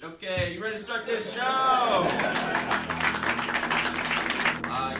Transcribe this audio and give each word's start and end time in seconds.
Okay, 0.00 0.54
you 0.54 0.62
ready 0.62 0.76
to 0.76 0.82
start 0.82 1.06
this 1.06 1.34
show? 1.34 1.40
Uh, 1.42 2.06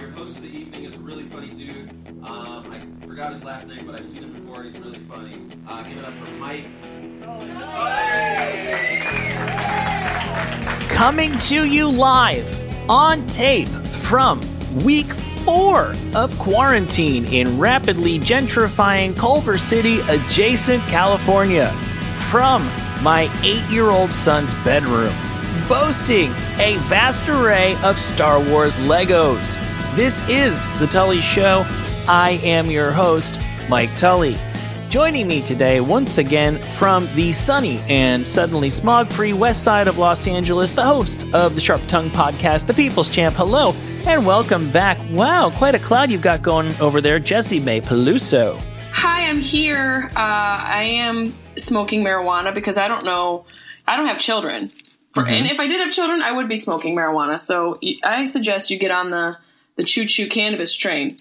your 0.01 0.11
host 0.11 0.39
of 0.39 0.43
the 0.43 0.49
evening 0.49 0.83
is 0.83 0.97
a 0.97 0.99
really 0.99 1.23
funny 1.23 1.51
dude. 1.51 1.89
Um, 2.25 2.69
I 2.73 2.83
forgot 3.07 3.33
his 3.33 3.45
last 3.45 3.69
name, 3.69 3.87
but 3.87 3.95
I've 3.95 4.05
seen 4.05 4.25
him 4.25 4.33
before 4.33 4.63
and 4.63 4.75
he's 4.75 4.83
really 4.83 4.99
funny. 4.99 5.41
Uh, 5.69 5.85
give 5.85 5.99
it 5.99 6.05
up 6.05 6.15
for 6.15 6.29
Mike. 6.33 6.65
coming 10.91 11.39
to 11.39 11.65
you 11.65 11.89
live 11.89 12.91
on 12.91 13.25
tape 13.29 13.69
from 13.69 14.41
week 14.83 15.07
four 15.45 15.95
of 16.17 16.37
quarantine 16.41 17.25
in 17.27 17.57
rapidly 17.57 18.19
gentrifying 18.19 19.17
Culver 19.17 19.59
City 19.59 20.01
adjacent 20.09 20.83
California 20.89 21.69
from 22.31 22.69
my 23.03 23.31
eight 23.43 23.65
year 23.71 23.91
old 23.91 24.13
son's 24.13 24.55
bedroom, 24.65 25.15
boasting 25.69 26.31
a 26.59 26.77
vast 26.83 27.29
array 27.29 27.77
of 27.83 27.99
Star 27.99 28.43
Wars 28.43 28.79
Legos. 28.81 29.57
This 29.95 30.27
is 30.29 30.67
The 30.79 30.87
Tully 30.87 31.21
Show. 31.21 31.65
I 32.09 32.41
am 32.43 32.71
your 32.71 32.91
host, 32.91 33.41
Mike 33.69 33.95
Tully. 33.97 34.37
Joining 34.91 35.29
me 35.29 35.43
today, 35.43 35.81
once 35.81 36.17
again, 36.17 36.63
from 36.73 37.07
the 37.15 37.33
sunny 37.33 37.79
and 37.89 38.27
suddenly 38.27 38.71
smog 38.71 39.13
free 39.13 39.35
west 39.35 39.63
side 39.63 39.87
of 39.87 39.99
Los 39.99 40.27
Angeles, 40.27 40.73
the 40.73 40.83
host 40.83 41.25
of 41.35 41.55
the 41.55 41.61
Sharp 41.61 41.83
Tongue 41.87 42.11
podcast, 42.11 42.67
The 42.67 42.73
People's 42.75 43.11
Champ. 43.11 43.37
Hello, 43.37 43.75
and 44.07 44.25
welcome 44.25 44.71
back. 44.71 44.99
Wow, 45.11 45.51
quite 45.51 45.75
a 45.75 45.79
cloud 45.79 46.11
you've 46.11 46.23
got 46.23 46.41
going 46.41 46.73
over 46.81 47.03
there, 47.03 47.21
Jessimae 47.21 47.83
Peluso. 47.83 48.59
I'm 49.29 49.41
here. 49.41 50.11
Uh, 50.17 50.17
I 50.17 50.85
am 50.95 51.35
smoking 51.59 52.03
marijuana 52.03 52.55
because 52.55 52.79
I 52.79 52.89
don't 52.89 53.05
know. 53.05 53.45
I 53.87 53.99
don't 53.99 54.07
have 54.07 54.17
children. 54.19 54.71
For, 55.13 55.27
And 55.27 55.47
if 55.47 55.61
I 55.61 55.67
did 55.67 55.81
have 55.81 55.93
children, 55.93 56.23
I 56.23 56.33
would 56.33 56.49
be 56.49 56.57
smoking 56.57 56.97
marijuana. 56.97 57.39
So 57.39 57.79
I 58.03 58.25
suggest 58.25 58.71
you 58.71 58.79
get 58.79 58.91
on 58.91 59.11
the 59.11 59.37
the 59.77 59.85
choo 59.85 60.07
choo 60.07 60.29
cannabis 60.29 60.75
train. 60.75 61.17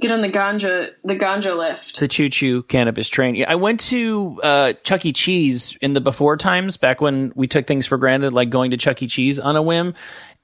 Get 0.00 0.10
on 0.10 0.20
the 0.20 0.28
ganja 0.28 0.90
the 1.02 1.16
ganja 1.16 1.56
lift. 1.56 1.98
The 1.98 2.08
Choo 2.08 2.28
Choo 2.28 2.62
Cannabis 2.64 3.08
Train. 3.08 3.34
Yeah, 3.34 3.50
I 3.50 3.54
went 3.54 3.80
to 3.80 4.38
uh, 4.42 4.72
Chuck 4.84 5.06
E. 5.06 5.12
Cheese 5.14 5.78
in 5.80 5.94
the 5.94 6.02
before 6.02 6.36
times, 6.36 6.76
back 6.76 7.00
when 7.00 7.32
we 7.34 7.46
took 7.46 7.66
things 7.66 7.86
for 7.86 7.96
granted, 7.96 8.34
like 8.34 8.50
going 8.50 8.72
to 8.72 8.76
Chuck 8.76 9.02
E. 9.02 9.06
Cheese 9.06 9.38
on 9.38 9.56
a 9.56 9.62
whim. 9.62 9.94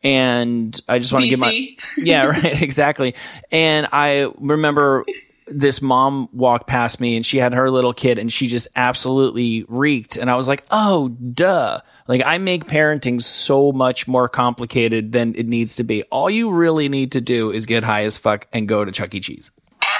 And 0.02 0.80
I 0.88 0.98
just 0.98 1.12
want 1.12 1.24
to 1.24 1.28
give 1.28 1.38
my 1.38 1.76
yeah, 1.98 2.24
right, 2.28 2.62
exactly. 2.62 3.14
And 3.50 3.86
I 3.92 4.32
remember 4.38 5.04
this 5.54 5.82
mom 5.82 6.28
walked 6.32 6.66
past 6.66 7.00
me 7.00 7.16
and 7.16 7.24
she 7.24 7.38
had 7.38 7.54
her 7.54 7.70
little 7.70 7.92
kid 7.92 8.18
and 8.18 8.32
she 8.32 8.46
just 8.46 8.68
absolutely 8.76 9.64
reeked. 9.68 10.16
And 10.16 10.30
I 10.30 10.36
was 10.36 10.48
like, 10.48 10.64
oh, 10.70 11.08
duh. 11.08 11.80
Like, 12.08 12.22
I 12.24 12.38
make 12.38 12.64
parenting 12.64 13.22
so 13.22 13.72
much 13.72 14.08
more 14.08 14.28
complicated 14.28 15.12
than 15.12 15.34
it 15.34 15.46
needs 15.46 15.76
to 15.76 15.84
be. 15.84 16.02
All 16.04 16.28
you 16.28 16.50
really 16.50 16.88
need 16.88 17.12
to 17.12 17.20
do 17.20 17.52
is 17.52 17.66
get 17.66 17.84
high 17.84 18.04
as 18.04 18.18
fuck 18.18 18.48
and 18.52 18.68
go 18.68 18.84
to 18.84 18.92
Chuck 18.92 19.14
E. 19.14 19.20
Cheese. 19.20 19.50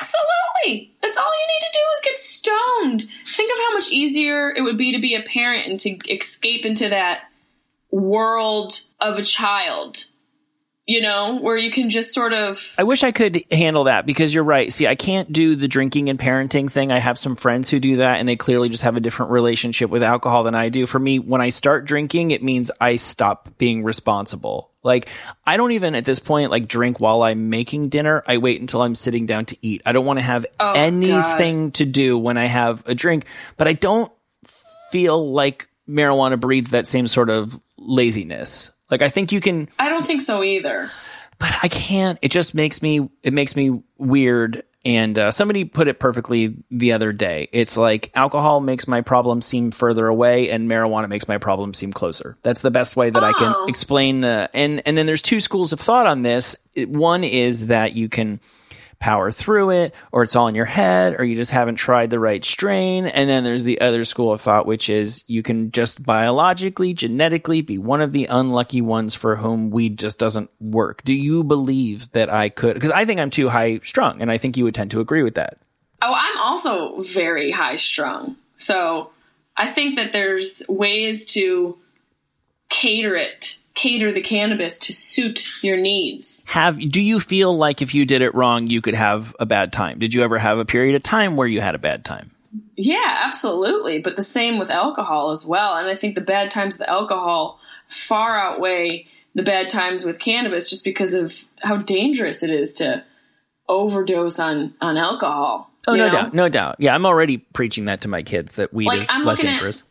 Absolutely. 0.00 0.92
That's 1.00 1.17
all 1.17 1.25
you 1.25 1.47
need 1.48 1.66
to 1.66 1.72
do 1.72 1.81
is 1.94 2.00
get 2.05 2.16
stoned. 2.19 3.11
Think 3.27 3.53
of 3.53 3.59
how 3.59 3.75
much 3.75 3.91
easier 3.91 4.50
it 4.50 4.62
would 4.62 4.78
be 4.78 4.92
to 4.92 5.00
be 5.00 5.14
a 5.14 5.22
parent 5.22 5.66
and 5.69 5.81
to 5.81 5.91
escape 6.12 6.64
into 6.64 6.89
that 6.89 7.25
world 7.91 8.81
of 9.00 9.19
a 9.19 9.22
child. 9.22 10.06
You 10.84 11.00
know, 11.00 11.38
where 11.41 11.56
you 11.56 11.70
can 11.70 11.91
just 11.91 12.12
sort 12.12 12.33
of 12.33 12.75
I 12.77 12.83
wish 12.83 13.05
I 13.05 13.12
could 13.12 13.44
handle 13.52 13.84
that 13.84 14.05
because 14.05 14.34
you're 14.34 14.42
right. 14.42 14.72
See, 14.72 14.88
I 14.88 14.97
can't 14.97 15.33
do 15.33 15.55
the 15.55 15.69
drinking 15.69 16.08
and 16.08 16.19
parenting 16.19 16.69
thing. 16.69 16.91
I 16.91 16.98
have 16.98 17.20
some 17.20 17.36
friends 17.36 17.70
who 17.70 17.78
do 17.78 17.98
that 17.98 18.19
and 18.19 18.28
they 18.28 18.34
clearly 18.34 18.69
just 18.69 18.83
have 18.83 18.97
a 18.97 19.00
different 19.00 19.30
relationship 19.30 19.91
with 19.91 20.03
alcohol 20.03 20.42
than 20.42 20.56
I 20.56 20.70
do. 20.70 20.86
For 20.86 20.98
me, 20.98 21.20
when 21.20 21.41
I 21.41 21.50
start 21.50 21.84
drinking, 21.84 22.33
it 22.33 22.42
means 22.42 22.72
I 22.80 22.97
stop 22.97 23.48
being 23.58 23.84
responsible. 23.84 24.72
Like, 24.83 25.08
I 25.47 25.56
don't 25.56 25.70
even 25.70 25.94
at 25.94 26.05
this 26.05 26.19
point 26.19 26.50
like 26.50 26.66
drink 26.66 26.98
while 26.98 27.22
I'm 27.22 27.48
making 27.48 27.88
dinner. 27.88 28.25
I 28.27 28.38
wait 28.38 28.60
until 28.60 28.83
I'm 28.83 28.97
sitting 28.97 29.25
down 29.25 29.44
to 29.47 29.56
eat. 29.62 29.83
I 29.86 29.92
don't 29.92 30.05
want 30.05 30.19
to 30.19 30.25
have 30.25 30.44
Oh, 30.59 30.72
anything 30.72 31.70
to 31.72 31.84
do 31.84 32.19
when 32.19 32.37
I 32.37 32.47
have 32.47 32.82
a 32.88 32.94
drink, 32.97 33.26
but 33.56 33.69
I 33.69 33.75
don't 33.75 34.10
feel 34.91 35.31
like 35.32 35.69
marijuana 35.88 36.41
breeds 36.41 36.70
that 36.70 36.88
same 36.88 37.06
sort 37.06 37.31
of 37.31 37.60
laziness. 37.78 38.72
Like, 38.92 39.03
I 39.03 39.08
think 39.08 39.32
you 39.32 39.41
can 39.41 39.69
I 39.80 39.88
don't 39.88 40.06
think 40.06 40.20
so 40.20 40.44
either. 40.44 40.88
but 41.41 41.53
I 41.62 41.66
can't. 41.69 42.19
It 42.22 42.30
just 42.30 42.54
makes 42.54 42.80
me. 42.82 43.08
It 43.25 43.32
makes 43.32 43.56
me 43.56 43.82
weird. 43.98 44.62
And 44.84 45.16
uh, 45.16 45.30
somebody 45.30 45.64
put 45.64 45.86
it 45.86 46.00
perfectly 46.00 46.56
the 46.72 46.92
other 46.92 47.12
day. 47.12 47.48
It's 47.52 47.76
like 47.76 48.10
alcohol 48.16 48.60
makes 48.60 48.88
my 48.88 49.00
problem 49.00 49.41
seem 49.41 49.70
further 49.70 50.08
away, 50.08 50.50
and 50.50 50.69
marijuana 50.69 51.08
makes 51.08 51.28
my 51.28 51.38
problem 51.38 51.72
seem 51.72 51.92
closer. 51.92 52.36
That's 52.42 52.62
the 52.62 52.70
best 52.72 52.97
way 52.97 53.08
that 53.10 53.22
I 53.22 53.32
can 53.32 53.54
Oh. 53.56 53.66
explain. 53.69 54.25
Uh, 54.25 54.48
and 54.52 54.82
and 54.84 54.98
then 54.98 55.06
there's 55.06 55.22
two 55.22 55.38
schools 55.38 55.72
of 55.72 55.78
thought 55.78 56.06
on 56.08 56.22
this. 56.22 56.56
One 56.76 57.22
is 57.22 57.69
that 57.69 57.92
you 57.94 58.08
can 58.08 58.41
power 59.02 59.32
through 59.32 59.70
it, 59.70 59.94
or 60.12 60.22
it's 60.22 60.36
all 60.36 60.46
in 60.46 60.54
your 60.54 60.64
head, 60.64 61.16
or 61.18 61.24
you 61.24 61.34
just 61.34 61.50
haven't 61.50 61.74
tried 61.74 62.08
the 62.08 62.20
right 62.20 62.44
strain. 62.44 63.06
And 63.06 63.28
then 63.28 63.42
there's 63.42 63.64
the 63.64 63.80
other 63.80 64.04
school 64.04 64.32
of 64.32 64.40
thought, 64.40 64.64
which 64.64 64.88
is 64.88 65.24
you 65.26 65.42
can 65.42 65.72
just 65.72 66.06
biologically, 66.06 66.94
genetically 66.94 67.62
be 67.62 67.78
one 67.78 68.00
of 68.00 68.12
the 68.12 68.26
unlucky 68.26 68.80
ones 68.80 69.14
for 69.14 69.34
whom 69.34 69.70
weed 69.70 69.98
just 69.98 70.20
doesn't 70.20 70.50
work. 70.60 71.02
Do 71.02 71.12
you 71.12 71.42
believe 71.42 72.12
that 72.12 72.32
I 72.32 72.48
could? 72.48 72.74
Because 72.74 72.92
I 72.92 73.04
think 73.04 73.20
I'm 73.20 73.30
too 73.30 73.48
high 73.48 73.80
strung, 73.82 74.22
and 74.22 74.30
I 74.30 74.38
think 74.38 74.56
you 74.56 74.62
would 74.64 74.74
tend 74.74 74.92
to 74.92 75.00
agree 75.00 75.24
with 75.24 75.34
that. 75.34 75.58
Oh, 76.00 76.14
I'm 76.16 76.38
also 76.38 77.00
very 77.00 77.50
high 77.50 77.76
strung. 77.76 78.36
So 78.54 79.10
I 79.56 79.69
think 79.70 79.96
that 79.96 80.12
there's 80.12 80.62
ways 80.69 81.26
to 81.32 81.76
cater 82.70 83.16
it, 83.16 83.58
cater 83.75 84.12
the 84.12 84.21
cannabis 84.21 84.78
to 84.81 84.93
suit 84.93 85.62
your 85.62 85.77
needs. 85.77 86.44
Have 86.47 86.78
do 86.78 87.00
you 87.00 87.21
feel 87.21 87.53
like 87.55 87.83
if 87.83 87.94
you 87.94 88.05
did 88.05 88.22
it 88.22 88.34
wrong, 88.34 88.66
you 88.66 88.81
could 88.81 88.94
have 88.94 89.34
a 89.41 89.47
bad 89.47 89.72
time? 89.72 89.99
Did 89.99 90.15
you 90.15 90.22
ever 90.22 90.38
have 90.38 90.59
a 90.59 90.65
period 90.65 90.94
of 90.94 91.03
time 91.03 91.37
where 91.37 91.47
you 91.47 91.60
had 91.60 91.75
a 91.75 91.78
bad 91.78 92.05
time? 92.05 92.31
Yeah, 92.77 93.21
absolutely. 93.25 94.00
But 94.00 94.16
the 94.16 94.22
same 94.22 94.59
with 94.59 94.71
alcohol 94.71 95.31
as 95.31 95.47
well. 95.47 95.77
And 95.77 95.88
I 95.88 95.97
think 95.97 96.15
the 96.15 96.21
bad 96.21 96.50
times 96.50 96.78
with 96.78 96.88
alcohol 96.88 97.59
far 97.88 98.34
outweigh 98.37 99.06
the 99.34 99.43
bad 99.43 99.71
times 99.71 100.05
with 100.05 100.19
cannabis 100.19 100.69
just 100.69 100.84
because 100.84 101.15
of 101.15 101.44
how 101.62 101.77
dangerous 101.77 102.43
it 102.43 102.50
is 102.50 102.75
to 102.75 103.03
overdose 103.69 104.38
on, 104.38 104.75
on 104.81 104.97
alcohol. 104.99 105.71
Oh, 105.87 105.94
no 105.94 106.06
know? 106.06 106.12
doubt, 106.12 106.34
no 106.34 106.49
doubt. 106.49 106.77
Yeah, 106.78 106.94
I'm 106.94 107.06
already 107.06 107.38
preaching 107.38 107.87
that 107.87 108.03
to 108.03 108.09
my 108.09 108.22
kids 108.22 108.56
that 108.56 108.72
weed 108.72 108.87
Like, 108.87 109.00
is 109.00 109.09
I'm 109.11 109.25
less 109.25 109.38
dangerous. 109.38 109.82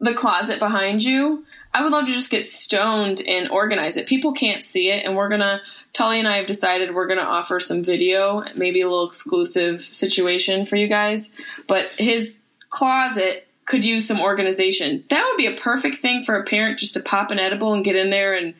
the 0.00 0.14
closet 0.14 0.58
behind 0.58 1.02
you. 1.02 1.44
I 1.76 1.82
would 1.82 1.92
love 1.92 2.06
to 2.06 2.12
just 2.12 2.30
get 2.30 2.46
stoned 2.46 3.20
and 3.20 3.50
organize 3.50 3.98
it. 3.98 4.06
People 4.06 4.32
can't 4.32 4.64
see 4.64 4.88
it, 4.88 5.04
and 5.04 5.14
we're 5.14 5.28
gonna. 5.28 5.60
Tully 5.92 6.18
and 6.18 6.26
I 6.26 6.38
have 6.38 6.46
decided 6.46 6.94
we're 6.94 7.06
gonna 7.06 7.20
offer 7.20 7.60
some 7.60 7.84
video, 7.84 8.44
maybe 8.56 8.80
a 8.80 8.88
little 8.88 9.06
exclusive 9.06 9.82
situation 9.82 10.64
for 10.64 10.76
you 10.76 10.88
guys. 10.88 11.32
But 11.66 11.90
his 11.98 12.40
closet 12.70 13.46
could 13.66 13.84
use 13.84 14.06
some 14.06 14.22
organization. 14.22 15.04
That 15.10 15.22
would 15.22 15.36
be 15.36 15.48
a 15.48 15.54
perfect 15.54 15.96
thing 15.96 16.24
for 16.24 16.36
a 16.36 16.44
parent 16.44 16.78
just 16.78 16.94
to 16.94 17.00
pop 17.00 17.30
an 17.30 17.38
edible 17.38 17.74
and 17.74 17.84
get 17.84 17.94
in 17.94 18.08
there 18.08 18.32
and 18.32 18.54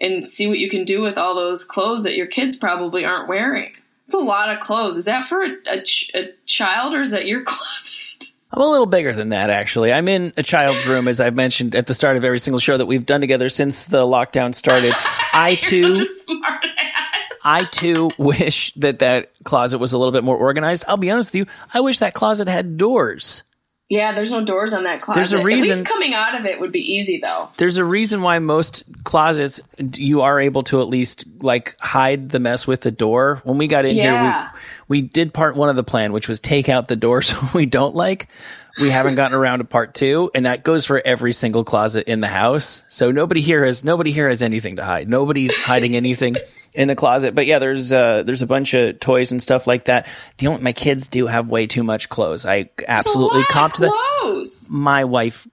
and 0.00 0.30
see 0.30 0.46
what 0.46 0.58
you 0.58 0.70
can 0.70 0.84
do 0.84 1.02
with 1.02 1.18
all 1.18 1.34
those 1.34 1.64
clothes 1.64 2.04
that 2.04 2.16
your 2.16 2.26
kids 2.26 2.56
probably 2.56 3.04
aren't 3.04 3.28
wearing. 3.28 3.72
It's 4.06 4.14
a 4.14 4.18
lot 4.18 4.50
of 4.50 4.60
clothes. 4.60 4.96
Is 4.96 5.04
that 5.04 5.26
for 5.26 5.42
a, 5.42 5.50
a, 5.66 5.84
a 6.14 6.32
child 6.46 6.94
or 6.94 7.02
is 7.02 7.10
that 7.10 7.26
your 7.26 7.42
closet? 7.44 7.93
I'm 8.56 8.62
a 8.62 8.70
little 8.70 8.86
bigger 8.86 9.12
than 9.12 9.30
that, 9.30 9.50
actually. 9.50 9.92
I'm 9.92 10.06
in 10.06 10.32
a 10.36 10.42
child's 10.44 10.86
room, 10.86 11.08
as 11.08 11.20
I've 11.20 11.34
mentioned 11.34 11.74
at 11.74 11.88
the 11.88 11.94
start 11.94 12.16
of 12.16 12.24
every 12.24 12.38
single 12.38 12.60
show 12.60 12.76
that 12.76 12.86
we've 12.86 13.04
done 13.04 13.20
together 13.20 13.48
since 13.48 13.86
the 13.86 14.04
lockdown 14.06 14.54
started. 14.54 14.94
I 15.32 15.58
too, 15.60 15.94
Such 15.96 16.06
a 16.06 16.10
smart. 16.20 16.64
I 17.42 17.64
too 17.64 18.10
wish 18.16 18.72
that 18.74 19.00
that 19.00 19.32
closet 19.44 19.78
was 19.78 19.92
a 19.92 19.98
little 19.98 20.12
bit 20.12 20.22
more 20.24 20.36
organized. 20.36 20.84
I'll 20.86 20.96
be 20.96 21.10
honest 21.10 21.34
with 21.34 21.46
you. 21.48 21.54
I 21.74 21.80
wish 21.80 21.98
that 21.98 22.14
closet 22.14 22.46
had 22.48 22.76
doors. 22.78 23.42
Yeah, 23.90 24.12
there's 24.12 24.30
no 24.30 24.42
doors 24.42 24.72
on 24.72 24.84
that 24.84 25.02
closet. 25.02 25.18
There's 25.18 25.32
a 25.34 25.38
At 25.40 25.44
reason- 25.44 25.76
least 25.78 25.86
coming 25.88 26.14
out 26.14 26.34
of 26.38 26.46
it 26.46 26.58
would 26.58 26.72
be 26.72 26.80
easy, 26.80 27.20
though. 27.22 27.50
There's 27.58 27.76
a 27.76 27.84
reason 27.84 28.22
why 28.22 28.38
most 28.38 28.84
closets 29.04 29.60
you 29.96 30.22
are 30.22 30.40
able 30.40 30.62
to 30.64 30.80
at 30.80 30.88
least 30.88 31.24
like 31.42 31.76
hide 31.80 32.30
the 32.30 32.38
mess 32.40 32.66
with 32.66 32.80
the 32.80 32.90
door. 32.90 33.42
When 33.44 33.58
we 33.58 33.66
got 33.66 33.84
in 33.84 33.96
Yeah. 33.96 34.50
here, 34.50 34.50
we 34.94 35.02
did 35.02 35.34
part 35.34 35.56
one 35.56 35.68
of 35.68 35.74
the 35.74 35.82
plan, 35.82 36.12
which 36.12 36.28
was 36.28 36.38
take 36.38 36.68
out 36.68 36.86
the 36.86 36.94
doors 36.94 37.34
we 37.54 37.66
don't 37.66 37.96
like. 37.96 38.28
We 38.80 38.90
haven't 38.90 39.16
gotten 39.16 39.36
around 39.36 39.58
to 39.58 39.64
part 39.64 39.92
two, 39.92 40.30
and 40.36 40.46
that 40.46 40.62
goes 40.62 40.86
for 40.86 41.02
every 41.04 41.32
single 41.32 41.64
closet 41.64 42.06
in 42.08 42.20
the 42.20 42.28
house. 42.28 42.84
So 42.88 43.10
nobody 43.10 43.40
here 43.40 43.64
has 43.66 43.82
nobody 43.82 44.12
here 44.12 44.28
has 44.28 44.40
anything 44.40 44.76
to 44.76 44.84
hide. 44.84 45.08
Nobody's 45.08 45.56
hiding 45.56 45.96
anything 45.96 46.36
in 46.74 46.86
the 46.86 46.94
closet. 46.94 47.34
But 47.34 47.46
yeah, 47.46 47.58
there's 47.58 47.92
uh 47.92 48.22
there's 48.22 48.42
a 48.42 48.46
bunch 48.46 48.72
of 48.74 49.00
toys 49.00 49.32
and 49.32 49.42
stuff 49.42 49.66
like 49.66 49.86
that. 49.86 50.06
The 50.38 50.46
only 50.46 50.62
my 50.62 50.72
kids 50.72 51.08
do 51.08 51.26
have 51.26 51.50
way 51.50 51.66
too 51.66 51.82
much 51.82 52.08
clothes. 52.08 52.46
I 52.46 52.70
absolutely 52.86 53.40
It's 53.40 53.48
a 53.52 53.58
lot 53.58 53.70
cop 53.70 53.70
of 53.72 53.76
to 53.78 53.80
that. 53.82 54.18
clothes. 54.20 54.68
My 54.70 55.02
wife 55.02 55.48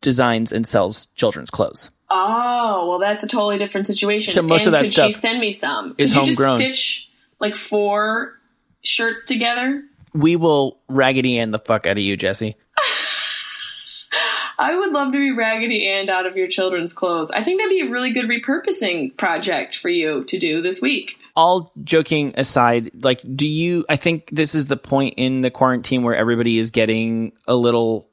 designs 0.00 0.50
and 0.50 0.66
sells 0.66 1.06
children's 1.14 1.50
clothes. 1.50 1.90
Oh, 2.10 2.88
well, 2.88 2.98
that's 2.98 3.22
a 3.22 3.28
totally 3.28 3.56
different 3.56 3.86
situation. 3.86 4.32
So 4.32 4.42
most 4.42 4.66
and 4.66 4.74
of 4.74 4.80
that 4.80 4.84
could 4.86 4.92
stuff 4.92 5.06
she 5.06 5.12
send 5.12 5.38
me 5.38 5.52
some? 5.52 5.94
is 5.96 6.12
could 6.12 6.22
you 6.26 6.34
homegrown. 6.34 6.58
just 6.58 6.80
stitch 6.80 7.08
like 7.38 7.54
four 7.54 8.40
shirts 8.84 9.24
together? 9.24 9.82
We 10.12 10.36
will 10.36 10.78
raggedy 10.88 11.38
Ann 11.38 11.50
the 11.50 11.58
fuck 11.58 11.86
out 11.86 11.98
of 11.98 12.04
you, 12.04 12.16
Jesse. 12.16 12.56
I 14.58 14.76
would 14.76 14.92
love 14.92 15.12
to 15.12 15.18
be 15.18 15.32
Raggedy 15.32 15.88
Ann 15.88 16.08
out 16.08 16.26
of 16.26 16.36
your 16.36 16.46
children's 16.46 16.92
clothes. 16.92 17.30
I 17.32 17.42
think 17.42 17.60
that'd 17.60 17.70
be 17.70 17.80
a 17.80 17.90
really 17.90 18.12
good 18.12 18.26
repurposing 18.26 19.16
project 19.16 19.76
for 19.76 19.88
you 19.88 20.22
to 20.24 20.38
do 20.38 20.62
this 20.62 20.80
week. 20.80 21.18
All 21.34 21.72
joking 21.82 22.34
aside, 22.36 23.02
like, 23.02 23.20
do 23.34 23.48
you? 23.48 23.84
I 23.88 23.96
think 23.96 24.30
this 24.30 24.54
is 24.54 24.66
the 24.66 24.76
point 24.76 25.14
in 25.16 25.40
the 25.40 25.50
quarantine 25.50 26.04
where 26.04 26.14
everybody 26.14 26.58
is 26.58 26.70
getting 26.70 27.32
a 27.48 27.56
little 27.56 28.08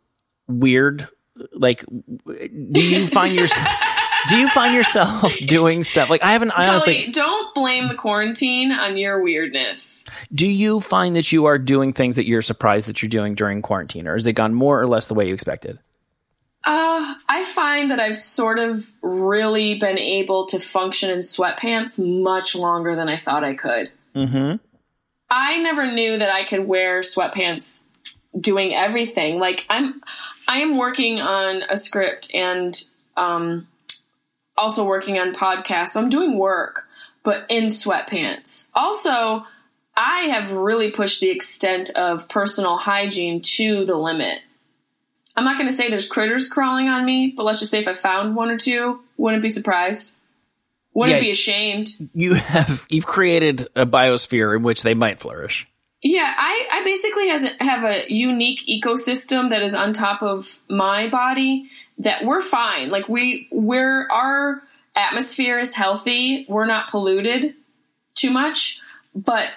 weird. 0.48 1.08
Like, 1.54 1.86
do 1.86 2.84
you 2.84 3.06
find 3.06 3.36
yourself? 3.40 3.68
Do 4.28 4.38
you 4.38 4.48
find 4.50 4.74
yourself 4.74 5.36
doing 5.46 5.84
stuff 5.84 6.10
like 6.10 6.24
I 6.24 6.34
haven't? 6.34 6.52
I 6.52 6.68
honestly 6.68 7.08
don't 7.12 7.54
blame 7.54 7.88
the 7.88 7.96
quarantine 7.96 8.72
on 8.72 8.98
your 8.98 9.22
weirdness. 9.22 10.04
do. 10.34 10.48
You 10.48 10.80
find 10.80 11.16
that 11.16 11.32
you 11.32 11.46
are 11.46 11.58
doing 11.58 11.94
things 11.94 12.16
that 12.18 12.28
you're 12.28 12.42
surprised 12.42 12.88
that 12.88 13.02
you're 13.02 13.10
doing 13.10 13.36
during 13.36 13.62
quarantine, 13.62 14.08
or 14.08 14.14
has 14.14 14.28
it 14.28 14.34
gone 14.34 14.54
more 14.54 14.80
or 14.80 14.88
less 14.88 15.08
the 15.08 15.14
way 15.14 15.28
you 15.28 15.34
expected? 15.34 15.80
Uh, 16.64 17.16
I 17.28 17.44
find 17.46 17.90
that 17.90 18.00
I've 18.00 18.18
sort 18.18 18.60
of 18.60 18.92
really 19.02 19.76
been 19.76 19.98
able 19.98 20.46
to 20.48 20.60
function 20.60 21.10
in 21.10 21.20
sweatpants 21.20 21.98
much 21.98 22.56
longer 22.56 22.96
than 22.96 23.10
I 23.10 23.18
thought 23.18 23.44
I 23.44 23.56
could. 23.56 23.92
Mm-hmm. 24.14 24.58
I 25.32 25.58
never 25.60 25.92
knew 25.92 26.20
that 26.20 26.30
I 26.30 26.44
could 26.44 26.68
wear 26.68 27.02
sweatpants 27.02 27.84
doing 28.40 28.74
everything. 28.76 29.40
Like 29.40 29.66
I'm 29.70 30.02
I 30.48 30.60
am 30.60 30.78
working 30.78 31.22
on 31.22 31.64
a 31.70 31.78
script 31.78 32.34
and 32.36 32.82
um 33.18 33.68
also 34.62 34.86
working 34.86 35.20
on 35.20 35.34
podcasts. 35.34 35.90
So 35.90 36.02
I'm 36.02 36.10
doing 36.10 36.38
work, 36.38 36.88
but 37.24 37.46
in 37.50 37.66
sweatpants. 37.66 38.70
Also, 38.74 39.46
I 39.96 40.20
have 40.32 40.52
really 40.54 40.92
pushed 40.92 41.20
the 41.20 41.30
extent 41.30 41.90
of 41.92 42.30
personal 42.30 42.78
hygiene 42.78 43.42
to 43.42 43.84
the 43.86 43.96
limit. 43.98 44.40
I'm 45.36 45.46
not 45.46 45.58
going 45.58 45.70
to 45.70 45.74
say 45.74 45.90
there's 45.90 46.08
critters 46.08 46.48
crawling 46.50 46.88
on 46.90 47.06
me, 47.06 47.34
but 47.36 47.44
let's 47.44 47.60
just 47.60 47.72
say 47.72 47.80
if 47.80 47.88
I 47.88 47.94
found 47.94 48.36
one 48.36 48.50
or 48.50 48.58
two, 48.58 49.02
wouldn't 49.18 49.42
be 49.42 49.50
surprised. 49.50 50.14
Wouldn't 50.94 51.18
Yeah. 51.18 51.22
be 51.22 51.32
ashamed. 51.32 51.90
You 52.14 52.34
have 52.34 52.86
you've 52.90 53.06
created 53.06 53.68
a 53.76 53.86
biosphere 53.86 54.56
in 54.56 54.64
which 54.64 54.84
they 54.84 54.94
might 54.94 55.20
flourish. 55.20 55.68
Yeah, 56.04 56.34
I, 56.36 56.68
I 56.72 56.84
basically 56.84 57.28
has 57.30 57.44
a, 57.44 57.64
have 57.64 57.84
a 57.84 58.12
unique 58.12 58.60
ecosystem 58.68 59.52
that 59.52 59.62
is 59.62 59.74
on 59.76 59.94
top 59.94 60.22
of 60.24 60.60
my 60.68 61.08
body 61.10 61.70
that 62.02 62.26
we're 62.26 62.42
fine. 62.42 62.90
Like 62.90 63.08
we 63.08 63.48
we're 63.52 64.08
our 64.10 64.62
atmosphere 64.96 65.60
is 65.60 65.76
healthy. 65.76 66.46
We're 66.50 66.66
not 66.66 66.90
polluted 66.90 67.56
too 68.16 68.32
much, 68.32 68.82
but 69.16 69.50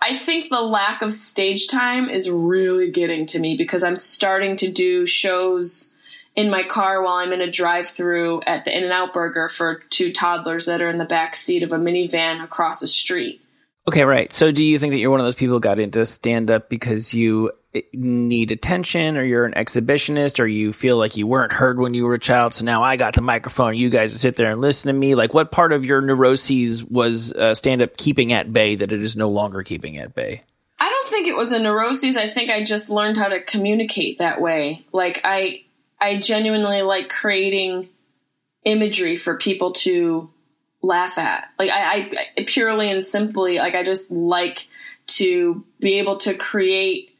I 0.00 0.14
think 0.14 0.50
the 0.50 0.60
lack 0.60 1.02
of 1.02 1.12
stage 1.12 1.68
time 1.68 2.08
is 2.08 2.30
really 2.30 2.90
getting 2.90 3.26
to 3.26 3.38
me 3.38 3.56
because 3.56 3.82
I'm 3.82 3.96
starting 3.96 4.56
to 4.56 4.70
do 4.70 5.06
shows 5.06 5.90
in 6.36 6.50
my 6.50 6.62
car 6.62 7.02
while 7.02 7.14
I'm 7.14 7.32
in 7.32 7.40
a 7.40 7.50
drive-through 7.50 8.42
at 8.46 8.64
the 8.64 8.76
In-N-Out 8.76 9.12
Burger 9.12 9.48
for 9.48 9.82
two 9.90 10.12
toddlers 10.12 10.66
that 10.66 10.80
are 10.80 10.88
in 10.88 10.98
the 10.98 11.04
back 11.04 11.34
seat 11.34 11.64
of 11.64 11.72
a 11.72 11.78
minivan 11.78 12.42
across 12.42 12.78
the 12.78 12.86
street. 12.86 13.40
Okay, 13.88 14.04
right. 14.04 14.30
So 14.30 14.52
do 14.52 14.62
you 14.62 14.78
think 14.78 14.90
that 14.90 14.98
you're 14.98 15.10
one 15.10 15.20
of 15.20 15.24
those 15.24 15.34
people 15.34 15.56
who 15.56 15.60
got 15.60 15.78
into 15.78 16.04
stand 16.04 16.50
up 16.50 16.68
because 16.68 17.14
you 17.14 17.52
eh, 17.74 17.80
need 17.94 18.52
attention 18.52 19.16
or 19.16 19.24
you're 19.24 19.46
an 19.46 19.54
exhibitionist 19.54 20.38
or 20.40 20.46
you 20.46 20.74
feel 20.74 20.98
like 20.98 21.16
you 21.16 21.26
weren't 21.26 21.54
heard 21.54 21.80
when 21.80 21.94
you 21.94 22.04
were 22.04 22.12
a 22.12 22.18
child 22.18 22.52
so 22.52 22.66
now 22.66 22.82
I 22.82 22.96
got 22.96 23.14
the 23.14 23.22
microphone 23.22 23.76
you 23.76 23.88
guys 23.88 24.12
sit 24.12 24.34
there 24.36 24.52
and 24.52 24.60
listen 24.60 24.88
to 24.88 24.92
me 24.92 25.14
like 25.14 25.32
what 25.32 25.50
part 25.50 25.72
of 25.72 25.86
your 25.86 26.02
neuroses 26.02 26.84
was 26.84 27.32
uh, 27.32 27.54
stand 27.54 27.80
up 27.80 27.96
keeping 27.96 28.30
at 28.34 28.52
bay 28.52 28.74
that 28.74 28.92
it 28.92 29.02
is 29.02 29.16
no 29.16 29.30
longer 29.30 29.62
keeping 29.62 29.96
at 29.96 30.14
bay? 30.14 30.42
I 30.78 30.90
don't 30.90 31.06
think 31.06 31.26
it 31.26 31.34
was 31.34 31.52
a 31.52 31.58
neuroses. 31.58 32.18
I 32.18 32.28
think 32.28 32.50
I 32.50 32.62
just 32.62 32.90
learned 32.90 33.16
how 33.16 33.28
to 33.28 33.40
communicate 33.40 34.18
that 34.18 34.38
way. 34.38 34.84
Like 34.92 35.22
I 35.24 35.64
I 35.98 36.18
genuinely 36.18 36.82
like 36.82 37.08
creating 37.08 37.88
imagery 38.64 39.16
for 39.16 39.38
people 39.38 39.72
to 39.72 40.28
laugh 40.82 41.18
at. 41.18 41.48
Like 41.58 41.70
I, 41.72 42.10
I 42.36 42.44
purely 42.44 42.90
and 42.90 43.04
simply 43.04 43.58
like 43.58 43.74
I 43.74 43.82
just 43.82 44.10
like 44.10 44.66
to 45.08 45.64
be 45.80 45.98
able 45.98 46.18
to 46.18 46.34
create 46.34 47.16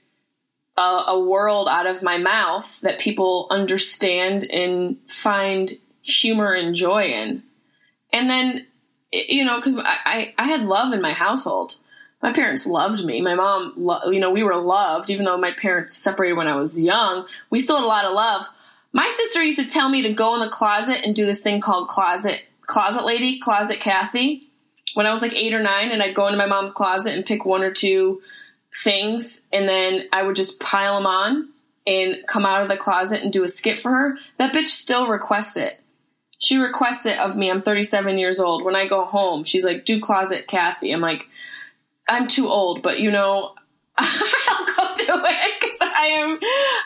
a, 0.77 1.05
a 1.09 1.21
world 1.21 1.69
out 1.71 1.87
of 1.87 2.03
my 2.03 2.19
mouth 2.19 2.81
that 2.83 2.99
people 2.99 3.47
understand 3.51 4.45
and 4.45 4.99
find 5.09 5.79
humor 6.03 6.53
and 6.53 6.75
joy 6.75 7.05
in. 7.05 7.43
And 8.13 8.31
then 8.31 8.67
you 9.13 9.45
know 9.45 9.57
because 9.57 9.79
I, 9.79 10.35
I 10.39 10.47
had 10.47 10.63
love 10.63 10.93
in 10.93 11.01
my 11.01 11.13
household 11.13 11.77
my 12.23 12.33
parents 12.33 12.67
loved 12.67 13.05
me. 13.05 13.21
My 13.21 13.35
mom, 13.35 13.75
lo- 13.77 14.11
you 14.11 14.21
know, 14.21 14.31
we 14.31 14.43
were 14.43 14.57
loved, 14.57 15.11
even 15.11 15.25
though 15.25 15.39
my 15.39 15.53
parents 15.53 15.97
separated 15.97 16.35
when 16.35 16.49
I 16.49 16.57
was 16.57 16.83
young. 16.83 17.27
We 17.51 17.61
still 17.61 17.77
had 17.77 17.85
a 17.85 17.87
lot 17.87 18.05
of 18.05 18.15
love. 18.15 18.47
My 18.93 19.07
sister 19.07 19.43
used 19.43 19.61
to 19.61 19.67
tell 19.67 19.89
me 19.89 20.03
to 20.03 20.13
go 20.13 20.35
in 20.35 20.41
the 20.41 20.49
closet 20.49 21.03
and 21.05 21.15
do 21.15 21.27
this 21.27 21.43
thing 21.43 21.61
called 21.61 21.89
closet 21.89 22.43
closet 22.69 23.05
lady, 23.05 23.41
closet 23.41 23.81
Kathy. 23.81 24.45
When 24.95 25.07
I 25.07 25.11
was 25.11 25.21
like 25.21 25.35
eight 25.35 25.53
or 25.53 25.61
nine, 25.61 25.91
and 25.91 26.03
I'd 26.03 26.15
go 26.15 26.27
into 26.27 26.39
my 26.39 26.47
mom's 26.47 26.73
closet 26.73 27.15
and 27.15 27.27
pick 27.27 27.45
one 27.45 27.63
or 27.63 27.73
two 27.73 28.23
things, 28.77 29.45
and 29.53 29.69
then 29.69 30.09
I 30.13 30.23
would 30.23 30.37
just 30.37 30.61
pile 30.61 30.95
them 30.95 31.07
on 31.07 31.49
and 31.87 32.17
come 32.27 32.47
out 32.47 32.63
of 32.63 32.69
the 32.69 32.77
closet 32.77 33.23
and 33.23 33.33
do 33.33 33.45
a 33.45 33.49
skit 33.49 33.81
for 33.81 33.91
her. 33.91 34.19
That 34.39 34.55
bitch 34.55 34.69
still 34.69 35.09
requests 35.09 35.57
it. 35.57 35.81
She 36.39 36.57
requests 36.57 37.05
it 37.05 37.19
of 37.19 37.37
me. 37.37 37.51
I'm 37.51 37.61
37 37.61 38.19
years 38.19 38.39
old. 38.39 38.65
When 38.65 38.77
I 38.77 38.87
go 38.87 39.05
home, 39.05 39.45
she's 39.45 39.65
like, 39.65 39.85
"Do 39.85 40.01
closet 40.01 40.47
Kathy." 40.47 40.93
I'm 40.93 41.01
like, 41.01 41.27
I'm 42.09 42.29
too 42.29 42.49
old, 42.49 42.83
but 42.83 43.01
you 43.01 43.11
know, 43.11 43.55
I'll 43.99 44.67
go 44.67 44.95
do 44.95 45.23
it 45.25 45.61
I 45.99 46.07
am 46.07 46.39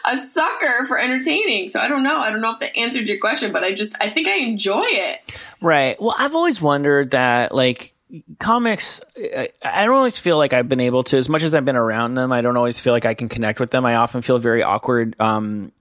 a 0.06 0.18
sucker 0.18 0.86
for 0.86 0.98
entertaining. 0.98 1.68
So 1.68 1.80
I 1.80 1.88
don't 1.88 2.02
know. 2.02 2.18
I 2.18 2.30
don't 2.30 2.40
know 2.40 2.52
if 2.52 2.60
that 2.60 2.76
answered 2.76 3.06
your 3.06 3.18
question, 3.18 3.52
but 3.52 3.62
I 3.62 3.74
just 3.74 3.94
I 4.00 4.10
think 4.10 4.26
I 4.26 4.38
enjoy 4.38 4.84
it. 4.86 5.38
Right. 5.60 6.00
Well, 6.00 6.14
I've 6.18 6.34
always 6.34 6.60
wondered 6.60 7.12
that, 7.12 7.54
like, 7.54 7.94
comics, 8.38 9.00
I, 9.16 9.84
don't 9.84 9.94
always 9.94 10.18
feel 10.18 10.36
like 10.36 10.52
I've 10.52 10.68
been 10.68 10.80
able 10.80 11.02
to, 11.04 11.16
as 11.16 11.28
much 11.28 11.42
as 11.42 11.54
I've 11.54 11.64
been 11.64 11.76
around 11.76 12.14
them, 12.14 12.32
I 12.32 12.40
don't 12.40 12.56
always 12.56 12.78
feel 12.78 12.92
like 12.92 13.06
I 13.06 13.14
can 13.14 13.28
connect 13.28 13.60
with 13.60 13.70
them. 13.70 13.86
I 13.86 13.96
often 13.96 14.22
feel 14.22 14.38
very 14.38 14.62
awkward, 14.62 15.16
um, 15.18 15.72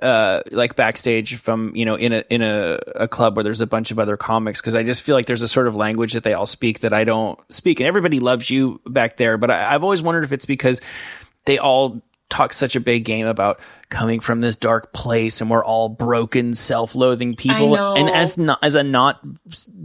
uh, 0.00 0.40
like 0.50 0.76
backstage 0.76 1.36
from, 1.36 1.76
you 1.76 1.84
know, 1.84 1.96
in 1.96 2.12
a, 2.14 2.24
in 2.30 2.40
a, 2.40 2.78
a 2.94 3.08
club 3.08 3.36
where 3.36 3.44
there's 3.44 3.60
a 3.60 3.66
bunch 3.66 3.90
of 3.90 3.98
other 3.98 4.16
comics. 4.16 4.62
Cause 4.62 4.74
I 4.74 4.82
just 4.82 5.02
feel 5.02 5.14
like 5.14 5.26
there's 5.26 5.42
a 5.42 5.48
sort 5.48 5.66
of 5.66 5.76
language 5.76 6.14
that 6.14 6.22
they 6.22 6.32
all 6.32 6.46
speak 6.46 6.80
that 6.80 6.94
I 6.94 7.04
don't 7.04 7.38
speak. 7.52 7.80
And 7.80 7.86
everybody 7.86 8.18
loves 8.18 8.48
you 8.48 8.80
back 8.86 9.18
there. 9.18 9.36
But 9.36 9.50
I, 9.50 9.74
I've 9.74 9.82
always 9.82 10.02
wondered 10.02 10.24
if 10.24 10.32
it's 10.32 10.46
because 10.46 10.80
they 11.44 11.58
all 11.58 12.00
talk 12.34 12.52
such 12.52 12.74
a 12.74 12.80
big 12.80 13.04
game 13.04 13.26
about 13.26 13.60
coming 13.90 14.18
from 14.18 14.40
this 14.40 14.56
dark 14.56 14.92
place 14.92 15.40
and 15.40 15.48
we're 15.48 15.64
all 15.64 15.88
broken 15.88 16.52
self-loathing 16.52 17.36
people. 17.36 17.76
And 17.96 18.10
as 18.10 18.36
not 18.36 18.58
as 18.62 18.74
a 18.74 18.82
not 18.82 19.20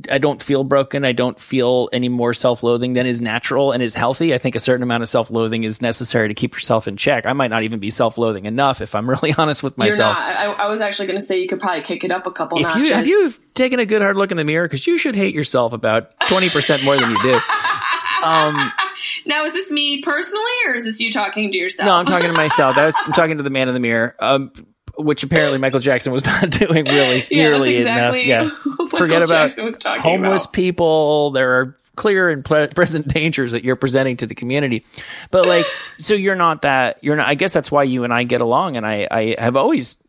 i 0.09 0.18
don't 0.18 0.41
feel 0.41 0.63
broken. 0.63 1.06
I 1.06 1.11
don't 1.11 1.39
feel 1.39 1.89
any 1.94 2.09
more 2.09 2.33
self-loathing 2.33 2.94
than 2.94 3.06
is 3.06 3.21
natural 3.21 3.71
and 3.71 3.83
is 3.83 3.94
healthy. 3.94 4.33
I 4.33 4.39
think 4.39 4.56
a 4.56 4.59
certain 4.59 4.81
amount 4.81 5.03
of 5.03 5.09
self-loathing 5.09 5.63
is 5.63 5.81
necessary 5.81 6.27
to 6.27 6.33
keep 6.33 6.53
yourself 6.53 6.87
in 6.87 6.97
check. 6.97 7.27
I 7.27 7.33
might 7.33 7.49
not 7.49 7.61
even 7.63 7.79
be 7.79 7.91
self-loathing 7.91 8.45
enough 8.45 8.81
if 8.81 8.95
i'm 8.95 9.07
really 9.09 9.33
honest 9.37 9.61
with 9.61 9.77
myself. 9.77 10.18
You're 10.18 10.25
not. 10.25 10.59
I, 10.59 10.65
I 10.65 10.69
was 10.69 10.81
actually 10.81 11.07
going 11.07 11.19
to 11.19 11.25
say 11.25 11.39
you 11.39 11.47
could 11.47 11.59
probably 11.59 11.83
kick 11.83 12.03
it 12.03 12.11
up 12.11 12.25
a 12.25 12.31
couple 12.31 12.57
if 12.57 12.63
notches. 12.63 12.87
you 12.87 12.94
have 12.95 13.07
you 13.07 13.33
taken 13.53 13.79
a 13.79 13.85
good 13.85 14.01
hard 14.01 14.18
look 14.18 14.31
in 14.31 14.37
the 14.37 14.44
mirror? 14.44 14.68
Because 14.68 14.87
you 14.87 14.97
should 14.97 15.15
hate 15.15 15.35
yourself 15.35 15.71
about 15.73 16.18
20% 16.21 16.83
more 16.83 16.97
than 16.97 17.11
you 17.11 17.21
do. 17.21 17.39
Um 18.21 18.57
now, 19.25 19.45
is 19.45 19.53
this 19.53 19.71
me 19.71 20.01
personally, 20.01 20.44
or 20.68 20.75
is 20.75 20.83
this 20.83 20.99
you 20.99 21.11
talking 21.11 21.51
to 21.51 21.57
yourself? 21.57 21.85
No, 21.85 21.95
I'm 21.95 22.06
talking 22.06 22.29
to 22.29 22.37
myself. 22.37 22.75
That 22.75 22.85
was, 22.85 22.95
I'm 23.06 23.13
talking 23.13 23.37
to 23.37 23.44
the 23.44 23.49
man 23.49 23.68
in 23.68 23.73
the 23.73 23.79
mirror, 23.79 24.15
um, 24.19 24.51
which 24.97 25.23
apparently 25.23 25.57
Michael 25.59 25.79
Jackson 25.79 26.11
was 26.11 26.25
not 26.25 26.49
doing 26.49 26.85
really 26.85 27.25
Yeah, 27.29 27.49
nearly 27.49 27.77
exactly 27.77 28.31
enough. 28.31 28.53
Yeah, 28.65 28.85
forget 28.97 29.23
about 29.23 29.56
was 29.57 29.77
homeless 29.99 30.45
about. 30.45 30.53
people. 30.53 31.31
There 31.31 31.59
are 31.59 31.75
clear 31.95 32.29
and 32.29 32.45
ple- 32.45 32.68
present 32.69 33.07
dangers 33.09 33.51
that 33.51 33.63
you're 33.65 33.75
presenting 33.75 34.15
to 34.18 34.25
the 34.25 34.35
community. 34.35 34.85
But 35.31 35.47
like, 35.47 35.65
so 35.97 36.13
you're 36.13 36.35
not 36.35 36.61
that. 36.61 36.97
You're 37.01 37.18
not. 37.18 37.27
I 37.27 37.35
guess 37.35 37.51
that's 37.53 37.71
why 37.71 37.83
you 37.83 38.06
and 38.06 38.13
I 38.13 38.23
get 38.23 38.41
along. 38.41 38.77
And 38.77 38.85
I, 38.85 39.07
I 39.09 39.35
have 39.37 39.56
always 39.57 40.01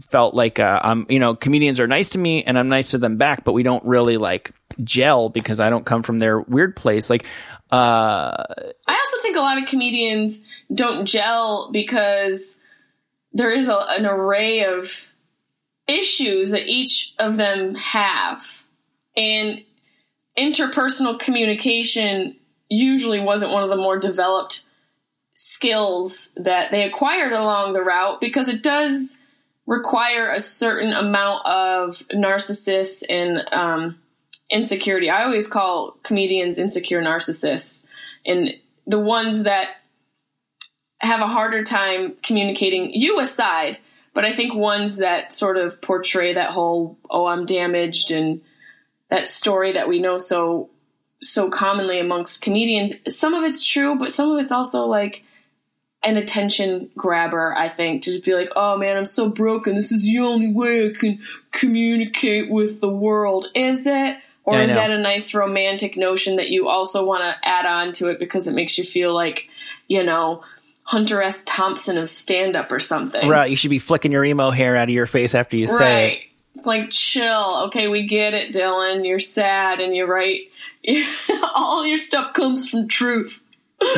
felt 0.00 0.34
like 0.34 0.58
uh, 0.58 0.80
I'm. 0.82 1.06
You 1.08 1.18
know, 1.18 1.34
comedians 1.34 1.80
are 1.80 1.86
nice 1.86 2.10
to 2.10 2.18
me, 2.18 2.44
and 2.44 2.58
I'm 2.58 2.68
nice 2.68 2.90
to 2.90 2.98
them 2.98 3.16
back. 3.16 3.44
But 3.44 3.52
we 3.52 3.62
don't 3.62 3.84
really 3.84 4.16
like 4.16 4.52
gel 4.82 5.28
because 5.28 5.60
I 5.60 5.70
don't 5.70 5.86
come 5.86 6.02
from 6.02 6.18
their 6.18 6.40
weird 6.40 6.76
place. 6.76 7.10
Like, 7.10 7.24
uh, 7.70 8.44
I 8.86 8.98
also 8.98 9.22
think 9.22 9.36
a 9.36 9.40
lot 9.40 9.58
of 9.58 9.68
comedians 9.68 10.38
don't 10.72 11.06
gel 11.06 11.70
because 11.72 12.58
there 13.32 13.52
is 13.52 13.68
a, 13.68 13.78
an 13.90 14.06
array 14.06 14.64
of 14.64 15.08
issues 15.86 16.52
that 16.52 16.66
each 16.66 17.14
of 17.18 17.36
them 17.36 17.74
have. 17.74 18.62
And 19.16 19.62
interpersonal 20.38 21.18
communication 21.18 22.36
usually 22.68 23.20
wasn't 23.20 23.52
one 23.52 23.62
of 23.62 23.68
the 23.68 23.76
more 23.76 23.98
developed 23.98 24.64
skills 25.34 26.32
that 26.36 26.70
they 26.70 26.84
acquired 26.84 27.32
along 27.32 27.72
the 27.72 27.82
route 27.82 28.20
because 28.20 28.48
it 28.48 28.62
does 28.62 29.18
require 29.66 30.30
a 30.30 30.40
certain 30.40 30.92
amount 30.92 31.46
of 31.46 31.98
narcissists 32.12 33.02
and 33.08 33.42
um, 33.52 34.00
insecurity. 34.50 35.10
I 35.10 35.24
always 35.24 35.48
call 35.48 35.96
comedians 36.02 36.58
insecure 36.58 37.02
narcissists, 37.02 37.84
and 38.26 38.54
the 38.86 38.98
ones 38.98 39.44
that 39.44 39.68
have 41.00 41.20
a 41.20 41.26
harder 41.26 41.62
time 41.62 42.14
communicating, 42.22 42.92
you 42.94 43.20
aside, 43.20 43.78
but 44.12 44.24
I 44.24 44.32
think 44.32 44.54
ones 44.54 44.98
that 44.98 45.32
sort 45.32 45.56
of 45.56 45.80
portray 45.80 46.34
that 46.34 46.50
whole 46.50 46.98
"oh, 47.10 47.26
I'm 47.26 47.46
damaged" 47.46 48.10
and 48.10 48.42
that 49.08 49.28
story 49.28 49.72
that 49.72 49.88
we 49.88 50.00
know 50.00 50.18
so 50.18 50.70
so 51.20 51.48
commonly 51.48 51.98
amongst 51.98 52.42
comedians. 52.42 52.92
Some 53.08 53.34
of 53.34 53.44
it's 53.44 53.66
true, 53.66 53.96
but 53.96 54.12
some 54.12 54.30
of 54.30 54.40
it's 54.40 54.52
also 54.52 54.84
like 54.84 55.23
an 56.04 56.16
attention 56.16 56.90
grabber, 56.96 57.54
I 57.54 57.68
think, 57.68 58.02
to 58.04 58.20
be 58.20 58.34
like, 58.34 58.50
oh 58.56 58.76
man, 58.76 58.96
I'm 58.96 59.06
so 59.06 59.28
broken. 59.28 59.74
This 59.74 59.92
is 59.92 60.04
the 60.04 60.20
only 60.20 60.52
way 60.52 60.86
I 60.86 60.98
can 60.98 61.20
communicate 61.52 62.50
with 62.50 62.80
the 62.80 62.88
world. 62.88 63.46
Is 63.54 63.86
it? 63.86 64.16
Or 64.46 64.60
is 64.60 64.74
that 64.74 64.90
a 64.90 64.98
nice 64.98 65.32
romantic 65.32 65.96
notion 65.96 66.36
that 66.36 66.50
you 66.50 66.68
also 66.68 67.02
want 67.02 67.22
to 67.22 67.48
add 67.48 67.64
on 67.64 67.94
to 67.94 68.08
it 68.08 68.18
because 68.18 68.46
it 68.46 68.52
makes 68.52 68.76
you 68.76 68.84
feel 68.84 69.14
like, 69.14 69.48
you 69.88 70.02
know, 70.02 70.42
Hunter 70.82 71.22
S. 71.22 71.42
Thompson 71.46 71.96
of 71.96 72.10
stand 72.10 72.54
up 72.54 72.70
or 72.70 72.78
something? 72.78 73.26
Right, 73.26 73.48
you 73.48 73.56
should 73.56 73.70
be 73.70 73.78
flicking 73.78 74.12
your 74.12 74.22
emo 74.22 74.50
hair 74.50 74.76
out 74.76 74.90
of 74.90 74.94
your 74.94 75.06
face 75.06 75.34
after 75.34 75.56
you 75.56 75.66
say 75.66 76.06
Right. 76.06 76.20
It's 76.56 76.66
like 76.66 76.90
chill. 76.90 77.64
Okay, 77.66 77.88
we 77.88 78.06
get 78.06 78.34
it, 78.34 78.54
Dylan. 78.54 79.06
You're 79.06 79.18
sad 79.18 79.80
and 79.80 79.96
you're 79.96 80.06
right. 80.06 80.42
All 81.54 81.84
your 81.86 81.96
stuff 81.96 82.32
comes 82.32 82.68
from 82.68 82.86
truth. 82.86 83.42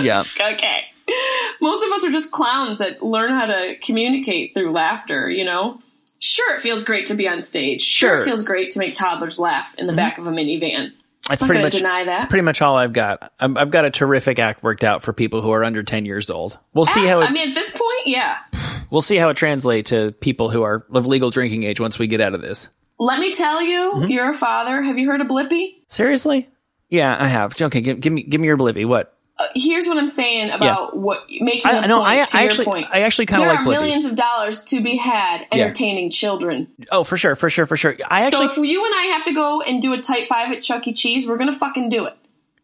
Yeah. 0.01 0.23
Okay. 0.41 0.85
Most 1.61 1.85
of 1.85 1.93
us 1.93 2.05
are 2.05 2.11
just 2.11 2.33
clowns 2.33 2.79
that 2.81 3.03
learn 3.03 3.31
how 3.33 3.47
to 3.47 3.77
communicate 3.83 4.55
through 4.55 4.73
laughter, 4.73 5.31
you 5.31 5.45
know? 5.45 5.81
Sure, 6.19 6.55
it 6.57 6.61
feels 6.61 6.85
great 6.85 7.07
to 7.07 7.15
be 7.15 7.29
on 7.29 7.43
stage. 7.43 7.83
Sure, 7.83 8.09
Sure. 8.09 8.19
Mm-hmm. 8.19 8.23
it 8.23 8.31
feels 8.31 8.45
great 8.45 8.71
to 8.73 8.79
make 8.79 8.95
toddlers 8.95 9.39
laugh 9.39 9.75
in 9.79 9.87
the 9.87 9.93
back 9.93 10.19
of 10.19 10.27
a 10.27 10.31
minivan. 10.31 10.93
That's 11.29 11.43
I'm 11.43 11.49
pretty 11.49 11.63
much 11.63 11.75
deny 11.77 12.05
that. 12.05 12.17
That's 12.19 12.25
pretty 12.25 12.43
much 12.45 12.63
all 12.63 12.77
I've 12.77 12.93
got. 12.93 13.33
I'm, 13.41 13.57
I've 13.59 13.71
got 13.71 13.85
a 13.85 13.91
terrific 13.91 14.39
act 14.39 14.63
worked 14.63 14.85
out 14.85 15.03
for 15.03 15.13
people 15.13 15.43
who 15.43 15.51
are 15.51 15.65
under 15.65 15.83
10 15.83 16.07
years 16.07 16.31
old. 16.31 16.59
We'll 16.73 16.85
see 16.87 17.01
Ask- 17.03 17.11
how 17.11 17.21
it, 17.23 17.31
I 17.31 17.33
mean, 17.33 17.49
at 17.49 17.55
this 17.55 17.71
point, 17.71 18.07
yeah. 18.07 18.39
we'll 18.91 19.03
see 19.03 19.17
how 19.17 19.29
it 19.29 19.37
translates 19.37 19.91
to 19.91 20.13
people 20.13 20.51
who 20.51 20.63
are 20.63 20.87
of 20.93 21.07
legal 21.07 21.31
drinking 21.31 21.65
age 21.65 21.81
once 21.81 21.99
we 21.99 22.07
get 22.07 22.21
out 22.21 22.35
of 22.35 22.43
this. 22.43 22.69
Let 22.99 23.19
me 23.21 23.35
tell 23.35 23.61
you, 23.63 23.93
Mm-hmm. 23.97 24.11
you're 24.11 24.31
a 24.31 24.35
father. 24.35 24.81
Have 24.83 24.99
you 24.99 25.11
heard 25.11 25.21
of 25.21 25.27
Blippi? 25.27 25.83
Seriously? 25.89 26.49
Yeah, 26.89 27.15
I 27.19 27.27
have. 27.27 27.61
Okay, 27.61 27.81
give, 27.81 28.01
give 28.01 28.13
me 28.13 28.23
give 28.23 28.41
me 28.41 28.47
your 28.47 28.57
Blippi. 28.57 28.87
What? 28.87 29.16
Uh, 29.39 29.45
here's 29.55 29.87
what 29.87 29.99
I'm 29.99 30.07
saying 30.07 30.49
about 30.51 30.97
what 30.97 31.25
making 31.29 31.67
I 31.67 31.85
a 31.85 31.89
know. 31.89 31.99
point 31.99 32.09
I, 32.09 32.25
to 32.25 32.37
I 32.39 32.41
your 32.43 32.51
actually 32.51 32.65
point. 32.65 32.87
I 32.91 33.01
actually 33.03 33.27
kind 33.27 33.43
of 33.43 33.49
there 33.49 33.55
like 33.57 33.67
are 33.67 33.69
Blippi. 33.69 33.71
millions 33.73 34.07
of 34.07 34.15
dollars 34.15 34.65
to 34.65 34.81
be 34.83 34.97
had 34.97 35.47
entertaining 35.53 36.09
children. 36.11 36.69
Oh, 36.91 37.05
for 37.05 37.19
sure, 37.19 37.35
for 37.37 37.51
sure, 37.51 37.67
for 37.67 37.77
sure. 37.77 37.95
I 38.11 38.25
actually, 38.25 38.49
So 38.49 38.63
if 38.63 38.69
you 38.71 38.85
and 38.87 38.95
I 38.95 39.03
have 39.13 39.25
to 39.25 39.35
go 39.35 39.61
and 39.61 39.83
do 39.83 39.93
a 39.93 39.99
tight 40.01 40.27
five 40.27 40.53
at 40.53 40.63
Chuck 40.63 40.87
E. 40.89 40.95
Cheese, 40.95 41.29
we're 41.29 41.37
gonna 41.37 41.53
fucking 41.53 41.91
do 41.91 42.07
it. 42.07 42.17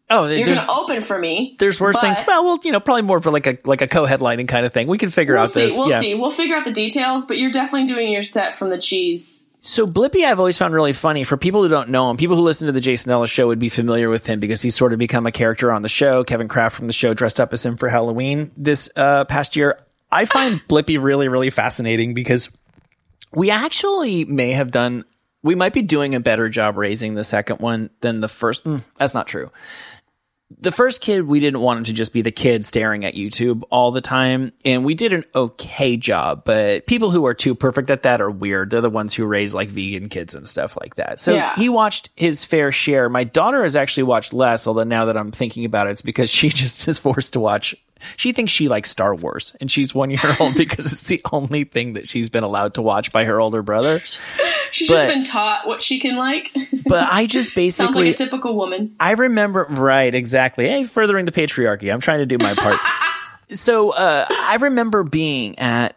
oh, 0.08 0.26
You're 0.28 0.46
gonna 0.46 0.64
open 0.72 1.02
for 1.02 1.18
me. 1.18 1.56
there's 1.58 1.78
worse 1.78 2.00
things. 2.00 2.18
Well, 2.26 2.42
well, 2.44 2.58
you 2.64 2.72
know, 2.72 2.80
probably 2.80 3.02
more 3.02 3.20
for 3.20 3.30
like 3.30 3.46
a 3.46 3.58
like 3.64 3.82
a 3.82 3.86
co-headlining 3.86 4.48
kind 4.48 4.64
of 4.64 4.72
thing. 4.72 4.86
We 4.88 4.96
can 4.96 5.10
figure 5.10 5.34
We'll 5.34 5.42
out 5.44 5.50
see. 5.50 5.60
this. 5.64 5.76
We'll 5.76 5.90
yeah. 5.90 6.00
see. 6.00 6.14
We'll 6.14 6.30
figure 6.30 6.56
out 6.56 6.64
the 6.64 6.72
details. 6.72 7.26
But 7.26 7.36
you're 7.36 7.50
definitely 7.52 7.86
doing 7.86 8.10
your 8.10 8.22
set 8.22 8.54
from 8.54 8.70
the 8.70 8.78
cheese. 8.78 9.44
So 9.64 9.86
Blippi, 9.86 10.24
I've 10.24 10.40
always 10.40 10.58
found 10.58 10.74
really 10.74 10.92
funny. 10.92 11.22
For 11.22 11.36
people 11.36 11.62
who 11.62 11.68
don't 11.68 11.90
know 11.90 12.10
him, 12.10 12.16
people 12.16 12.34
who 12.34 12.42
listen 12.42 12.66
to 12.66 12.72
the 12.72 12.80
Jason 12.80 13.12
Ellis 13.12 13.30
show 13.30 13.46
would 13.46 13.60
be 13.60 13.68
familiar 13.68 14.10
with 14.10 14.26
him 14.26 14.40
because 14.40 14.60
he's 14.60 14.74
sort 14.74 14.92
of 14.92 14.98
become 14.98 15.24
a 15.24 15.30
character 15.30 15.70
on 15.70 15.82
the 15.82 15.88
show. 15.88 16.24
Kevin 16.24 16.48
Kraft 16.48 16.74
from 16.74 16.88
the 16.88 16.92
show 16.92 17.14
dressed 17.14 17.38
up 17.38 17.52
as 17.52 17.64
him 17.64 17.76
for 17.76 17.88
Halloween 17.88 18.50
this 18.56 18.90
uh, 18.96 19.24
past 19.24 19.54
year. 19.54 19.78
I 20.10 20.24
find 20.24 20.60
Blippi 20.68 21.00
really, 21.00 21.28
really 21.28 21.50
fascinating 21.50 22.12
because 22.12 22.50
we 23.32 23.52
actually 23.52 24.24
may 24.24 24.50
have 24.50 24.72
done. 24.72 25.04
We 25.44 25.54
might 25.54 25.72
be 25.72 25.82
doing 25.82 26.16
a 26.16 26.20
better 26.20 26.48
job 26.48 26.76
raising 26.76 27.14
the 27.14 27.24
second 27.24 27.60
one 27.60 27.90
than 28.00 28.20
the 28.20 28.28
first. 28.28 28.64
Mm, 28.64 28.84
that's 28.96 29.14
not 29.14 29.28
true 29.28 29.52
the 30.60 30.72
first 30.72 31.00
kid, 31.00 31.26
we 31.26 31.40
didn't 31.40 31.60
want 31.60 31.78
him 31.78 31.84
to 31.84 31.92
just 31.92 32.12
be 32.12 32.22
the 32.22 32.30
kid 32.30 32.64
staring 32.64 33.04
at 33.04 33.14
YouTube 33.14 33.62
all 33.70 33.90
the 33.90 34.00
time. 34.00 34.52
And 34.64 34.84
we 34.84 34.94
did 34.94 35.12
an 35.12 35.24
okay 35.34 35.96
job, 35.96 36.42
but 36.44 36.86
people 36.86 37.10
who 37.10 37.26
are 37.26 37.34
too 37.34 37.54
perfect 37.54 37.90
at 37.90 38.02
that 38.02 38.20
are 38.20 38.30
weird. 38.30 38.70
They're 38.70 38.80
the 38.80 38.90
ones 38.90 39.14
who 39.14 39.24
raise 39.26 39.54
like 39.54 39.68
vegan 39.70 40.08
kids 40.08 40.34
and 40.34 40.48
stuff 40.48 40.76
like 40.80 40.96
that. 40.96 41.20
So 41.20 41.34
Yeah. 41.34 41.54
he 41.56 41.68
watched 41.68 42.10
his 42.16 42.44
fair 42.44 42.72
share. 42.72 43.08
My 43.08 43.24
daughter 43.24 43.62
has 43.62 43.76
actually 43.76 44.04
watched 44.04 44.32
less, 44.32 44.66
although 44.66 44.84
now 44.84 45.06
that 45.06 45.16
I'm 45.16 45.30
thinking 45.32 45.64
about 45.64 45.86
it, 45.86 45.90
it's 45.90 46.02
because 46.02 46.30
she 46.30 46.48
just 46.50 46.86
is 46.88 46.98
forced 46.98 47.32
to 47.34 47.40
watch. 47.40 47.74
She 48.16 48.32
thinks 48.32 48.52
she 48.52 48.68
likes 48.68 48.90
Star 48.90 49.14
Wars 49.14 49.54
and 49.60 49.70
she's 49.70 49.94
one 49.94 50.10
year 50.10 50.20
old 50.40 50.54
because 50.56 50.86
it's 50.92 51.02
the 51.04 51.20
only 51.32 51.64
thing 51.64 51.94
that 51.94 52.06
she's 52.08 52.30
been 52.30 52.44
allowed 52.44 52.74
to 52.74 52.82
watch 52.82 53.12
by 53.12 53.24
her 53.24 53.40
older 53.40 53.62
brother. 53.62 54.00
She's 54.70 54.88
But- 54.88 54.94
just 54.96 55.08
been 55.08 55.24
taught 55.24 55.66
what 55.66 55.82
she 55.82 56.00
can 56.00 56.16
like. 56.16 56.50
But 56.86 57.08
I 57.12 57.26
just 57.26 57.48
Sounds 57.48 57.54
basically. 57.56 58.04
like 58.06 58.14
a 58.14 58.16
typical 58.16 58.56
woman. 58.56 58.96
I 58.98 59.10
remember 59.12 59.66
right 59.68 60.14
exactly. 60.14 60.66
Hey, 60.66 60.82
furthering 60.84 61.26
the 61.26 61.32
patriarchy. 61.32 61.92
I'm 61.92 62.00
trying 62.00 62.18
to 62.20 62.26
do 62.26 62.38
my 62.38 62.54
part. 62.54 62.76
so 63.50 63.90
uh, 63.90 64.26
I 64.28 64.56
remember 64.56 65.02
being 65.04 65.58
at 65.58 65.94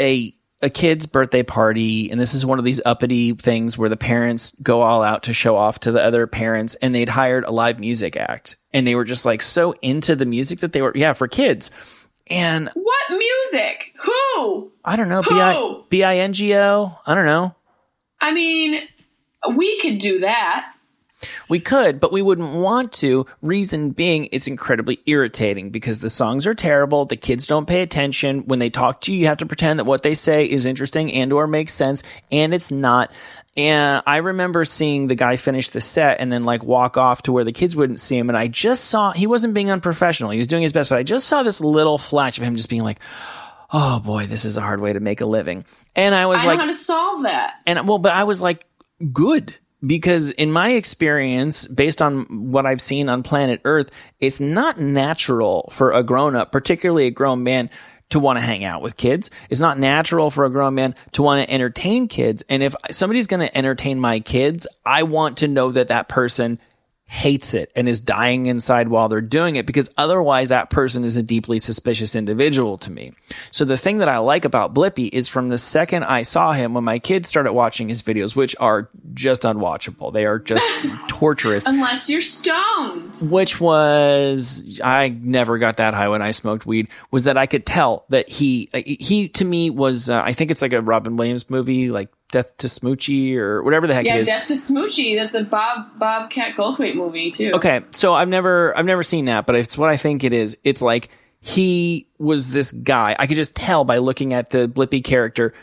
a 0.00 0.34
a 0.62 0.70
kid's 0.70 1.06
birthday 1.06 1.42
party, 1.42 2.10
and 2.10 2.20
this 2.20 2.34
is 2.34 2.46
one 2.46 2.58
of 2.58 2.64
these 2.64 2.80
uppity 2.84 3.32
things 3.34 3.76
where 3.76 3.88
the 3.88 3.96
parents 3.96 4.56
go 4.62 4.82
all 4.82 5.02
out 5.02 5.24
to 5.24 5.34
show 5.34 5.56
off 5.56 5.80
to 5.80 5.92
the 5.92 6.02
other 6.02 6.26
parents, 6.26 6.74
and 6.76 6.94
they'd 6.94 7.08
hired 7.08 7.44
a 7.44 7.50
live 7.50 7.78
music 7.78 8.16
act, 8.16 8.56
and 8.72 8.86
they 8.86 8.94
were 8.94 9.04
just 9.04 9.24
like 9.24 9.42
so 9.42 9.74
into 9.82 10.16
the 10.16 10.26
music 10.26 10.60
that 10.60 10.72
they 10.72 10.82
were 10.82 10.92
yeah 10.94 11.12
for 11.12 11.28
kids. 11.28 11.70
And 12.28 12.70
What 12.74 13.02
music? 13.10 13.92
Who? 14.00 14.72
I 14.84 14.96
don't 14.96 15.08
know, 15.08 15.22
B 15.22 15.28
I 15.30 15.54
Who? 15.54 15.84
B 15.88 16.02
I 16.02 16.16
N 16.18 16.32
G 16.32 16.54
O. 16.56 16.98
I 17.06 17.14
don't 17.14 17.26
know. 17.26 17.54
I 18.20 18.32
mean, 18.32 18.80
we 19.54 19.78
could 19.80 19.98
do 19.98 20.20
that. 20.20 20.72
We 21.48 21.60
could, 21.60 22.00
but 22.00 22.12
we 22.12 22.22
wouldn't 22.22 22.54
want 22.56 22.92
to. 22.94 23.26
Reason 23.42 23.90
being, 23.90 24.28
it's 24.32 24.46
incredibly 24.46 25.00
irritating 25.06 25.70
because 25.70 26.00
the 26.00 26.08
songs 26.08 26.46
are 26.46 26.54
terrible. 26.54 27.04
The 27.04 27.16
kids 27.16 27.46
don't 27.46 27.66
pay 27.66 27.82
attention. 27.82 28.46
When 28.46 28.58
they 28.58 28.70
talk 28.70 29.02
to 29.02 29.12
you, 29.12 29.20
you 29.20 29.26
have 29.26 29.38
to 29.38 29.46
pretend 29.46 29.78
that 29.78 29.84
what 29.84 30.02
they 30.02 30.14
say 30.14 30.44
is 30.44 30.66
interesting 30.66 31.12
and 31.12 31.32
or 31.32 31.46
makes 31.46 31.72
sense, 31.72 32.02
and 32.30 32.52
it's 32.54 32.70
not. 32.70 33.12
And 33.56 34.02
I 34.06 34.18
remember 34.18 34.64
seeing 34.66 35.06
the 35.06 35.14
guy 35.14 35.36
finish 35.36 35.70
the 35.70 35.80
set 35.80 36.20
and 36.20 36.30
then 36.30 36.44
like 36.44 36.62
walk 36.62 36.98
off 36.98 37.22
to 37.22 37.32
where 37.32 37.44
the 37.44 37.52
kids 37.52 37.74
wouldn't 37.74 38.00
see 38.00 38.18
him. 38.18 38.28
And 38.28 38.36
I 38.36 38.48
just 38.48 38.84
saw, 38.84 39.12
he 39.12 39.26
wasn't 39.26 39.54
being 39.54 39.70
unprofessional. 39.70 40.30
He 40.30 40.38
was 40.38 40.46
doing 40.46 40.62
his 40.62 40.74
best, 40.74 40.90
but 40.90 40.98
I 40.98 41.02
just 41.02 41.26
saw 41.26 41.42
this 41.42 41.62
little 41.62 41.96
flash 41.96 42.36
of 42.36 42.44
him 42.44 42.56
just 42.56 42.68
being 42.68 42.82
like, 42.82 43.00
oh 43.72 44.00
boy, 44.00 44.26
this 44.26 44.44
is 44.44 44.58
a 44.58 44.60
hard 44.60 44.80
way 44.80 44.92
to 44.92 45.00
make 45.00 45.22
a 45.22 45.26
living. 45.26 45.64
And 45.94 46.14
I 46.14 46.26
was 46.26 46.38
I 46.38 46.48
like, 46.48 46.58
know 46.58 46.64
how 46.64 46.70
to 46.70 46.76
solve 46.76 47.22
that. 47.22 47.54
and 47.66 47.88
well, 47.88 47.98
but 47.98 48.12
I 48.12 48.24
was 48.24 48.42
like, 48.42 48.66
good. 49.12 49.54
Because 49.86 50.30
in 50.32 50.50
my 50.50 50.70
experience, 50.70 51.66
based 51.66 52.02
on 52.02 52.50
what 52.50 52.66
I've 52.66 52.82
seen 52.82 53.08
on 53.08 53.22
planet 53.22 53.60
Earth, 53.64 53.90
it's 54.20 54.40
not 54.40 54.78
natural 54.78 55.68
for 55.72 55.92
a 55.92 56.02
grown 56.02 56.34
up, 56.34 56.50
particularly 56.50 57.06
a 57.06 57.10
grown 57.10 57.42
man, 57.42 57.70
to 58.10 58.20
want 58.20 58.38
to 58.38 58.44
hang 58.44 58.64
out 58.64 58.82
with 58.82 58.96
kids. 58.96 59.30
It's 59.50 59.60
not 59.60 59.78
natural 59.78 60.30
for 60.30 60.44
a 60.44 60.50
grown 60.50 60.74
man 60.74 60.94
to 61.12 61.22
want 61.22 61.46
to 61.46 61.52
entertain 61.52 62.08
kids. 62.08 62.44
And 62.48 62.62
if 62.62 62.74
somebody's 62.90 63.26
going 63.26 63.46
to 63.46 63.56
entertain 63.56 63.98
my 63.98 64.20
kids, 64.20 64.66
I 64.84 65.02
want 65.02 65.38
to 65.38 65.48
know 65.48 65.72
that 65.72 65.88
that 65.88 66.08
person 66.08 66.60
hates 67.08 67.54
it 67.54 67.70
and 67.76 67.88
is 67.88 68.00
dying 68.00 68.46
inside 68.46 68.88
while 68.88 69.08
they're 69.08 69.20
doing 69.20 69.54
it 69.54 69.64
because 69.64 69.88
otherwise 69.96 70.48
that 70.48 70.70
person 70.70 71.04
is 71.04 71.16
a 71.16 71.22
deeply 71.22 71.60
suspicious 71.60 72.16
individual 72.16 72.76
to 72.78 72.90
me. 72.90 73.12
So 73.52 73.64
the 73.64 73.76
thing 73.76 73.98
that 73.98 74.08
I 74.08 74.18
like 74.18 74.44
about 74.44 74.74
Blippi 74.74 75.08
is 75.12 75.28
from 75.28 75.48
the 75.48 75.56
second 75.56 76.02
I 76.02 76.22
saw 76.22 76.52
him 76.52 76.74
when 76.74 76.82
my 76.82 76.98
kids 76.98 77.28
started 77.28 77.52
watching 77.52 77.88
his 77.88 78.02
videos, 78.02 78.34
which 78.34 78.56
are 78.58 78.90
just 79.14 79.42
unwatchable. 79.42 80.12
They 80.12 80.26
are 80.26 80.40
just 80.40 80.68
torturous. 81.08 81.66
Unless 81.66 82.10
you're 82.10 82.20
stoned. 82.20 83.16
Which 83.22 83.60
was 83.60 84.80
I 84.82 85.08
never 85.08 85.58
got 85.58 85.76
that 85.76 85.94
high 85.94 86.08
when 86.08 86.22
I 86.22 86.32
smoked 86.32 86.66
weed. 86.66 86.88
Was 87.12 87.24
that 87.24 87.38
I 87.38 87.46
could 87.46 87.64
tell 87.64 88.04
that 88.08 88.28
he 88.28 88.68
he 88.72 89.28
to 89.28 89.44
me 89.44 89.70
was 89.70 90.10
uh, 90.10 90.22
I 90.24 90.32
think 90.32 90.50
it's 90.50 90.60
like 90.60 90.72
a 90.72 90.82
Robin 90.82 91.16
Williams 91.16 91.48
movie 91.48 91.88
like 91.90 92.08
Death 92.32 92.56
to 92.58 92.66
Smoochy 92.66 93.36
or 93.36 93.62
whatever 93.62 93.86
the 93.86 93.94
heck 93.94 94.06
Yeah, 94.06 94.16
it 94.16 94.22
is. 94.22 94.28
Death 94.28 94.46
to 94.48 94.54
Smoochy. 94.54 95.16
That's 95.16 95.34
a 95.34 95.44
Bob 95.44 95.98
Bobcat 95.98 96.56
Goldthwait 96.56 96.96
movie 96.96 97.30
too. 97.30 97.52
Okay, 97.54 97.82
so 97.92 98.14
I've 98.14 98.28
never 98.28 98.76
I've 98.76 98.84
never 98.84 99.02
seen 99.02 99.26
that, 99.26 99.46
but 99.46 99.54
it's 99.54 99.78
what 99.78 99.90
I 99.90 99.96
think 99.96 100.24
it 100.24 100.32
is. 100.32 100.56
It's 100.64 100.82
like 100.82 101.10
he 101.40 102.08
was 102.18 102.50
this 102.50 102.72
guy. 102.72 103.14
I 103.18 103.26
could 103.26 103.36
just 103.36 103.54
tell 103.54 103.84
by 103.84 103.98
looking 103.98 104.32
at 104.32 104.50
the 104.50 104.68
Blippi 104.68 105.04
character. 105.04 105.54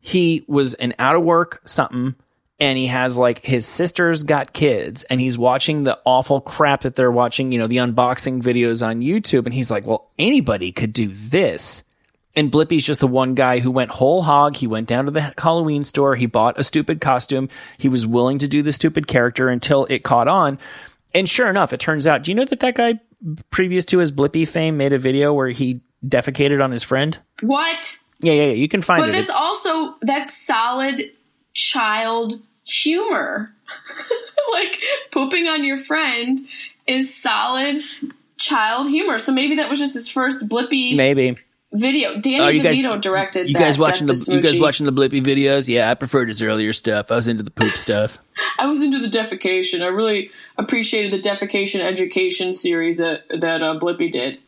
He 0.00 0.44
was 0.48 0.74
an 0.74 0.94
out 0.98 1.16
of 1.16 1.22
work 1.22 1.60
something 1.66 2.14
and 2.60 2.78
he 2.78 2.86
has 2.86 3.18
like 3.18 3.44
his 3.44 3.66
sister's 3.66 4.22
got 4.22 4.52
kids 4.52 5.04
and 5.04 5.20
he's 5.20 5.36
watching 5.38 5.84
the 5.84 5.98
awful 6.04 6.40
crap 6.40 6.82
that 6.82 6.94
they're 6.94 7.10
watching, 7.10 7.52
you 7.52 7.58
know, 7.58 7.66
the 7.66 7.76
unboxing 7.76 8.42
videos 8.42 8.86
on 8.86 9.00
YouTube 9.00 9.44
and 9.44 9.54
he's 9.54 9.70
like, 9.70 9.86
"Well, 9.86 10.10
anybody 10.18 10.72
could 10.72 10.92
do 10.92 11.08
this." 11.08 11.84
And 12.38 12.52
Blippi's 12.52 12.86
just 12.86 13.00
the 13.00 13.08
one 13.08 13.34
guy 13.34 13.58
who 13.58 13.68
went 13.72 13.90
whole 13.90 14.22
hog. 14.22 14.54
He 14.54 14.68
went 14.68 14.86
down 14.86 15.06
to 15.06 15.10
the 15.10 15.34
Halloween 15.36 15.82
store. 15.82 16.14
He 16.14 16.26
bought 16.26 16.56
a 16.56 16.62
stupid 16.62 17.00
costume. 17.00 17.48
He 17.78 17.88
was 17.88 18.06
willing 18.06 18.38
to 18.38 18.46
do 18.46 18.62
the 18.62 18.70
stupid 18.70 19.08
character 19.08 19.48
until 19.48 19.86
it 19.90 20.04
caught 20.04 20.28
on. 20.28 20.60
And 21.12 21.28
sure 21.28 21.50
enough, 21.50 21.72
it 21.72 21.80
turns 21.80 22.06
out, 22.06 22.22
do 22.22 22.30
you 22.30 22.36
know 22.36 22.44
that 22.44 22.60
that 22.60 22.76
guy, 22.76 23.00
previous 23.50 23.84
to 23.86 23.98
his 23.98 24.12
Blippi 24.12 24.46
fame, 24.46 24.76
made 24.76 24.92
a 24.92 25.00
video 25.00 25.34
where 25.34 25.48
he 25.48 25.80
defecated 26.06 26.62
on 26.62 26.70
his 26.70 26.84
friend? 26.84 27.18
What? 27.42 27.96
Yeah, 28.20 28.34
yeah, 28.34 28.42
yeah. 28.44 28.52
You 28.52 28.68
can 28.68 28.82
find 28.82 29.00
But 29.02 29.08
it. 29.08 29.12
But 29.12 29.18
that's 29.18 29.30
It's- 29.30 29.36
also 29.36 29.96
that's 30.02 30.46
solid 30.46 31.02
child 31.54 32.34
humor. 32.64 33.52
like 34.52 34.80
pooping 35.10 35.48
on 35.48 35.64
your 35.64 35.76
friend 35.76 36.38
is 36.86 37.20
solid 37.20 37.82
child 38.36 38.90
humor. 38.90 39.18
So 39.18 39.32
maybe 39.32 39.56
that 39.56 39.68
was 39.68 39.80
just 39.80 39.94
his 39.94 40.08
first 40.08 40.48
blippi 40.48 40.94
maybe. 40.96 41.36
Video. 41.72 42.18
Danny 42.18 42.58
guys- 42.58 42.78
DeVito 42.78 43.00
directed. 43.00 43.48
You 43.48 43.54
guys 43.54 43.78
watching 43.78 44.06
the 44.06 44.14
you 44.32 44.40
guys 44.40 44.58
watching 44.58 44.86
the 44.86 44.92
Blippi 44.92 45.22
videos? 45.22 45.68
Yeah, 45.68 45.90
I 45.90 45.94
preferred 45.94 46.28
his 46.28 46.40
earlier 46.40 46.72
stuff. 46.72 47.10
I 47.12 47.16
was 47.16 47.28
into 47.28 47.42
the 47.42 47.50
poop 47.50 47.72
stuff. 47.72 48.18
I 48.58 48.66
was 48.66 48.80
into 48.82 48.98
the 49.00 49.08
defecation. 49.08 49.82
I 49.82 49.88
really 49.88 50.30
appreciated 50.56 51.12
the 51.12 51.20
defecation 51.20 51.80
education 51.80 52.52
series 52.54 52.96
that 52.98 53.24
that 53.40 53.62
uh, 53.62 53.78
Blippi 53.78 54.10
did. 54.10 54.38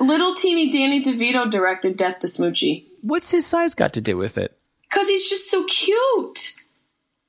Little 0.00 0.34
teeny 0.34 0.70
Danny 0.70 1.00
DeVito 1.02 1.48
directed 1.50 1.96
Death 1.96 2.20
to 2.20 2.26
Smoochy 2.26 2.84
What's 3.02 3.30
his 3.30 3.46
size 3.46 3.74
got 3.74 3.92
to 3.94 4.00
do 4.00 4.16
with 4.16 4.36
it? 4.38 4.56
because 4.90 5.08
he's 5.08 5.28
just 5.30 5.48
so 5.50 5.64
cute. 5.66 6.54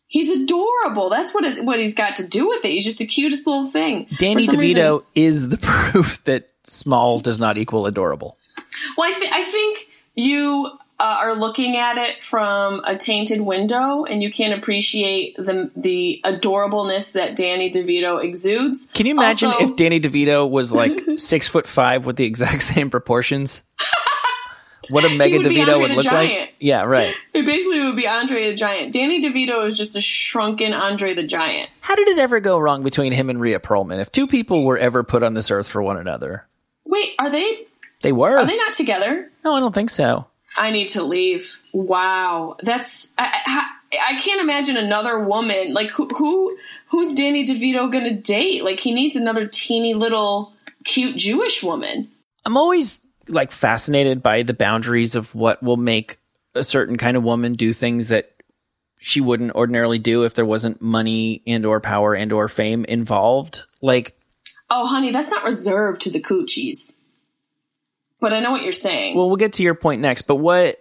He's 0.07 0.29
adorable. 0.41 1.09
That's 1.09 1.33
what 1.33 1.43
it, 1.45 1.63
what 1.63 1.79
he's 1.79 1.93
got 1.93 2.15
to 2.17 2.27
do 2.27 2.47
with 2.47 2.65
it. 2.65 2.71
He's 2.71 2.83
just 2.85 2.97
the 2.97 3.05
cutest 3.05 3.45
little 3.45 3.65
thing. 3.69 4.07
Danny 4.17 4.47
DeVito 4.47 4.59
reason- 4.59 5.01
is 5.15 5.49
the 5.49 5.57
proof 5.61 6.23
that 6.23 6.49
small 6.63 7.19
does 7.19 7.39
not 7.39 7.57
equal 7.57 7.85
adorable. 7.85 8.35
Well, 8.97 9.09
I, 9.13 9.19
th- 9.19 9.31
I 9.31 9.43
think 9.43 9.87
you 10.15 10.69
uh, 10.99 11.17
are 11.19 11.35
looking 11.35 11.77
at 11.77 11.97
it 11.97 12.21
from 12.21 12.81
a 12.85 12.95
tainted 12.95 13.41
window, 13.41 14.03
and 14.05 14.21
you 14.21 14.31
can't 14.31 14.53
appreciate 14.57 15.35
the 15.37 15.71
the 15.75 16.21
adorableness 16.23 17.13
that 17.13 17.35
Danny 17.35 17.71
DeVito 17.71 18.23
exudes. 18.23 18.89
Can 18.93 19.05
you 19.07 19.13
imagine 19.13 19.49
Also- 19.49 19.65
if 19.65 19.75
Danny 19.75 19.99
DeVito 19.99 20.49
was 20.49 20.73
like 20.73 20.99
six 21.17 21.47
foot 21.47 21.67
five 21.67 22.05
with 22.05 22.15
the 22.17 22.25
exact 22.25 22.63
same 22.63 22.89
proportions? 22.89 23.61
What 24.89 25.09
a 25.09 25.15
Mega 25.15 25.37
would 25.37 25.45
DeVito 25.45 25.79
would 25.79 25.91
look 25.91 26.03
Giant. 26.03 26.39
like? 26.39 26.53
Yeah, 26.59 26.83
right. 26.83 27.15
It 27.33 27.45
basically 27.45 27.81
would 27.81 27.95
be 27.95 28.07
Andre 28.07 28.49
the 28.49 28.55
Giant. 28.55 28.91
Danny 28.91 29.21
DeVito 29.21 29.65
is 29.65 29.77
just 29.77 29.95
a 29.95 30.01
shrunken 30.01 30.73
Andre 30.73 31.13
the 31.13 31.23
Giant. 31.23 31.69
How 31.79 31.95
did 31.95 32.09
it 32.09 32.17
ever 32.17 32.41
go 32.41 32.57
wrong 32.59 32.83
between 32.83 33.13
him 33.13 33.29
and 33.29 33.39
Rhea 33.39 33.59
Perlman? 33.59 34.01
If 34.01 34.11
two 34.11 34.27
people 34.27 34.65
were 34.65 34.77
ever 34.77 35.03
put 35.03 35.23
on 35.23 35.33
this 35.33 35.49
earth 35.49 35.69
for 35.69 35.81
one 35.81 35.95
another, 35.97 36.45
Wait, 36.83 37.11
are 37.19 37.29
they 37.29 37.67
they 38.01 38.11
were. 38.11 38.37
are 38.37 38.45
they 38.45 38.57
not 38.57 38.73
together? 38.73 39.29
no, 39.43 39.55
I 39.55 39.59
don't 39.59 39.73
think 39.75 39.89
so. 39.89 40.27
I 40.57 40.71
need 40.71 40.89
to 40.89 41.03
leave. 41.03 41.59
Wow, 41.73 42.57
that's 42.61 43.11
I, 43.17 43.37
I, 43.45 43.69
I 44.09 44.19
can't 44.19 44.41
imagine 44.41 44.77
another 44.77 45.19
woman 45.19 45.73
like 45.73 45.91
who 45.91 46.07
who 46.07 46.57
who's 46.87 47.13
Danny 47.13 47.45
DeVito 47.45 47.91
gonna 47.91 48.13
date? 48.13 48.63
Like 48.63 48.79
he 48.79 48.91
needs 48.91 49.15
another 49.15 49.47
teeny 49.47 49.93
little 49.93 50.53
cute 50.83 51.15
Jewish 51.15 51.63
woman. 51.63 52.09
I'm 52.45 52.57
always 52.57 53.05
like 53.27 53.51
fascinated 53.51 54.21
by 54.21 54.43
the 54.43 54.53
boundaries 54.53 55.15
of 55.15 55.33
what 55.35 55.61
will 55.63 55.77
make 55.77 56.19
a 56.55 56.63
certain 56.63 56.97
kind 56.97 57.15
of 57.15 57.23
woman 57.23 57.53
do 57.53 57.71
things 57.71 58.09
that 58.09 58.31
she 58.99 59.21
wouldn't 59.21 59.53
ordinarily 59.53 59.99
do 59.99 60.23
if 60.23 60.33
there 60.35 60.45
wasn't 60.45 60.81
money 60.81 61.41
and 61.47 61.65
or 61.65 61.79
power 61.79 62.13
and 62.13 62.31
or 62.33 62.47
fame 62.49 62.83
involved. 62.85 63.63
Like 63.81 64.17
Oh, 64.69 64.85
honey, 64.87 65.11
that's 65.11 65.29
not 65.29 65.43
reserved 65.45 66.01
to 66.01 66.09
the 66.09 66.21
coochies. 66.21 66.95
But 68.21 68.33
I 68.33 68.39
know 68.39 68.51
what 68.51 68.63
you're 68.63 68.71
saying. 68.71 69.17
Well, 69.17 69.27
we'll 69.27 69.35
get 69.35 69.53
to 69.53 69.63
your 69.63 69.75
point 69.75 69.99
next, 69.99 70.21
but 70.23 70.37
what 70.37 70.77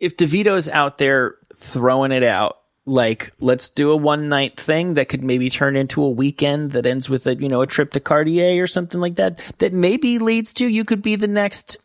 if 0.00 0.16
DeVito's 0.16 0.68
out 0.68 0.96
there 0.96 1.34
throwing 1.54 2.12
it 2.12 2.22
out? 2.22 2.58
Like, 2.86 3.32
let's 3.40 3.68
do 3.68 3.90
a 3.90 3.96
one 3.96 4.28
night 4.28 4.58
thing 4.58 4.94
that 4.94 5.08
could 5.08 5.24
maybe 5.24 5.50
turn 5.50 5.76
into 5.76 6.02
a 6.02 6.10
weekend 6.10 6.70
that 6.70 6.86
ends 6.86 7.10
with 7.10 7.26
a, 7.26 7.34
you 7.34 7.48
know, 7.48 7.60
a 7.60 7.66
trip 7.66 7.90
to 7.92 8.00
Cartier 8.00 8.62
or 8.62 8.68
something 8.68 9.00
like 9.00 9.16
that, 9.16 9.38
that 9.58 9.72
maybe 9.72 10.18
leads 10.18 10.52
to 10.54 10.66
you 10.66 10.84
could 10.84 11.02
be 11.02 11.16
the 11.16 11.26
next 11.26 11.76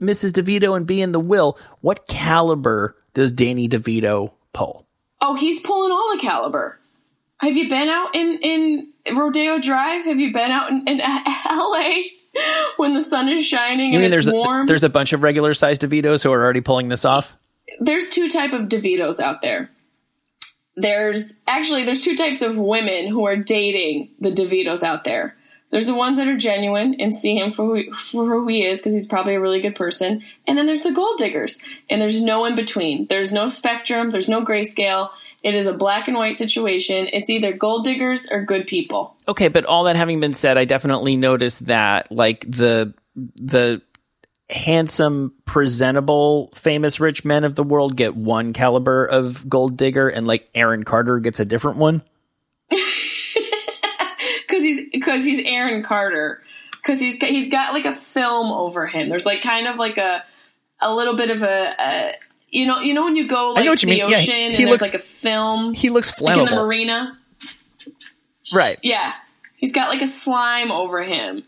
Mrs. 0.00 0.30
DeVito 0.30 0.76
and 0.76 0.86
be 0.86 1.02
in 1.02 1.12
the 1.12 1.20
will. 1.20 1.58
What 1.80 2.06
caliber 2.06 2.96
does 3.12 3.32
Danny 3.32 3.68
DeVito 3.68 4.30
pull? 4.52 4.84
oh, 5.24 5.34
he's 5.34 5.60
pulling 5.60 5.90
all 5.90 6.14
the 6.14 6.20
caliber. 6.20 6.78
Have 7.38 7.56
you 7.56 7.68
been 7.68 7.88
out 7.88 8.14
in 8.14 8.38
in 8.42 8.92
Rodeo 9.16 9.58
Drive? 9.58 10.04
Have 10.04 10.20
you 10.20 10.32
been 10.32 10.50
out 10.50 10.70
in, 10.70 10.86
in 10.86 10.98
LA 11.50 11.90
when 12.76 12.94
the 12.94 13.02
sun 13.02 13.28
is 13.28 13.46
shining 13.46 13.92
You 13.92 13.98
and 13.98 14.02
mean 14.02 14.12
it's 14.12 14.26
there's 14.26 14.30
warm? 14.34 14.64
a, 14.64 14.66
there's 14.66 14.84
a 14.84 14.88
bunch 14.88 15.12
of 15.12 15.22
regular 15.22 15.54
sized 15.54 15.82
DeVitos 15.82 16.22
who 16.22 16.32
are 16.32 16.42
already 16.42 16.60
pulling 16.60 16.88
this 16.88 17.04
off? 17.04 17.36
there's 17.80 18.08
two 18.10 18.28
type 18.28 18.52
of 18.52 18.68
DeVitos 18.68 19.18
out 19.18 19.42
there. 19.42 19.70
There's 20.76 21.38
actually 21.46 21.84
there's 21.84 22.02
two 22.04 22.16
types 22.16 22.42
of 22.42 22.58
women 22.58 23.06
who 23.06 23.26
are 23.26 23.36
dating 23.36 24.10
the 24.20 24.30
DeVitos 24.30 24.82
out 24.82 25.04
there. 25.04 25.36
There's 25.70 25.86
the 25.86 25.94
ones 25.94 26.18
that 26.18 26.28
are 26.28 26.36
genuine 26.36 27.00
and 27.00 27.12
see 27.12 27.36
him 27.36 27.50
for 27.50 27.64
who, 27.64 27.92
for 27.92 28.24
who 28.24 28.46
he 28.46 28.64
is 28.64 28.78
because 28.80 28.94
he's 28.94 29.08
probably 29.08 29.34
a 29.34 29.40
really 29.40 29.60
good 29.60 29.74
person, 29.74 30.22
and 30.46 30.56
then 30.56 30.66
there's 30.66 30.84
the 30.84 30.92
gold 30.92 31.18
diggers, 31.18 31.58
and 31.90 32.00
there's 32.00 32.20
no 32.20 32.44
in 32.44 32.54
between. 32.54 33.06
There's 33.08 33.32
no 33.32 33.48
spectrum. 33.48 34.10
There's 34.10 34.28
no 34.28 34.44
grayscale. 34.44 35.10
It 35.44 35.54
is 35.54 35.66
a 35.66 35.74
black 35.74 36.08
and 36.08 36.16
white 36.16 36.38
situation. 36.38 37.06
It's 37.12 37.28
either 37.28 37.52
gold 37.52 37.84
diggers 37.84 38.26
or 38.30 38.42
good 38.42 38.66
people. 38.66 39.14
Okay, 39.28 39.48
but 39.48 39.66
all 39.66 39.84
that 39.84 39.94
having 39.94 40.18
been 40.18 40.32
said, 40.32 40.56
I 40.56 40.64
definitely 40.64 41.16
noticed 41.16 41.66
that 41.66 42.10
like 42.10 42.40
the 42.50 42.94
the 43.14 43.82
handsome, 44.48 45.34
presentable, 45.44 46.50
famous 46.54 46.98
rich 46.98 47.26
men 47.26 47.44
of 47.44 47.54
the 47.56 47.62
world 47.62 47.94
get 47.94 48.16
one 48.16 48.54
caliber 48.54 49.04
of 49.04 49.46
gold 49.46 49.76
digger, 49.76 50.08
and 50.08 50.26
like 50.26 50.48
Aaron 50.54 50.82
Carter 50.82 51.18
gets 51.20 51.40
a 51.40 51.44
different 51.44 51.76
one. 51.76 52.02
because 52.70 54.62
he's 54.62 54.88
because 54.92 55.24
he's 55.26 55.42
Aaron 55.46 55.82
Carter 55.82 56.42
because 56.82 57.00
he's 57.00 57.18
got- 57.18 57.30
he's 57.30 57.50
got 57.50 57.74
like 57.74 57.84
a 57.84 57.92
film 57.92 58.50
over 58.50 58.86
him. 58.86 59.08
There's 59.08 59.26
like 59.26 59.42
kind 59.42 59.66
of 59.66 59.76
like 59.76 59.98
a 59.98 60.24
a 60.80 60.94
little 60.94 61.16
bit 61.16 61.30
of 61.30 61.42
a, 61.42 61.74
a 61.78 62.12
you 62.54 62.66
know 62.66 62.80
you 62.80 62.94
know 62.94 63.04
when 63.04 63.16
you 63.16 63.26
go 63.28 63.50
like 63.50 63.68
to 63.78 63.86
the 63.86 63.90
mean. 63.90 63.98
Yeah, 64.10 64.16
ocean 64.16 64.34
he- 64.34 64.44
and 64.44 64.52
he 64.54 64.64
there's 64.64 64.80
looks- 64.80 64.92
like 64.92 64.94
a 65.00 65.04
film 65.04 65.74
He 65.74 65.90
looks 65.90 66.20
like 66.20 66.38
in 66.38 66.44
the 66.46 66.50
marina. 66.52 67.18
right? 68.54 68.78
Yeah, 68.82 69.12
he's 69.56 69.72
got 69.72 69.88
like 69.88 70.02
a 70.02 70.06
slime 70.06 70.70
over 70.70 71.02
him, 71.02 71.42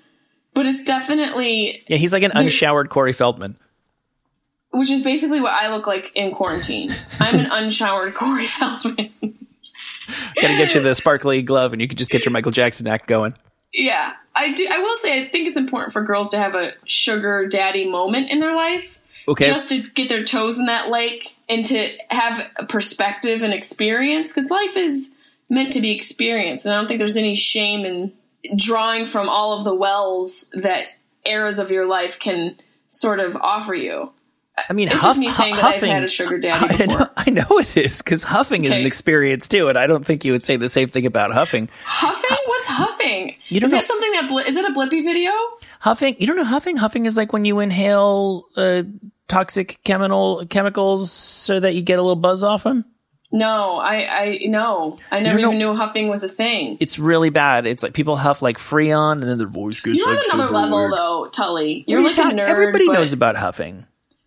but 0.55 0.66
it's 0.66 0.83
definitely 0.83 1.83
Yeah, 1.88 1.97
he's 1.97 2.12
like 2.12 2.23
an 2.23 2.33
unshowered 2.35 2.88
Corey 2.90 3.12
Feldman. 3.12 3.57
which 4.71 4.90
is 4.90 5.03
basically 5.03 5.40
what 5.40 5.53
I 5.53 5.75
look 5.75 5.87
like 5.87 6.12
in 6.14 6.33
quarantine. 6.33 6.92
I'm 7.21 7.38
an 7.40 7.47
unshowered 7.51 8.14
Corey 8.14 8.47
Feldman. 8.47 9.11
Got 10.40 10.49
to 10.49 10.57
get 10.57 10.75
you 10.75 10.81
the 10.83 10.95
sparkly 10.95 11.42
glove, 11.42 11.73
and 11.73 11.83
you 11.83 11.88
can 11.88 11.97
just 11.99 12.11
get 12.11 12.25
your 12.25 12.33
Michael 12.33 12.53
Jackson 12.53 12.87
act 12.87 13.07
going. 13.07 13.35
Yeah, 13.73 14.12
I 14.35 14.53
do. 14.53 14.66
I 14.71 14.79
will 14.79 14.97
say, 14.97 15.21
I 15.21 15.29
think 15.29 15.49
it's 15.49 15.57
important 15.57 15.92
for 15.92 16.03
girls 16.03 16.31
to 16.31 16.38
have 16.38 16.55
a 16.55 16.73
sugar 16.87 17.47
daddy 17.49 17.88
moment 17.88 18.31
in 18.31 18.38
their 18.38 18.55
life, 18.55 18.99
Okay, 19.29 19.47
just 19.47 19.69
to 19.71 19.83
get 19.83 20.09
their 20.09 20.25
toes 20.25 20.59
in 20.59 20.67
that 20.67 20.91
lake 20.91 21.37
and 21.49 21.67
to 21.67 21.89
have 22.11 22.41
a 22.57 22.67
perspective 22.67 23.43
and 23.43 23.53
experience. 23.53 24.33
Because 24.33 24.51
life 24.51 24.77
is 24.77 25.11
meant 25.51 25.73
to 25.75 25.81
be 25.81 25.93
experienced, 25.93 26.65
and 26.67 26.75
I 26.75 26.79
don't 26.79 26.87
think 26.89 26.99
there's 26.99 27.17
any 27.17 27.35
shame 27.35 27.85
in 27.85 28.12
drawing 28.57 29.07
from 29.07 29.29
all 29.29 29.59
of 29.59 29.65
the 29.65 29.75
wells 29.75 30.49
that 30.53 30.85
eras 31.25 31.59
of 31.59 31.71
your 31.71 31.87
life 31.87 32.19
can 32.21 32.57
sort 32.91 33.19
of 33.21 33.37
offer 33.37 33.75
you. 33.75 34.12
I 34.71 34.73
mean, 34.73 34.89
It's 34.89 35.03
huff- 35.03 35.11
just 35.11 35.19
me 35.19 35.29
saying 35.31 35.57
that 35.57 35.65
I've 35.65 35.75
huffing- 35.75 35.91
had 35.91 36.05
a 36.05 36.09
sugar 36.09 36.39
daddy 36.41 36.67
I 36.75 36.87
know, 36.87 36.87
before. 36.99 37.11
I 37.17 37.31
know 37.31 37.59
it 37.59 37.77
is 37.77 38.01
because 38.01 38.25
huffing 38.25 38.65
is 38.65 38.79
an 38.79 38.87
experience 38.87 39.49
too, 39.49 39.69
and 39.69 39.77
I 39.77 39.87
don't 39.87 40.07
think 40.07 40.25
you 40.25 40.33
would 40.33 40.43
say 40.43 40.57
the 40.57 40.69
same 40.71 40.89
thing 40.89 41.05
about 41.05 41.33
huffing. 41.33 41.69
Huffing? 41.85 42.39
What's 42.47 42.69
huffing? 42.69 43.35
You 43.49 43.61
don't 43.61 43.69
is 43.69 43.73
know- 43.73 43.79
that 43.81 43.87
something 43.87 44.12
that 44.12 44.29
bli- 44.29 44.45
is 44.45 44.57
it 44.57 44.65
a 44.65 44.73
Blippi 44.73 45.05
video? 45.05 45.31
Huffing, 45.81 46.17
you 46.19 46.27
don't 46.27 46.37
know 46.37 46.45
huffing? 46.45 46.77
Huffing 46.79 47.05
is 47.05 47.17
like 47.19 47.33
when 47.35 47.45
you 47.45 47.59
inhale 47.61 48.47
uh, 48.57 48.85
toxic 49.29 49.79
chemical 49.85 50.47
chemicals 50.47 51.11
so 51.11 51.61
that 51.61 51.75
you 51.75 51.83
get 51.83 51.99
a 51.99 52.03
little 52.03 52.17
buzz 52.17 52.43
off 52.43 52.65
them. 52.65 52.85
No, 53.33 53.77
I 53.77 53.95
I 54.09 54.39
no, 54.47 54.97
I 55.11 55.21
never 55.21 55.39
even 55.39 55.51
know- 55.59 55.73
knew 55.73 55.75
huffing 55.75 56.09
was 56.09 56.23
a 56.23 56.29
thing. 56.29 56.77
It's 56.81 56.99
really 56.99 57.31
bad. 57.31 57.67
It's 57.67 57.83
like 57.83 57.93
people 57.93 58.17
huff 58.17 58.41
like 58.41 58.57
Freon, 58.57 59.15
and 59.21 59.25
then 59.25 59.37
their 59.39 59.49
voice 59.49 59.81
gets 59.81 59.99
You're 59.99 60.09
like 60.15 60.33
on 60.33 60.41
another 60.41 60.53
level 60.55 60.79
weird. 60.79 60.93
though, 60.93 61.29
Tully. 61.33 61.85
You're 61.89 62.01
you 62.01 62.07
like 62.07 62.19
a 62.19 62.23
nerd. 62.23 62.47
Everybody 62.49 62.89
knows 62.89 63.12
about 63.12 63.37
huffing. 63.37 63.85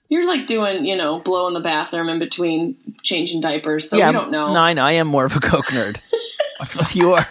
You're 0.09 0.25
like 0.27 0.47
doing, 0.47 0.85
you 0.85 0.95
know, 0.97 1.19
blow 1.19 1.47
in 1.47 1.53
the 1.53 1.59
bathroom 1.59 2.09
in 2.09 2.19
between 2.19 2.75
changing 3.03 3.41
diapers, 3.41 3.89
so 3.89 3.95
yeah, 3.97 4.07
we 4.07 4.13
don't 4.13 4.31
know. 4.31 4.53
Nine, 4.53 4.79
I. 4.79 4.89
I 4.89 4.91
am 4.93 5.07
more 5.07 5.25
of 5.25 5.35
a 5.35 5.39
coke 5.39 5.67
nerd. 5.67 5.97
you 6.95 7.13
are. 7.13 7.25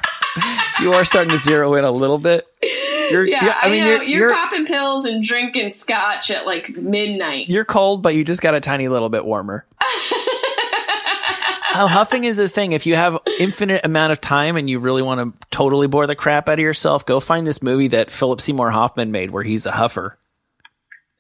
You 0.81 0.93
are 0.95 1.05
starting 1.05 1.33
to 1.33 1.39
zero 1.39 1.75
in 1.75 1.85
a 1.85 1.91
little 1.91 2.19
bit. 2.19 2.47
You're, 3.11 3.27
yeah, 3.27 3.45
you're- 3.45 3.55
I, 3.61 3.69
mean, 3.71 3.81
know. 3.81 3.87
you're, 3.87 4.03
You're, 4.03 4.19
you're, 4.21 4.33
popping 4.33 4.67
pills 4.67 5.05
and 5.05 5.23
drinking 5.23 5.71
scotch 5.71 6.31
at 6.31 6.47
like 6.47 6.77
midnight. 6.77 7.49
you're 7.49 7.65
cold, 7.65 8.03
but 8.03 8.15
you 8.15 8.25
just 8.25 8.43
got 8.43 8.55
a 8.55 8.61
tiny 8.61 8.89
little 8.89 9.09
bit 9.09 9.25
warmer. 9.25 9.67
How 9.81 9.85
oh, 11.85 11.87
huffing 11.87 12.25
is 12.25 12.39
a 12.39 12.49
thing. 12.49 12.73
If 12.73 12.87
you 12.87 12.97
have 12.97 13.19
infinite 13.39 13.85
amount 13.85 14.13
of 14.13 14.21
time 14.21 14.57
and 14.57 14.69
you 14.69 14.79
really 14.79 15.03
want 15.03 15.41
to 15.41 15.49
totally 15.51 15.87
bore 15.87 16.07
the 16.07 16.17
crap 16.17 16.49
out 16.49 16.55
of 16.55 16.59
yourself, 16.59 17.07
go 17.07 17.21
find 17.21 17.47
this 17.47 17.63
movie 17.63 17.89
that 17.89 18.11
Philip 18.11 18.41
Seymour 18.41 18.71
Hoffman 18.71 19.13
made 19.13 19.31
where 19.31 19.43
he's 19.43 19.67
a 19.67 19.73
huffer. 19.73 20.13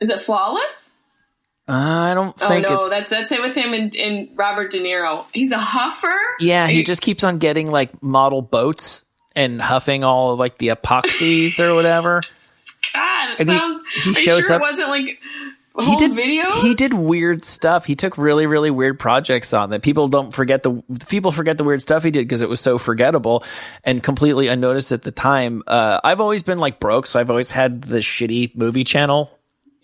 Is 0.01 0.11
it 0.11 0.20
flawless? 0.20 0.90
I 1.66 2.14
don't 2.14 2.35
oh, 2.40 2.48
think. 2.48 2.66
Oh 2.66 2.70
no, 2.70 2.74
it's. 2.77 2.88
that's 2.88 3.11
that's 3.11 3.33
it 3.33 3.42
with 3.42 3.55
him 3.55 3.74
and, 3.74 3.94
and 3.94 4.31
Robert 4.37 4.70
De 4.70 4.81
Niro. 4.81 5.27
He's 5.35 5.53
a 5.53 5.59
huffer. 5.59 6.16
Yeah, 6.40 6.66
he 6.66 6.79
You- 6.79 6.85
just 6.85 7.03
keeps 7.03 7.24
on 7.24 7.38
getting 7.38 7.70
like 7.70 8.03
model 8.03 8.40
boats 8.40 9.05
and 9.38 9.61
huffing 9.62 10.05
all 10.05 10.33
of 10.33 10.38
like 10.38 10.59
the 10.59 10.68
epoxies 10.68 11.59
or 11.61 11.74
whatever. 11.74 12.22
God, 12.94 13.37
And 13.38 13.51
he- 13.51 13.57
sounds. 13.57 13.83
he 14.03 14.11
are 14.11 14.14
shows 14.14 14.46
sure 14.46 14.57
up- 14.57 14.62
it 14.62 14.64
wasn't 14.64 14.88
like 14.88 15.18
he 15.81 15.94
did 15.96 16.11
videos? 16.11 16.61
He 16.62 16.74
did 16.74 16.92
weird 16.92 17.44
stuff. 17.44 17.85
He 17.85 17.94
took 17.94 18.18
really 18.18 18.46
really 18.46 18.70
weird 18.70 18.98
projects 18.98 19.53
on 19.55 19.70
that 19.70 19.83
people 19.83 20.09
don't 20.09 20.35
forget 20.35 20.64
the 20.64 20.83
people 21.09 21.31
forget 21.31 21.57
the 21.57 21.62
weird 21.62 21.81
stuff 21.81 22.03
he 22.03 22.11
did 22.11 22.27
because 22.27 22.42
it 22.42 22.48
was 22.48 22.61
so 22.61 22.79
forgettable 22.79 23.44
and 23.85 24.03
completely 24.03 24.48
unnoticed 24.48 24.90
at 24.90 25.03
the 25.03 25.12
time. 25.12 25.62
Uh, 25.68 26.01
I've 26.03 26.20
always 26.20 26.42
been 26.42 26.59
like 26.59 26.81
broke, 26.81 27.07
so 27.07 27.20
I've 27.20 27.31
always 27.31 27.53
had 27.53 27.83
the 27.83 27.98
shitty 27.98 28.57
movie 28.57 28.83
channel 28.83 29.31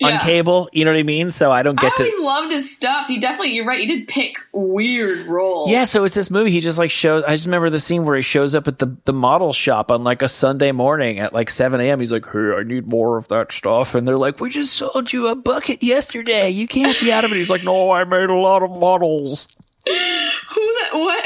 on 0.02 0.18
cable. 0.20 0.68
You 0.72 0.85
know 0.85 0.92
what 0.92 0.98
I 0.98 1.02
mean? 1.04 1.30
So 1.30 1.52
I 1.52 1.62
don't 1.62 1.78
I 1.78 1.83
get 1.88 1.96
to. 1.96 2.02
always 2.04 2.20
loved 2.20 2.52
his 2.52 2.74
stuff. 2.74 3.09
He 3.09 3.18
definitely, 3.18 3.54
you're 3.54 3.64
right. 3.64 3.78
He 3.80 3.87
did 3.87 4.09
pick 4.09 4.38
weird 4.52 5.26
roles. 5.26 5.70
Yeah, 5.70 5.85
so 5.85 6.04
it's 6.04 6.14
this 6.14 6.30
movie. 6.30 6.50
He 6.50 6.61
just 6.61 6.78
like 6.78 6.90
shows. 6.90 7.22
I 7.24 7.35
just 7.35 7.46
remember 7.46 7.70
the 7.70 7.78
scene 7.78 8.04
where 8.04 8.16
he 8.16 8.22
shows 8.22 8.54
up 8.54 8.66
at 8.68 8.78
the 8.78 8.96
the 9.04 9.12
model 9.12 9.52
shop 9.52 9.90
on 9.90 10.04
like 10.04 10.22
a 10.22 10.28
Sunday 10.28 10.72
morning 10.72 11.20
at 11.20 11.33
like 11.33 11.48
seven 11.50 11.80
a.m. 11.80 12.00
He's 12.00 12.12
like, 12.12 12.26
"Hey, 12.30 12.52
I 12.59 12.62
need 12.64 12.87
more 12.87 13.16
of 13.16 13.28
that 13.28 13.52
stuff," 13.52 13.94
and 13.94 14.07
they're 14.07 14.18
like, 14.18 14.40
"We 14.40 14.50
just 14.50 14.72
sold 14.74 15.12
you 15.12 15.28
a 15.28 15.37
bucket 15.37 15.83
yesterday. 15.83 16.50
You 16.50 16.66
can't 16.66 16.98
be 17.00 17.12
out 17.12 17.24
of 17.24 17.30
it." 17.33 17.37
He's 17.37 17.50
like, 17.50 17.64
"No, 17.64 17.90
I 17.92 18.04
made 18.04 18.30
a 18.30 18.35
lot 18.35 18.62
of 18.62 18.70
models." 18.76 19.48
Who 19.87 19.92
that? 19.92 20.90
What? 20.94 21.24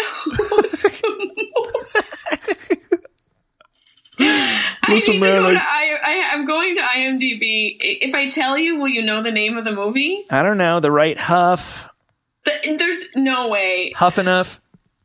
I 4.89 4.95
Listen, 4.95 5.15
need 5.15 5.21
man, 5.21 5.37
to 5.37 5.43
go 5.43 5.49
I- 5.49 5.53
to 5.55 5.61
I, 5.61 5.99
I. 6.05 6.31
I'm 6.33 6.45
going 6.47 6.75
to 6.77 6.81
IMDb. 6.81 7.77
If 7.81 8.15
I 8.15 8.29
tell 8.29 8.57
you, 8.59 8.77
will 8.77 8.89
you 8.89 9.03
know 9.03 9.23
the 9.23 9.31
name 9.31 9.57
of 9.59 9.65
the 9.65 9.73
movie? 9.73 10.25
I 10.31 10.43
don't 10.43 10.57
know 10.59 10.81
the 10.81 10.91
right 10.91 11.19
huff, 11.19 11.89
The, 12.45 12.77
there's 12.79 13.05
no 13.15 13.49
way. 13.49 13.93
huff 13.95 14.19
enough. 14.19 14.61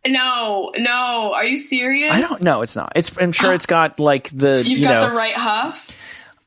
No, 0.06 0.72
no. 0.78 1.32
Are 1.34 1.46
you 1.46 1.56
serious? 1.58 2.14
I 2.14 2.22
don't 2.22 2.42
know. 2.44 2.62
It's 2.62 2.76
not. 2.76 2.92
It's. 2.96 3.18
I'm 3.18 3.32
sure 3.32 3.54
it's 3.54 3.66
got 3.66 4.00
like 4.00 4.30
the. 4.30 4.62
You've 4.66 4.80
you 4.80 4.88
got 4.88 5.02
know. 5.02 5.10
the 5.10 5.16
right 5.16 5.36
huff. 5.36 5.98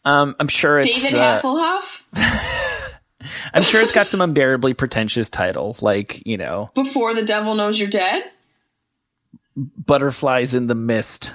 um. 0.05 0.35
I'm 0.41 0.49
sure 0.49 0.79
it's. 0.79 1.03
David 1.03 1.19
uh, 1.19 1.37
Hasselhoff. 1.41 2.03
I'm 3.55 3.63
sure 3.63 3.81
it's 3.81 3.93
got 3.93 4.09
some 4.09 4.21
unbearably 4.21 4.75
pretentious 4.75 5.29
title, 5.31 5.77
like 5.81 6.23
you 6.27 6.37
know, 6.37 6.71
Before 6.75 7.15
the 7.15 7.23
devil 7.25 7.55
knows 7.55 7.79
you're 7.81 7.89
dead. 7.89 8.23
butterflies 9.57 10.55
in 10.55 10.67
the 10.67 10.75
mist. 10.75 11.33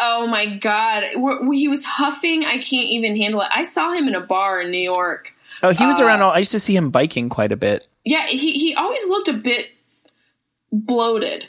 Oh 0.00 0.26
my 0.26 0.46
god, 0.46 1.04
he 1.52 1.68
was 1.68 1.84
huffing. 1.84 2.44
I 2.44 2.58
can't 2.58 2.86
even 2.86 3.16
handle 3.16 3.40
it. 3.40 3.48
I 3.50 3.62
saw 3.62 3.92
him 3.92 4.06
in 4.08 4.14
a 4.14 4.20
bar 4.20 4.60
in 4.60 4.70
New 4.70 4.78
York. 4.78 5.32
Oh, 5.62 5.70
he 5.72 5.86
was 5.86 6.00
Uh, 6.00 6.04
around. 6.04 6.22
All, 6.22 6.30
I 6.32 6.38
used 6.38 6.52
to 6.52 6.58
see 6.60 6.76
him 6.76 6.90
biking 6.90 7.28
quite 7.28 7.52
a 7.52 7.56
bit. 7.56 7.88
Yeah, 8.04 8.26
he 8.26 8.52
he 8.52 8.74
always 8.74 9.06
looked 9.08 9.28
a 9.28 9.32
bit 9.32 9.70
bloated. 10.72 11.46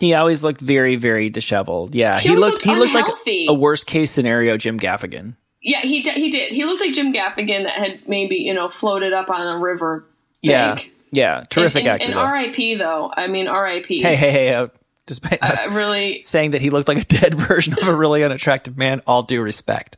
He 0.00 0.12
always 0.14 0.42
looked 0.42 0.60
very, 0.60 0.96
very 0.96 1.30
disheveled. 1.30 1.94
Yeah, 1.94 2.18
He 2.18 2.30
he, 2.30 2.36
looked. 2.36 2.64
looked 2.64 2.64
He 2.64 2.74
looked 2.74 2.94
like 2.94 3.48
a 3.48 3.54
worst 3.54 3.86
case 3.86 4.10
scenario 4.10 4.56
Jim 4.56 4.78
Gaffigan. 4.78 5.36
Yeah, 5.62 5.80
he 5.80 6.02
did. 6.02 6.14
He 6.16 6.30
did. 6.30 6.52
He 6.52 6.64
looked 6.64 6.80
like 6.80 6.92
Jim 6.92 7.12
Gaffigan 7.12 7.64
that 7.64 7.74
had 7.74 8.08
maybe 8.08 8.36
you 8.36 8.52
know 8.54 8.68
floated 8.68 9.12
up 9.12 9.30
on 9.30 9.46
a 9.46 9.58
river 9.58 10.04
Yeah, 10.42 10.74
bank. 10.74 10.92
yeah, 11.12 11.44
terrific 11.48 11.84
and, 11.84 11.88
actor. 11.92 12.04
And, 12.06 12.14
though. 12.14 12.20
R.I.P. 12.20 12.74
Though. 12.74 13.12
I 13.16 13.28
mean, 13.28 13.46
R.I.P. 13.48 14.02
hey, 14.02 14.16
hey, 14.16 14.30
hey! 14.30 14.54
Uh, 14.54 14.66
despite 15.06 15.42
us 15.42 15.66
I 15.66 15.74
really, 15.74 16.22
saying 16.22 16.52
that 16.52 16.60
he 16.60 16.70
looked 16.70 16.88
like 16.88 16.98
a 16.98 17.04
dead 17.04 17.34
version 17.48 17.74
of 17.74 17.86
a 17.88 17.94
really 17.94 18.24
unattractive 18.24 18.76
man, 18.76 19.02
all 19.06 19.22
due 19.22 19.42
respect. 19.42 19.96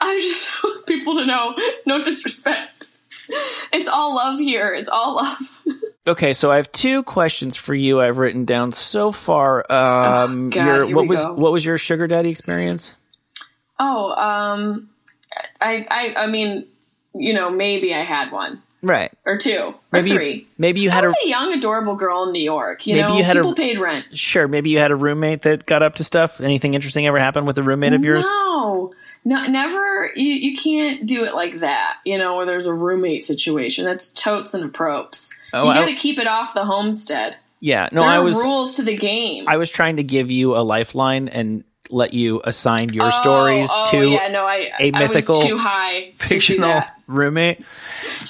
I 0.00 0.18
just 0.20 0.50
want 0.64 0.86
people 0.86 1.18
to 1.18 1.26
know, 1.26 1.56
no 1.86 2.02
disrespect. 2.02 2.90
It's 3.72 3.88
all 3.88 4.14
love 4.16 4.38
here. 4.38 4.74
It's 4.74 4.88
all 4.88 5.16
love. 5.16 5.60
Okay, 6.06 6.34
so 6.34 6.52
I 6.52 6.56
have 6.56 6.70
two 6.72 7.02
questions 7.04 7.56
for 7.56 7.74
you. 7.74 8.00
I've 8.02 8.18
written 8.18 8.44
down 8.44 8.72
so 8.72 9.10
far. 9.12 9.60
Um, 9.72 10.48
Oh, 10.48 10.50
God, 10.50 10.66
your, 10.66 10.94
what 10.94 11.06
was 11.08 11.24
go. 11.24 11.32
what 11.32 11.50
was 11.50 11.64
your 11.64 11.78
sugar 11.78 12.06
daddy 12.06 12.28
experience? 12.28 12.94
Oh, 13.78 14.10
um, 14.12 14.88
I, 15.60 15.86
I, 15.90 16.14
I 16.24 16.26
mean, 16.26 16.66
you 17.14 17.32
know, 17.32 17.48
maybe 17.50 17.94
I 17.94 18.02
had 18.04 18.30
one 18.30 18.62
Right. 18.84 19.10
or 19.26 19.38
two 19.38 19.56
or 19.58 19.74
Maybe 19.92 20.10
you- 20.10 20.16
three. 20.16 20.46
maybe 20.58 20.80
you 20.80 20.90
I 20.90 20.94
had 20.94 21.04
a 21.04 21.08
was 21.08 21.16
a 21.24 21.28
young, 21.28 21.52
adorable 21.54 21.96
girl 21.96 22.24
in 22.24 22.32
New 22.32 22.42
York. 22.42 22.86
You 22.86 22.96
Maybe 22.96 23.08
know, 23.08 23.16
you 23.18 23.24
had 23.24 23.36
a- 23.36 23.40
people 23.40 23.54
paid 23.54 23.78
rent. 23.78 24.04
sure. 24.12 24.46
Maybe 24.46 24.70
you 24.70 24.78
had 24.78 24.90
a 24.90 24.96
roommate 24.96 25.42
that 25.42 25.66
got 25.66 25.82
up 25.82 25.96
to 25.96 26.04
stuff. 26.04 26.40
Anything 26.40 26.74
interesting 26.74 27.06
ever 27.06 27.18
happened 27.18 27.46
with 27.46 27.58
a 27.58 27.62
roommate 27.62 27.92
of 27.94 28.04
yours? 28.04 28.26
No, 28.26 28.92
no, 29.24 29.46
never. 29.46 30.10
You, 30.14 30.32
you 30.32 30.56
can't 30.56 31.06
do 31.06 31.24
it 31.24 31.34
like 31.34 31.60
that. 31.60 31.96
You 32.04 32.18
know, 32.18 32.36
where 32.36 32.46
there's 32.46 32.66
a 32.66 32.74
roommate 32.74 33.24
situation. 33.24 33.84
That's 33.84 34.08
totes 34.12 34.54
and 34.54 34.64
apropes. 34.64 35.32
Oh, 35.52 35.66
you 35.68 35.74
got 35.74 35.86
to 35.86 35.94
keep 35.94 36.18
it 36.18 36.26
off 36.28 36.52
the 36.54 36.64
homestead. 36.64 37.36
Yeah. 37.60 37.88
No, 37.92 38.02
There 38.02 38.10
I 38.10 38.18
was. 38.18 38.36
rules 38.36 38.76
to 38.76 38.82
the 38.82 38.94
game. 38.94 39.46
I 39.48 39.56
was 39.56 39.70
trying 39.70 39.96
to 39.96 40.02
give 40.02 40.30
you 40.30 40.56
a 40.56 40.60
lifeline 40.60 41.28
and 41.28 41.64
let 41.90 42.12
you 42.12 42.40
assign 42.44 42.92
your 42.92 43.06
Oh, 43.06 43.10
stories 43.10 43.68
oh, 43.72 43.86
to 43.90 44.08
yeah, 44.10 44.28
no, 44.28 44.44
I, 44.44 44.70
a 44.80 44.92
I 44.92 44.98
mythical 44.98 45.36
was 45.38 45.46
too 45.46 45.58
high 45.58 46.06
to 46.06 46.10
fictional 46.12 46.68
that. 46.68 46.93
Roommate. 47.06 47.64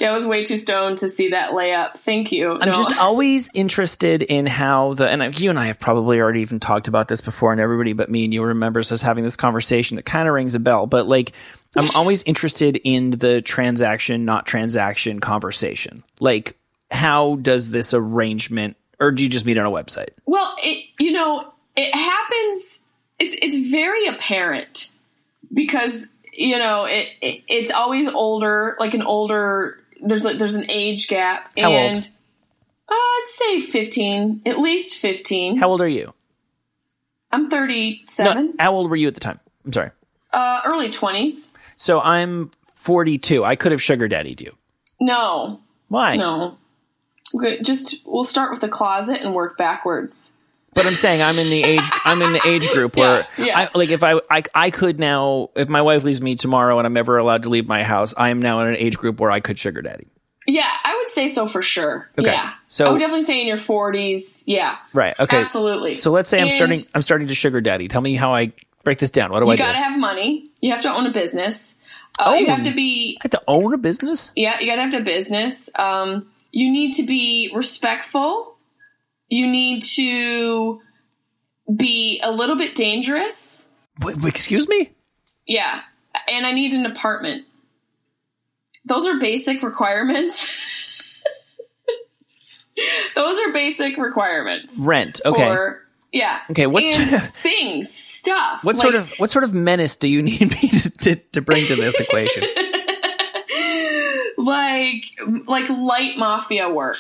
Yeah, 0.01 0.13
I 0.13 0.17
was 0.17 0.27
way 0.27 0.45
too 0.45 0.57
stoned 0.57 0.99
to 0.99 1.09
see 1.09 1.31
that 1.31 1.51
layup. 1.53 1.95
Thank 1.99 2.33
you. 2.33 2.53
I'm 2.53 2.67
No. 2.67 2.73
just 2.73 2.99
always 2.99 3.49
interested 3.55 4.23
in 4.23 4.47
how 4.47 4.95
the 4.95 5.09
and 5.09 5.39
you 5.39 5.51
and 5.51 5.59
I 5.59 5.67
have 5.67 5.79
probably 5.81 6.21
already 6.21 6.41
even 6.41 6.61
talked 6.61 6.89
about 6.89 7.09
this 7.09 7.21
before, 7.21 7.53
and 7.53 7.61
everybody 7.61 7.93
but 7.93 8.11
me 8.11 8.25
and 8.25 8.35
you 8.35 8.43
remembers 8.43 8.91
us 8.93 9.03
having 9.03 9.25
this 9.25 9.37
conversation. 9.37 9.99
It 9.99 10.05
kind 10.05 10.27
of 10.29 10.35
rings 10.35 10.55
a 10.55 10.61
bell, 10.61 10.87
but 10.87 11.07
like 11.07 11.33
I'm 11.77 11.89
always 11.95 12.23
interested 12.25 12.81
in 12.85 13.11
the 13.13 13.41
transaction, 13.43 14.25
not 14.25 14.47
transaction 14.47 15.21
conversation. 15.21 16.05
Like, 16.21 16.57
how 16.91 17.37
does 17.37 17.71
this 17.71 17.93
arrangement, 17.95 18.77
or 19.01 19.11
do 19.13 19.25
you 19.25 19.29
just 19.29 19.45
meet 19.47 19.59
on 19.59 19.67
a 19.67 19.71
website? 19.71 20.11
Well, 20.27 20.55
it 20.63 20.85
you 21.01 21.13
know 21.13 21.53
it 21.77 21.95
happens. 21.95 22.83
It's 23.19 23.37
it's 23.43 23.71
very 23.71 24.07
apparent 24.07 24.91
because 25.53 26.09
you 26.37 26.59
know 26.59 26.85
it, 26.87 27.09
it 27.21 27.43
it's 27.49 27.71
always 27.71 28.09
older, 28.09 28.77
like 28.79 28.95
an 28.95 29.03
older. 29.03 29.79
There's 30.03 30.25
like 30.25 30.39
there's 30.39 30.55
an 30.57 30.71
age 30.71 31.09
gap, 31.09 31.49
How 31.59 31.71
old? 31.73 31.79
and 31.81 32.09
uh, 32.89 32.93
I'd 32.93 33.25
say 33.29 33.61
fifteen, 33.61 34.43
at 34.45 34.59
least 34.59 34.99
fifteen. 34.99 35.57
How 35.57 35.69
old 35.71 35.81
are 35.81 35.89
you? 35.89 36.13
I'm 37.33 37.49
thirty 37.51 38.03
seven, 38.07 38.47
No, 38.47 38.53
how 38.59 38.73
old 38.75 38.91
were 38.91 38.97
you 38.97 39.09
at 39.09 39.15
the 39.15 39.21
time? 39.21 39.41
I'm 39.65 39.73
sorry. 39.73 39.91
uh, 40.33 40.61
early 40.67 40.91
twenties. 40.91 41.53
So 41.77 42.01
I'm 42.01 42.51
42. 42.65 43.45
I 43.45 43.57
could 43.57 43.73
have 43.73 43.83
sugar 43.83 44.07
daddied 44.09 44.41
you. 44.41 44.55
No, 45.01 45.61
Why? 45.89 46.15
no. 46.17 46.57
Just 47.63 47.97
we'll 48.05 48.23
start 48.23 48.51
with 48.53 48.61
the 48.61 48.69
closet 48.69 49.21
and 49.23 49.35
work 49.35 49.57
backwards. 49.59 50.33
But 50.75 50.87
I'm 50.87 50.93
saying 50.95 51.23
I'm 51.23 51.39
in 51.39 51.51
the 51.51 51.63
age 51.63 51.89
I'm 52.05 52.21
in 52.23 52.33
the 52.33 52.47
age 52.47 52.69
group 52.69 52.97
where 52.97 53.27
Yeah, 53.39 53.45
yeah. 53.45 53.59
I, 53.61 53.79
like 53.79 53.91
if 53.91 54.03
I, 54.03 54.21
I 54.31 54.43
I 54.55 54.71
could 54.71 54.99
now 54.99 55.51
if 55.55 55.69
my 55.69 55.83
wife 55.83 56.05
leaves 56.05 56.21
me 56.21 56.35
tomorrow 56.35 56.79
and 56.79 56.87
I'm 56.87 56.97
ever 56.97 57.17
allowed 57.19 57.45
to 57.45 57.49
leave 57.49 57.67
my 57.67 57.85
house 57.85 58.13
I 58.17 58.31
am 58.31 58.41
now 58.41 58.61
in 58.61 58.69
an 58.69 58.77
age 58.77 58.99
group 58.99 59.21
where 59.21 59.31
I 59.31 59.41
could 59.41 59.59
sugar 59.59 59.83
daddy. 59.83 60.07
Yeah, 60.47 60.69
I 60.69 61.03
would 61.03 61.13
say 61.13 61.29
so 61.29 61.47
for 61.47 61.63
sure. 61.63 62.11
Okay, 62.19 62.31
Yeah. 62.31 62.53
so- 62.69 62.87
I 62.87 62.91
would 62.91 62.99
definitely 62.99 63.23
say 63.25 63.41
in 63.41 63.47
your 63.47 63.57
40s. 63.57 64.43
Yeah. 64.47 64.77
Right. 64.93 65.19
Okay. 65.19 65.39
Absolutely. 65.39 65.97
So 65.97 66.11
let's 66.11 66.29
say 66.29 66.39
I'm 66.39 66.45
And 66.45 66.53
starting 66.53 66.79
I'm 66.95 67.03
starting 67.03 67.29
to 67.29 67.35
sugar 67.35 67.61
daddy. 67.61 67.89
Tell 67.89 68.03
me 68.03 68.15
how 68.15 68.35
I 68.35 68.53
break 68.83 68.99
this 68.99 69.11
down. 69.11 69.31
What 69.31 69.41
do 69.41 69.47
I 69.49 69.53
You 69.53 69.59
got 69.59 69.73
to 69.73 69.79
have 69.79 69.99
money. 69.99 70.51
You 70.61 70.73
have 70.73 70.83
to 70.83 70.93
own 70.93 71.07
a 71.07 71.11
business. 71.13 71.77
Uh, 72.19 72.37
you 72.39 72.47
have 72.47 72.63
to 72.65 72.73
be, 72.75 73.19
I 73.21 73.25
have 73.25 73.31
to 73.33 73.43
own 73.49 73.75
a 73.75 73.79
business? 73.79 74.31
yeah, 74.37 74.61
you 74.61 74.69
got 74.69 74.77
to 74.77 74.83
have 74.83 74.95
a 74.95 75.01
business. 75.01 75.69
Um, 75.77 76.27
you 76.53 76.71
need 76.71 76.93
to 76.93 77.03
be 77.05 77.51
respectful. 77.53 78.54
You 79.35 79.49
need 79.49 79.83
to 79.97 80.81
be 81.75 82.21
a 82.23 82.31
little 82.31 82.55
bit 82.55 82.77
dangerous. 82.77 83.67
Excuse 84.25 84.69
me? 84.69 84.93
Yeah. 85.45 85.81
And 86.31 86.47
I 86.47 86.53
need 86.53 86.73
an 86.73 86.87
apartment. 86.87 87.45
Those 88.85 89.09
are 89.09 89.19
basic 89.19 89.65
requirements. 89.65 90.47
Those 93.17 93.41
are 93.41 93.53
basic 93.53 93.97
requirements. 93.97 94.79
Rent. 94.79 95.21
Okay. 95.27 95.53
For, 95.53 95.83
yeah. 96.13 96.39
Okay, 96.53 96.69
what's- 96.69 96.97
and 96.97 97.21
things, 97.33 97.93
stuff. 97.93 98.63
what 98.63 98.77
like- 98.77 98.83
sort 98.83 98.95
of 98.95 99.11
what 99.17 99.31
sort 99.31 99.43
of 99.43 99.53
menace 99.53 99.97
do 99.97 100.07
you 100.07 100.23
need 100.23 100.43
me 100.43 100.69
to, 100.69 100.91
to, 100.91 101.17
to 101.33 101.43
bring 101.43 101.67
to 101.67 101.75
this 101.75 101.99
equation? 101.99 102.45
like 104.39 105.07
like 105.49 105.69
light 105.71 106.17
mafia 106.19 106.71
work? 106.71 106.99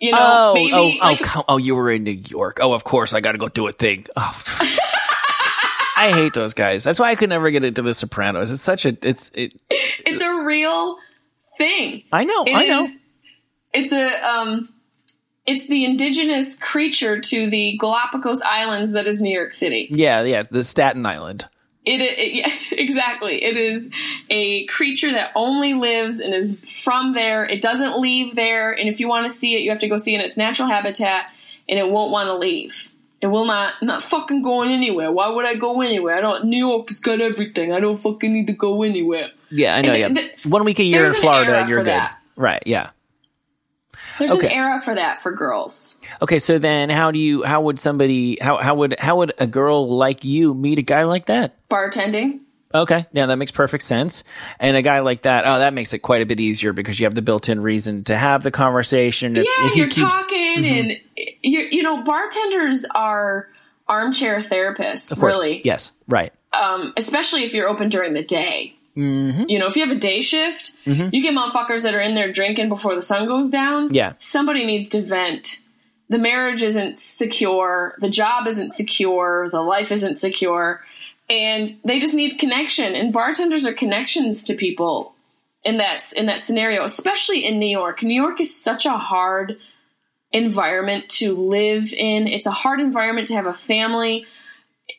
You 0.00 0.12
know, 0.12 0.18
oh, 0.20 0.54
maybe 0.54 0.72
oh, 0.74 1.04
like 1.04 1.36
oh, 1.36 1.44
oh, 1.48 1.56
you 1.56 1.74
were 1.74 1.90
in 1.90 2.04
New 2.04 2.10
York. 2.12 2.58
Oh, 2.60 2.72
of 2.72 2.84
course, 2.84 3.12
I 3.12 3.20
got 3.20 3.32
to 3.32 3.38
go 3.38 3.48
do 3.48 3.66
a 3.68 3.72
thing. 3.72 4.06
Oh. 4.16 4.42
I 5.96 6.10
hate 6.12 6.32
those 6.34 6.54
guys. 6.54 6.82
That's 6.84 6.98
why 6.98 7.10
I 7.10 7.14
could 7.14 7.28
never 7.28 7.50
get 7.50 7.64
into 7.64 7.80
The 7.82 7.94
Sopranos. 7.94 8.50
It's 8.50 8.60
such 8.60 8.84
a 8.84 8.96
it's 9.02 9.30
it. 9.34 9.54
it's 9.70 10.22
a 10.22 10.42
real 10.44 10.98
thing. 11.56 12.02
I 12.12 12.24
know, 12.24 12.44
It 12.44 12.54
I 12.54 12.66
know. 12.66 12.82
is- 12.84 12.98
It's 13.72 13.92
a 13.92 14.28
um, 14.28 14.68
it's 15.46 15.66
the 15.68 15.84
indigenous 15.84 16.58
creature 16.58 17.20
to 17.20 17.48
the 17.48 17.76
Galapagos 17.78 18.40
Islands 18.44 18.92
that 18.92 19.06
is 19.06 19.20
New 19.20 19.32
York 19.32 19.52
City. 19.52 19.88
Yeah, 19.90 20.22
yeah, 20.24 20.42
the 20.42 20.64
Staten 20.64 21.06
Island. 21.06 21.46
It, 21.84 22.00
it 22.00 22.34
yeah, 22.34 22.50
exactly. 22.72 23.42
It 23.42 23.56
is 23.56 23.90
a 24.30 24.66
creature 24.66 25.12
that 25.12 25.32
only 25.34 25.74
lives 25.74 26.20
and 26.20 26.34
is 26.34 26.82
from 26.82 27.12
there. 27.12 27.44
It 27.44 27.60
doesn't 27.60 28.00
leave 28.00 28.34
there, 28.34 28.72
and 28.72 28.88
if 28.88 29.00
you 29.00 29.08
want 29.08 29.30
to 29.30 29.36
see 29.36 29.54
it, 29.54 29.60
you 29.60 29.70
have 29.70 29.80
to 29.80 29.88
go 29.88 29.96
see 29.96 30.14
it 30.14 30.20
in 30.20 30.24
its 30.24 30.36
natural 30.36 30.68
habitat, 30.68 31.30
and 31.68 31.78
it 31.78 31.90
won't 31.90 32.10
want 32.10 32.28
to 32.28 32.34
leave. 32.36 32.90
It 33.20 33.28
will 33.28 33.46
not 33.46 33.72
not 33.80 34.02
fucking 34.02 34.42
going 34.42 34.70
anywhere. 34.70 35.10
Why 35.10 35.28
would 35.28 35.46
I 35.46 35.54
go 35.54 35.80
anywhere? 35.80 36.16
I 36.16 36.20
don't. 36.20 36.44
New 36.44 36.58
York's 36.58 37.00
got 37.00 37.22
everything. 37.22 37.72
I 37.72 37.80
don't 37.80 37.96
fucking 37.96 38.30
need 38.30 38.48
to 38.48 38.52
go 38.52 38.82
anywhere. 38.82 39.30
Yeah, 39.50 39.76
I 39.76 39.80
know. 39.80 39.92
And 39.92 39.98
Yeah, 39.98 40.08
th- 40.08 40.36
th- 40.42 40.46
one 40.46 40.64
week 40.64 40.78
a 40.78 40.82
year 40.82 41.06
in 41.06 41.14
Florida, 41.14 41.60
and 41.60 41.68
you're 41.68 41.78
good. 41.78 41.86
that. 41.86 42.18
Right? 42.36 42.62
Yeah. 42.66 42.90
There's 44.18 44.32
Okay. 44.32 44.46
an 44.48 44.52
era 44.52 44.80
for 44.80 44.94
that 44.94 45.22
for 45.22 45.32
girls. 45.32 45.96
Okay, 46.22 46.38
so 46.38 46.58
then 46.58 46.90
how 46.90 47.10
do 47.10 47.18
you? 47.18 47.42
How 47.42 47.62
would 47.62 47.78
somebody? 47.78 48.38
How 48.40 48.58
how 48.58 48.74
would 48.76 48.96
how 48.98 49.16
would 49.16 49.32
a 49.38 49.46
girl 49.46 49.88
like 49.88 50.24
you 50.24 50.54
meet 50.54 50.78
a 50.78 50.82
guy 50.82 51.04
like 51.04 51.26
that? 51.26 51.56
Bartending. 51.68 52.40
Okay, 52.74 53.06
yeah, 53.12 53.26
that 53.26 53.36
makes 53.36 53.52
perfect 53.52 53.84
sense. 53.84 54.24
And 54.58 54.76
a 54.76 54.82
guy 54.82 54.98
like 54.98 55.22
that, 55.22 55.44
oh, 55.46 55.60
that 55.60 55.72
makes 55.74 55.92
it 55.92 56.00
quite 56.00 56.22
a 56.22 56.26
bit 56.26 56.40
easier 56.40 56.72
because 56.72 56.98
you 56.98 57.06
have 57.06 57.14
the 57.14 57.22
built-in 57.22 57.60
reason 57.62 58.02
to 58.04 58.16
have 58.16 58.42
the 58.42 58.50
conversation. 58.50 59.36
If, 59.36 59.44
yeah, 59.44 59.66
if 59.68 59.76
you're 59.76 59.86
keeps- 59.86 59.98
talking, 60.24 60.66
and 60.66 61.00
you 61.42 61.60
you 61.70 61.82
know, 61.84 62.02
bartenders 62.02 62.84
are 62.92 63.48
armchair 63.86 64.38
therapists. 64.38 65.12
of 65.12 65.20
course, 65.20 65.36
really, 65.36 65.60
yes, 65.64 65.92
right. 66.08 66.32
um, 66.52 66.92
especially 66.96 67.44
if 67.44 67.54
you're 67.54 67.68
open 67.68 67.90
during 67.90 68.12
the 68.14 68.24
day. 68.24 68.74
Mm-hmm. 68.96 69.44
You 69.48 69.58
know, 69.58 69.66
if 69.66 69.76
you 69.76 69.86
have 69.86 69.96
a 69.96 69.98
day 69.98 70.20
shift, 70.20 70.74
you 70.84 71.22
get 71.22 71.34
motherfuckers 71.36 71.82
that 71.82 71.94
are 71.94 72.00
in 72.00 72.14
there 72.14 72.30
drinking 72.30 72.68
before 72.68 72.94
the 72.94 73.02
sun 73.02 73.26
goes 73.26 73.50
down. 73.50 73.92
Yeah. 73.92 74.14
somebody 74.18 74.64
needs 74.64 74.88
to 74.90 75.02
vent. 75.02 75.60
The 76.08 76.18
marriage 76.18 76.62
isn't 76.62 76.98
secure. 76.98 77.94
The 77.98 78.10
job 78.10 78.46
isn't 78.46 78.70
secure. 78.70 79.48
The 79.50 79.62
life 79.62 79.90
isn't 79.90 80.14
secure, 80.14 80.84
and 81.28 81.76
they 81.84 81.98
just 81.98 82.14
need 82.14 82.38
connection. 82.38 82.94
And 82.94 83.12
bartenders 83.12 83.66
are 83.66 83.72
connections 83.72 84.44
to 84.44 84.54
people 84.54 85.14
in 85.64 85.78
that 85.78 86.12
in 86.14 86.26
that 86.26 86.42
scenario, 86.42 86.84
especially 86.84 87.44
in 87.44 87.58
New 87.58 87.68
York. 87.68 88.02
New 88.02 88.14
York 88.14 88.40
is 88.40 88.54
such 88.54 88.86
a 88.86 88.98
hard 88.98 89.56
environment 90.30 91.08
to 91.08 91.32
live 91.32 91.92
in. 91.92 92.26
It's 92.28 92.46
a 92.46 92.50
hard 92.50 92.80
environment 92.80 93.28
to 93.28 93.34
have 93.34 93.46
a 93.46 93.54
family. 93.54 94.26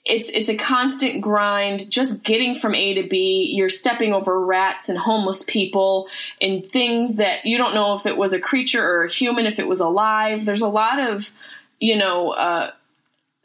It's 0.05 0.29
it's 0.29 0.49
a 0.49 0.55
constant 0.55 1.21
grind 1.21 1.89
just 1.89 2.23
getting 2.23 2.53
from 2.53 2.75
A 2.75 2.93
to 2.93 3.07
B. 3.07 3.51
You're 3.55 3.69
stepping 3.69 4.13
over 4.13 4.39
rats 4.39 4.87
and 4.87 4.99
homeless 4.99 5.43
people 5.43 6.07
and 6.39 6.63
things 6.63 7.15
that 7.15 7.45
you 7.45 7.57
don't 7.57 7.73
know 7.73 7.93
if 7.93 8.05
it 8.05 8.15
was 8.15 8.31
a 8.31 8.39
creature 8.39 8.83
or 8.83 9.05
a 9.05 9.11
human, 9.11 9.47
if 9.47 9.57
it 9.57 9.67
was 9.67 9.79
alive. 9.79 10.45
There's 10.45 10.61
a 10.61 10.69
lot 10.69 10.99
of, 10.99 11.31
you 11.79 11.95
know, 11.95 12.29
uh, 12.31 12.71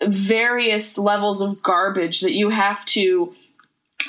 various 0.03 0.99
levels 0.99 1.41
of 1.41 1.63
garbage 1.63 2.21
that 2.21 2.33
you 2.33 2.51
have 2.51 2.85
to 2.87 3.35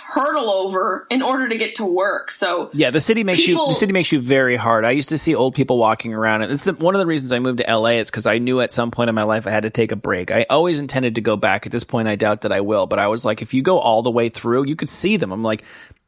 hurdle 0.06 0.50
over 0.50 1.06
in 1.10 1.22
order 1.22 1.50
to 1.50 1.58
get 1.58 1.76
to 1.76 1.86
work. 1.86 2.32
So 2.32 2.70
Yeah, 2.74 2.90
the 2.92 3.00
city 3.00 3.24
makes 3.24 3.46
you 3.48 3.56
the 3.56 3.74
city 3.74 3.94
makes 3.94 4.12
you 4.12 4.20
very 4.22 4.56
hard. 4.56 4.86
I 4.86 4.92
used 4.92 5.10
to 5.10 5.18
see 5.18 5.36
old 5.36 5.56
people 5.56 5.78
walking 5.78 6.14
around, 6.14 6.42
and 6.44 6.52
it's 6.52 6.66
the, 6.66 6.74
one 6.74 6.96
of 6.96 7.00
the 7.00 7.06
reasons 7.06 7.32
I 7.34 7.40
moved 7.40 7.60
to 7.60 7.66
LA. 7.76 7.90
It's 8.00 8.10
because 8.12 8.26
I 8.26 8.38
knew 8.38 8.62
at 8.62 8.72
some 8.72 8.92
point 8.92 9.10
in 9.10 9.16
my 9.16 9.24
life 9.24 9.48
I 9.48 9.52
had 9.52 9.64
to 9.64 9.70
take 9.70 9.92
a 9.92 9.96
break. 9.96 10.32
I 10.32 10.46
always 10.50 10.80
intended 10.80 11.16
to 11.16 11.22
go 11.22 11.36
back. 11.36 11.66
At 11.66 11.72
this 11.72 11.84
point, 11.84 12.08
I 12.08 12.16
doubt 12.16 12.42
that 12.42 12.52
I 12.52 12.62
will. 12.62 12.88
But 12.88 13.00
I 13.00 13.08
was 13.08 13.26
like, 13.26 13.42
if 13.42 13.54
you 13.54 13.62
go 13.62 13.80
all 13.80 14.02
the 14.02 14.12
way 14.12 14.30
through, 14.30 14.66
you 14.68 14.76
could 14.76 14.90
see 14.90 15.18
them. 15.18 15.32
I'm 15.32 15.44
like, 15.44 15.64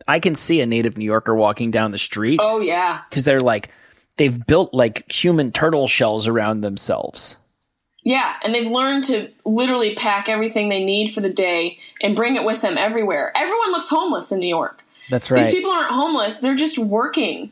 I 0.07 0.19
can 0.19 0.35
see 0.35 0.61
a 0.61 0.65
native 0.65 0.97
New 0.97 1.05
Yorker 1.05 1.35
walking 1.35 1.71
down 1.71 1.91
the 1.91 1.97
street 1.97 2.39
Oh 2.41 2.59
yeah. 2.59 3.01
because 3.09 3.23
they're 3.25 3.39
like, 3.39 3.69
they've 4.17 4.45
built 4.45 4.73
like 4.73 5.09
human 5.11 5.51
turtle 5.51 5.87
shells 5.87 6.27
around 6.27 6.61
themselves. 6.61 7.37
Yeah, 8.03 8.35
and 8.43 8.53
they've 8.53 8.69
learned 8.69 9.05
to 9.05 9.29
literally 9.45 9.95
pack 9.95 10.27
everything 10.27 10.67
they 10.69 10.83
need 10.83 11.13
for 11.13 11.21
the 11.21 11.29
day 11.29 11.79
and 12.01 12.15
bring 12.15 12.35
it 12.35 12.43
with 12.43 12.61
them 12.61 12.77
everywhere. 12.77 13.31
Everyone 13.35 13.71
looks 13.71 13.89
homeless 13.89 14.31
in 14.31 14.39
New 14.39 14.47
York. 14.47 14.83
That's 15.09 15.31
right. 15.31 15.43
These 15.43 15.53
people 15.53 15.71
aren't 15.71 15.91
homeless, 15.91 16.39
they're 16.39 16.55
just 16.55 16.77
working. 16.77 17.51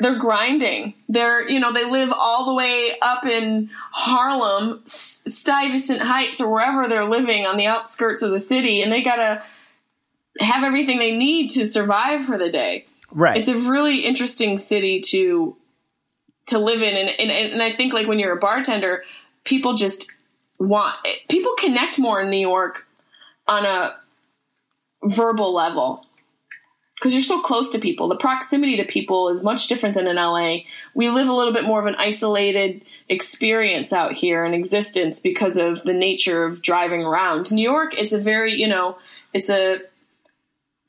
They're 0.00 0.18
grinding. 0.18 0.94
They're, 1.08 1.48
you 1.50 1.58
know, 1.58 1.72
they 1.72 1.84
live 1.84 2.12
all 2.16 2.46
the 2.46 2.54
way 2.54 2.92
up 3.02 3.26
in 3.26 3.68
Harlem, 3.90 4.80
Stuyvesant 4.84 6.00
Heights, 6.00 6.40
or 6.40 6.52
wherever 6.52 6.86
they're 6.86 7.04
living 7.04 7.46
on 7.46 7.56
the 7.56 7.66
outskirts 7.66 8.22
of 8.22 8.30
the 8.30 8.38
city, 8.38 8.80
and 8.80 8.92
they 8.92 9.02
gotta 9.02 9.42
have 10.38 10.62
everything 10.62 10.98
they 11.00 11.16
need 11.16 11.48
to 11.48 11.66
survive 11.66 12.24
for 12.24 12.38
the 12.38 12.48
day 12.48 12.86
right. 13.12 13.36
it's 13.36 13.48
a 13.48 13.70
really 13.70 14.00
interesting 14.00 14.58
city 14.58 15.00
to 15.00 15.56
to 16.46 16.58
live 16.58 16.82
in 16.82 16.96
and, 16.96 17.08
and 17.08 17.30
and 17.30 17.62
I 17.62 17.72
think 17.72 17.92
like 17.92 18.06
when 18.06 18.18
you're 18.18 18.36
a 18.36 18.40
bartender 18.40 19.04
people 19.48 19.74
just 19.74 20.12
want 20.58 20.96
people 21.28 21.52
connect 21.58 21.98
more 21.98 22.20
in 22.20 22.30
New 22.30 22.36
York 22.36 22.86
on 23.46 23.64
a 23.64 23.96
verbal 25.02 25.54
level. 25.54 26.04
Because 26.96 27.14
you're 27.14 27.22
so 27.22 27.40
close 27.40 27.70
to 27.70 27.78
people. 27.78 28.08
The 28.08 28.16
proximity 28.16 28.76
to 28.78 28.84
people 28.84 29.28
is 29.28 29.44
much 29.44 29.68
different 29.68 29.94
than 29.94 30.08
in 30.08 30.16
LA 30.16 30.58
we 30.96 31.08
live 31.08 31.28
a 31.28 31.32
little 31.32 31.52
bit 31.52 31.62
more 31.62 31.78
of 31.78 31.86
an 31.86 31.94
isolated 31.96 32.84
experience 33.08 33.92
out 33.92 34.14
here 34.14 34.44
in 34.44 34.52
existence 34.52 35.20
because 35.20 35.56
of 35.56 35.84
the 35.84 35.94
nature 35.94 36.44
of 36.44 36.60
driving 36.60 37.02
around. 37.02 37.52
New 37.52 37.62
York 37.62 37.96
is 37.96 38.12
a 38.12 38.20
very 38.20 38.54
you 38.54 38.68
know 38.68 38.98
it's 39.32 39.48
a 39.48 39.78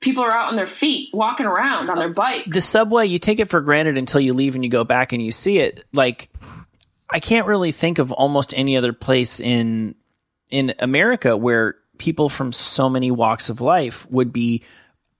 people 0.01 0.23
are 0.23 0.31
out 0.31 0.49
on 0.49 0.55
their 0.55 0.65
feet 0.65 1.13
walking 1.13 1.45
around 1.45 1.91
on 1.91 1.99
their 1.99 2.09
bikes. 2.09 2.49
The 2.49 2.61
subway 2.61 3.05
you 3.05 3.19
take 3.19 3.39
it 3.39 3.49
for 3.49 3.61
granted 3.61 3.95
until 3.95 4.19
you 4.19 4.33
leave 4.33 4.55
and 4.55 4.63
you 4.63 4.69
go 4.69 4.83
back 4.83 5.13
and 5.13 5.21
you 5.21 5.31
see 5.31 5.59
it. 5.59 5.85
Like 5.93 6.29
i 7.11 7.19
can't 7.19 7.47
really 7.47 7.71
think 7.71 7.99
of 7.99 8.11
almost 8.11 8.53
any 8.53 8.77
other 8.77 8.93
place 8.93 9.39
in 9.39 9.95
in 10.49 10.73
america 10.79 11.35
where 11.35 11.75
people 11.97 12.29
from 12.29 12.51
so 12.51 12.89
many 12.89 13.11
walks 13.11 13.49
of 13.49 13.61
life 13.61 14.09
would 14.09 14.31
be 14.31 14.63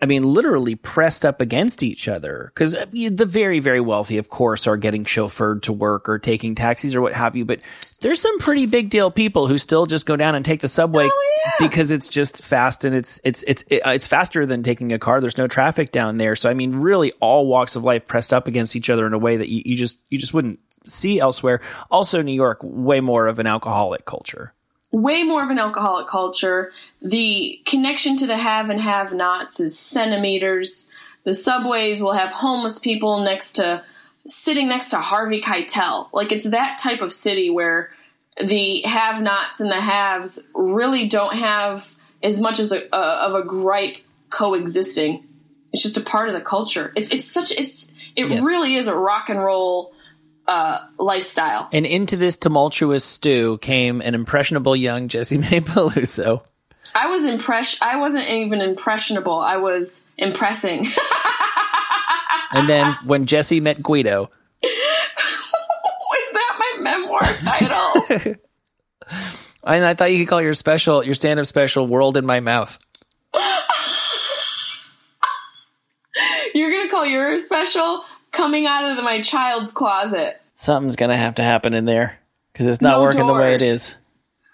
i 0.02 0.06
mean 0.06 0.24
literally 0.24 0.76
pressed 0.76 1.26
up 1.26 1.42
against 1.42 1.84
each 1.84 2.08
other 2.08 2.52
because 2.54 2.76
uh, 2.76 2.86
the 2.92 3.26
very 3.26 3.60
very 3.60 3.82
wealthy 3.82 4.18
of 4.18 4.30
course 4.30 4.68
are 4.68 4.78
getting 4.78 5.04
chauffeured 5.04 5.62
to 5.62 5.74
work 5.74 6.08
or 6.10 6.20
taking 6.20 6.56
taxis 6.56 6.96
or 6.96 7.02
what 7.02 7.14
have 7.14 7.36
you 7.36 7.46
but 7.46 7.60
there's 8.02 8.22
some 8.22 8.40
pretty 8.40 8.66
big 8.66 8.90
deal 8.90 9.12
people 9.12 9.48
who 9.48 9.58
still 9.58 9.86
just 9.86 10.06
go 10.06 10.16
down 10.16 10.36
and 10.36 10.46
take 10.46 10.62
the 10.62 10.68
subway 10.68 11.06
oh, 11.06 11.24
yeah. 11.46 11.52
because 11.60 11.92
it's 11.92 12.08
just 12.08 12.44
fast 12.44 12.86
and 12.86 12.96
it's 12.96 13.20
it's 13.24 13.44
it's 13.44 13.64
uh, 13.72 13.90
it's 13.90 14.08
faster 14.08 14.46
than 14.46 14.64
taking 14.64 14.94
a 14.94 15.00
car. 15.00 15.20
There's 15.22 15.38
no 15.38 15.48
traffic 15.48 15.92
down 15.92 16.18
there, 16.18 16.36
so 16.36 16.50
I 16.50 16.54
mean, 16.54 16.76
really, 16.76 17.12
all 17.20 17.48
walks 17.48 17.76
of 17.76 17.84
life 17.84 18.08
pressed 18.08 18.34
up 18.34 18.48
against 18.48 18.76
each 18.76 18.90
other 18.90 19.06
in 19.06 19.14
a 19.14 19.18
way 19.18 19.38
that 19.38 19.50
you, 19.50 19.62
you 19.66 19.76
just 19.76 20.00
you 20.10 20.18
just 20.18 20.34
wouldn't 20.34 20.60
see 20.86 21.20
elsewhere. 21.20 21.62
Also, 21.92 22.22
New 22.22 22.34
York, 22.34 22.60
way 22.64 23.00
more 23.00 23.28
of 23.28 23.40
an 23.40 23.48
alcoholic 23.48 24.06
culture. 24.06 24.54
way 24.92 25.22
more 25.24 25.44
of 25.44 25.50
an 25.52 25.60
alcoholic 25.60 26.08
culture. 26.08 26.72
The 27.02 27.62
connection 27.66 28.18
to 28.18 28.26
the 28.28 28.38
have 28.38 28.70
and 28.72 28.82
have 28.82 29.14
nots 29.14 29.60
is 29.60 29.78
centimeters. 29.78 30.90
The 31.26 31.34
subways 31.36 32.02
will 32.02 32.14
have 32.14 32.32
homeless 32.32 32.80
people 32.80 33.20
next 33.24 33.54
to 33.54 33.84
sitting 34.26 34.68
next 34.68 34.90
to 34.90 34.98
Harvey 34.98 35.42
Keitel. 35.42 36.10
Like 36.12 36.32
it's 36.32 36.50
that 36.50 36.80
type 36.82 37.02
of 37.02 37.12
city 37.12 37.50
where 37.52 37.92
the 38.44 38.82
have 38.82 39.22
nots 39.22 39.60
and 39.60 39.70
the 39.72 39.80
haves 39.82 40.48
really 40.56 41.08
don't 41.08 41.36
have 41.36 41.94
as 42.24 42.42
much 42.42 42.60
as 42.60 42.72
a, 42.72 42.82
a, 42.92 42.98
of 43.28 43.36
a 43.36 43.44
gripe 43.44 43.98
coexisting. 44.32 45.24
It's 45.72 45.84
just 45.84 45.98
a 45.98 46.02
part 46.02 46.30
of 46.30 46.34
the 46.34 46.42
culture. 46.42 46.92
It's 46.96 47.12
it's 47.12 47.30
such 47.30 47.52
it's 47.52 47.92
it 48.16 48.28
Yes. 48.30 48.44
really 48.44 48.74
is 48.76 48.88
a 48.88 48.96
rock 48.96 49.30
and 49.30 49.40
roll 49.40 49.94
uh, 50.50 50.80
lifestyle. 50.98 51.70
And 51.72 51.86
into 51.86 52.18
this 52.18 52.36
tumultuous 52.36 53.06
stew 53.06 53.58
came 53.60 54.02
an 54.02 54.16
impressionable 54.16 54.76
young 54.76 55.08
Jesse 55.08 55.38
May 55.46 55.62
Peluso. 55.62 56.44
I 56.94 57.08
was 57.08 57.24
impress. 57.26 57.82
I 57.82 57.98
wasn't 57.98 58.28
even 58.30 58.60
impressionable. 58.62 59.40
I 59.40 59.58
was 59.58 60.04
impressing. 60.18 60.86
And 62.52 62.68
then 62.68 62.98
when 63.06 63.26
Jesse 63.28 63.60
met 63.60 63.82
Guido, 63.84 64.32
Is 64.64 64.72
that 66.34 66.56
my 66.58 66.82
memoir 66.82 67.22
title? 67.22 68.36
and 69.64 69.86
I 69.86 69.94
thought 69.94 70.12
you 70.12 70.18
could 70.20 70.28
call 70.28 70.42
your 70.42 70.56
special, 70.56 71.04
your 71.04 71.14
stand-up 71.16 71.46
special, 71.46 71.86
"World 71.86 72.18
in 72.18 72.26
My 72.26 72.40
Mouth." 72.40 72.80
You're 76.56 76.72
gonna 76.72 76.90
call 76.90 77.06
your 77.06 77.38
special 77.40 78.04
"Coming 78.32 78.66
Out 78.66 78.98
of 78.98 79.04
My 79.04 79.22
Child's 79.22 79.72
Closet." 79.72 80.39
Something's 80.60 80.98
gonna 80.98 81.16
have 81.16 81.36
to 81.36 81.42
happen 81.42 81.74
in 81.74 81.86
there 81.86 82.20
because 82.52 82.68
it's 82.68 82.82
not 82.82 82.98
No 82.98 83.04
working 83.04 83.26
the 83.26 83.34
way 83.34 83.56
it 83.56 83.62
is. 83.62 83.96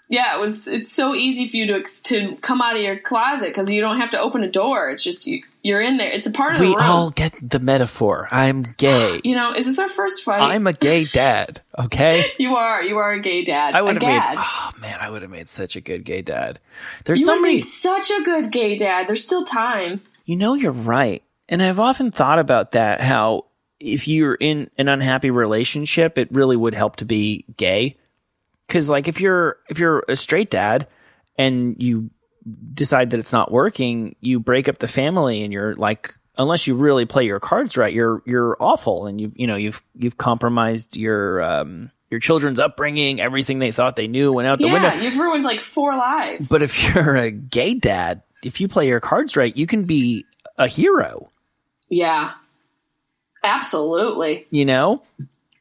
Yeah, 0.08 0.36
it 0.36 0.40
was. 0.40 0.68
It's 0.68 0.92
so 0.92 1.16
easy 1.16 1.48
for 1.48 1.56
you 1.56 1.66
to 1.66 1.82
to 2.04 2.36
come 2.36 2.62
out 2.62 2.76
of 2.76 2.80
your 2.80 2.96
closet 2.96 3.48
because 3.48 3.72
you 3.72 3.80
don't 3.80 3.96
have 3.96 4.10
to 4.10 4.20
open 4.20 4.44
a 4.44 4.48
door. 4.48 4.88
It's 4.90 5.02
just 5.02 5.26
you. 5.26 5.42
You're 5.64 5.80
in 5.80 5.96
there. 5.96 6.08
It's 6.08 6.28
a 6.28 6.30
part 6.30 6.54
of 6.54 6.60
We 6.60 6.68
the 6.68 6.76
room. 6.76 6.84
We 6.84 6.88
all 6.88 7.10
get 7.10 7.34
the 7.42 7.58
metaphor. 7.58 8.28
I'm 8.30 8.60
gay. 8.76 9.20
you 9.24 9.34
know, 9.34 9.52
is 9.52 9.66
this 9.66 9.80
our 9.80 9.88
first 9.88 10.22
fight? 10.22 10.42
I'm 10.42 10.68
a 10.68 10.72
gay 10.72 11.02
dad. 11.06 11.60
Okay. 11.76 12.24
you 12.38 12.54
are. 12.54 12.84
You 12.84 12.98
are 12.98 13.14
a 13.14 13.20
gay 13.20 13.42
dad. 13.42 13.74
I 13.74 13.82
would 13.82 14.00
have 14.00 14.36
made. 14.36 14.38
Oh 14.38 14.70
man, 14.80 14.98
I 15.00 15.10
would 15.10 15.22
have 15.22 15.30
made 15.32 15.48
such 15.48 15.74
a 15.74 15.80
good 15.80 16.04
gay 16.04 16.22
dad. 16.22 16.60
There's 17.04 17.18
you 17.18 17.26
so 17.26 17.40
many. 17.40 17.62
such 17.62 18.12
a 18.12 18.22
good 18.22 18.52
gay 18.52 18.76
dad. 18.76 19.08
There's 19.08 19.24
still 19.24 19.42
time. 19.42 20.02
You 20.24 20.36
know, 20.36 20.54
you're 20.54 20.70
right, 20.70 21.24
and 21.48 21.60
I've 21.60 21.80
often 21.80 22.12
thought 22.12 22.38
about 22.38 22.72
that. 22.72 23.00
How 23.00 23.46
if 23.80 24.08
you're 24.08 24.34
in 24.34 24.70
an 24.78 24.88
unhappy 24.88 25.30
relationship, 25.30 26.18
it 26.18 26.28
really 26.32 26.56
would 26.56 26.74
help 26.74 26.96
to 26.96 27.04
be 27.04 27.44
gay. 27.56 27.96
Because 28.66 28.90
like 28.90 29.08
if 29.08 29.20
you're 29.20 29.58
if 29.68 29.78
you're 29.78 30.04
a 30.08 30.16
straight 30.16 30.50
dad 30.50 30.88
and 31.38 31.80
you 31.82 32.10
decide 32.74 33.10
that 33.10 33.20
it's 33.20 33.32
not 33.32 33.50
working, 33.52 34.16
you 34.20 34.40
break 34.40 34.68
up 34.68 34.78
the 34.78 34.88
family, 34.88 35.42
and 35.42 35.52
you're 35.52 35.74
like. 35.74 36.14
Unless 36.38 36.66
you 36.66 36.74
really 36.74 37.06
play 37.06 37.24
your 37.24 37.40
cards 37.40 37.78
right, 37.78 37.94
you're 37.94 38.22
you're 38.26 38.58
awful, 38.60 39.06
and 39.06 39.18
you 39.18 39.32
you 39.34 39.46
know 39.46 39.56
you've 39.56 39.82
you've 39.94 40.18
compromised 40.18 40.94
your 40.94 41.40
um 41.42 41.90
your 42.10 42.20
children's 42.20 42.58
upbringing, 42.58 43.22
everything 43.22 43.58
they 43.58 43.72
thought 43.72 43.96
they 43.96 44.06
knew 44.06 44.34
went 44.34 44.46
out 44.46 44.58
the 44.58 44.66
Yeah, 44.66 44.72
window. 44.74 45.02
you've 45.02 45.16
ruined 45.18 45.44
like 45.44 45.62
four 45.62 45.96
lives. 45.96 46.50
But 46.50 46.60
if 46.60 46.94
you're 46.94 47.16
a 47.16 47.30
gay 47.30 47.72
dad, 47.72 48.20
if 48.42 48.60
you 48.60 48.68
play 48.68 48.86
your 48.86 49.00
cards 49.00 49.34
right, 49.34 49.56
you 49.56 49.66
can 49.66 49.84
be 49.84 50.26
a 50.58 50.68
hero, 50.68 51.30
yeah, 51.88 52.32
absolutely. 53.46 54.46
you 54.50 54.64
know? 54.64 55.02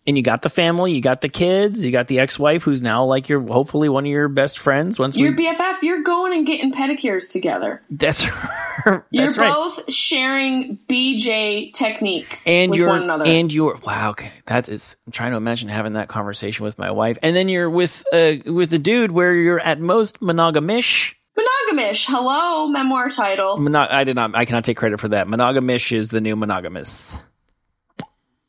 and 0.07 0.15
you 0.15 0.23
got 0.23 0.41
the 0.41 0.49
family, 0.49 0.93
you 0.93 1.01
got 1.01 1.21
the 1.21 1.29
kids, 1.29 1.85
you 1.85 1.91
got 1.91 2.07
the 2.07 2.19
ex-wife 2.19 2.63
who's 2.63 2.81
now 2.81 3.05
like 3.05 3.27
your 3.27 3.41
hopefully 3.41 3.89
one 3.89 4.05
of 4.05 4.11
your 4.11 4.27
best 4.27 4.59
friends. 4.59 4.99
Once 4.99 5.17
Your 5.17 5.31
we, 5.31 5.47
BFF, 5.47 5.81
you're 5.81 6.03
going 6.03 6.33
and 6.33 6.45
getting 6.45 6.71
pedicures 6.71 7.31
together. 7.31 7.81
that's 7.89 8.21
her. 8.23 9.05
You're 9.09 9.31
right. 9.31 9.53
both 9.53 9.91
sharing 9.91 10.77
BJ 10.87 11.73
techniques 11.73 12.45
and 12.45 12.69
with 12.69 12.79
you're 12.79 12.89
one 12.89 13.03
another. 13.03 13.27
and 13.27 13.51
you're 13.51 13.77
wow 13.83 14.11
okay 14.11 14.31
that 14.45 14.69
is 14.69 14.97
i'm 15.07 15.11
trying 15.11 15.31
to 15.31 15.37
imagine 15.37 15.69
having 15.69 15.93
that 15.93 16.07
conversation 16.07 16.63
with 16.63 16.77
my 16.77 16.91
wife 16.91 17.17
and 17.23 17.35
then 17.35 17.49
you're 17.49 17.69
with 17.69 18.03
uh 18.13 18.33
with 18.45 18.71
a 18.73 18.77
dude 18.77 19.11
where 19.11 19.33
you're 19.33 19.59
at 19.59 19.79
most 19.79 20.19
monogamish 20.19 21.13
Monogamish. 21.37 22.05
Hello, 22.07 22.67
memoir 22.67 23.09
title. 23.09 23.57
I 23.75 24.03
did 24.03 24.15
not 24.15 24.35
i 24.35 24.45
cannot 24.45 24.63
take 24.65 24.77
credit 24.77 24.99
for 24.99 25.07
that 25.09 25.27
monogamish 25.27 25.91
is 25.91 26.09
the 26.09 26.21
new 26.21 26.35
monogamous 26.35 27.23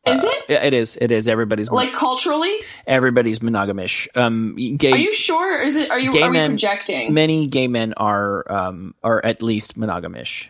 Is 0.06 0.24
it? 0.24 0.44
Yeah, 0.48 0.64
it 0.64 0.74
is 0.74 0.96
it 1.00 1.10
is 1.10 1.28
everybody's 1.28 1.70
mon- 1.70 1.84
Like 1.84 1.94
culturally? 1.94 2.56
everybody's 2.86 3.40
monogamish 3.40 4.08
um 4.16 4.54
gay 4.76 4.92
Are 4.92 4.98
you 4.98 5.12
sure? 5.12 5.62
Is 5.62 5.76
it? 5.76 5.90
Are 5.90 5.98
you? 5.98 6.10
are 6.22 6.30
we 6.30 6.44
projecting? 6.44 7.12
many 7.12 7.46
gay 7.46 7.68
men 7.68 7.94
are 7.96 8.50
um 8.50 8.94
are 9.02 9.24
at 9.24 9.42
least 9.42 9.78
monogamish 9.78 10.48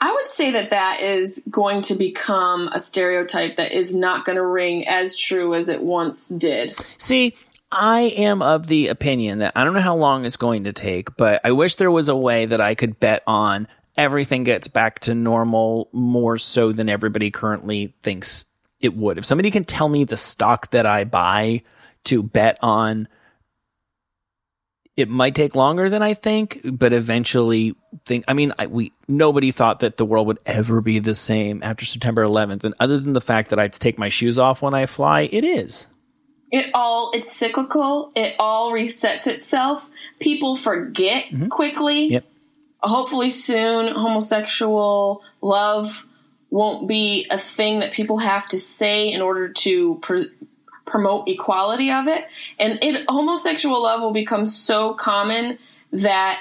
I 0.00 0.10
would 0.10 0.26
say 0.26 0.50
that 0.52 0.70
that 0.70 1.00
is 1.00 1.44
going 1.48 1.82
to 1.82 1.94
become 1.94 2.66
a 2.72 2.80
stereotype 2.80 3.54
that 3.56 3.70
is 3.70 3.94
not 3.94 4.24
going 4.24 4.34
to 4.34 4.44
ring 4.44 4.88
as 4.88 5.16
true 5.16 5.54
as 5.54 5.68
it 5.68 5.80
once 5.80 6.28
did. 6.28 6.74
See, 6.98 7.36
I 7.70 8.00
am 8.16 8.42
of 8.42 8.66
the 8.66 8.88
opinion 8.88 9.38
that 9.38 9.52
I 9.54 9.62
don't 9.62 9.74
know 9.74 9.80
how 9.80 9.94
long 9.94 10.24
it's 10.24 10.36
going 10.36 10.64
to 10.64 10.72
take, 10.72 11.16
but 11.16 11.40
I 11.44 11.52
wish 11.52 11.76
there 11.76 11.90
was 11.90 12.08
a 12.08 12.16
way 12.16 12.46
that 12.46 12.60
I 12.60 12.74
could 12.74 12.98
bet 12.98 13.22
on 13.28 13.68
everything 13.96 14.42
gets 14.42 14.66
back 14.66 14.98
to 15.00 15.14
normal 15.14 15.88
more 15.92 16.36
so 16.36 16.72
than 16.72 16.88
everybody 16.88 17.30
currently 17.30 17.94
thinks 18.02 18.44
it 18.82 18.96
would. 18.96 19.16
If 19.16 19.24
somebody 19.24 19.50
can 19.50 19.64
tell 19.64 19.88
me 19.88 20.04
the 20.04 20.16
stock 20.16 20.70
that 20.72 20.84
I 20.86 21.04
buy 21.04 21.62
to 22.04 22.22
bet 22.22 22.58
on 22.60 23.08
it 24.96 25.08
might 25.08 25.34
take 25.34 25.54
longer 25.54 25.88
than 25.88 26.02
I 26.02 26.14
think, 26.14 26.60
but 26.64 26.92
eventually 26.92 27.74
think 28.04 28.24
I 28.28 28.34
mean 28.34 28.52
I, 28.58 28.66
we 28.66 28.92
nobody 29.08 29.50
thought 29.50 29.80
that 29.80 29.96
the 29.96 30.04
world 30.04 30.26
would 30.26 30.38
ever 30.44 30.80
be 30.80 30.98
the 30.98 31.14
same 31.14 31.62
after 31.62 31.84
September 31.84 32.24
11th 32.24 32.64
and 32.64 32.74
other 32.78 32.98
than 32.98 33.12
the 33.12 33.20
fact 33.20 33.50
that 33.50 33.58
I 33.58 33.62
have 33.62 33.72
to 33.72 33.78
take 33.78 33.98
my 33.98 34.08
shoes 34.08 34.38
off 34.38 34.60
when 34.60 34.74
I 34.74 34.86
fly, 34.86 35.22
it 35.32 35.44
is. 35.44 35.86
It 36.50 36.66
all 36.74 37.10
it's 37.14 37.32
cyclical. 37.32 38.12
It 38.14 38.34
all 38.38 38.72
resets 38.72 39.26
itself. 39.26 39.88
People 40.20 40.56
forget 40.56 41.24
mm-hmm. 41.24 41.48
quickly. 41.48 42.08
Yep. 42.08 42.26
Hopefully 42.82 43.30
soon 43.30 43.94
homosexual 43.94 45.22
love 45.40 46.04
won't 46.52 46.86
be 46.86 47.26
a 47.30 47.38
thing 47.38 47.80
that 47.80 47.92
people 47.92 48.18
have 48.18 48.46
to 48.46 48.60
say 48.60 49.10
in 49.10 49.22
order 49.22 49.48
to 49.48 49.98
pr- 50.02 50.18
promote 50.84 51.26
equality 51.26 51.90
of 51.90 52.06
it. 52.08 52.26
And 52.58 52.78
it 52.82 53.06
homosexual 53.08 53.82
love 53.82 54.02
will 54.02 54.12
become 54.12 54.44
so 54.44 54.92
common 54.92 55.58
that 55.92 56.40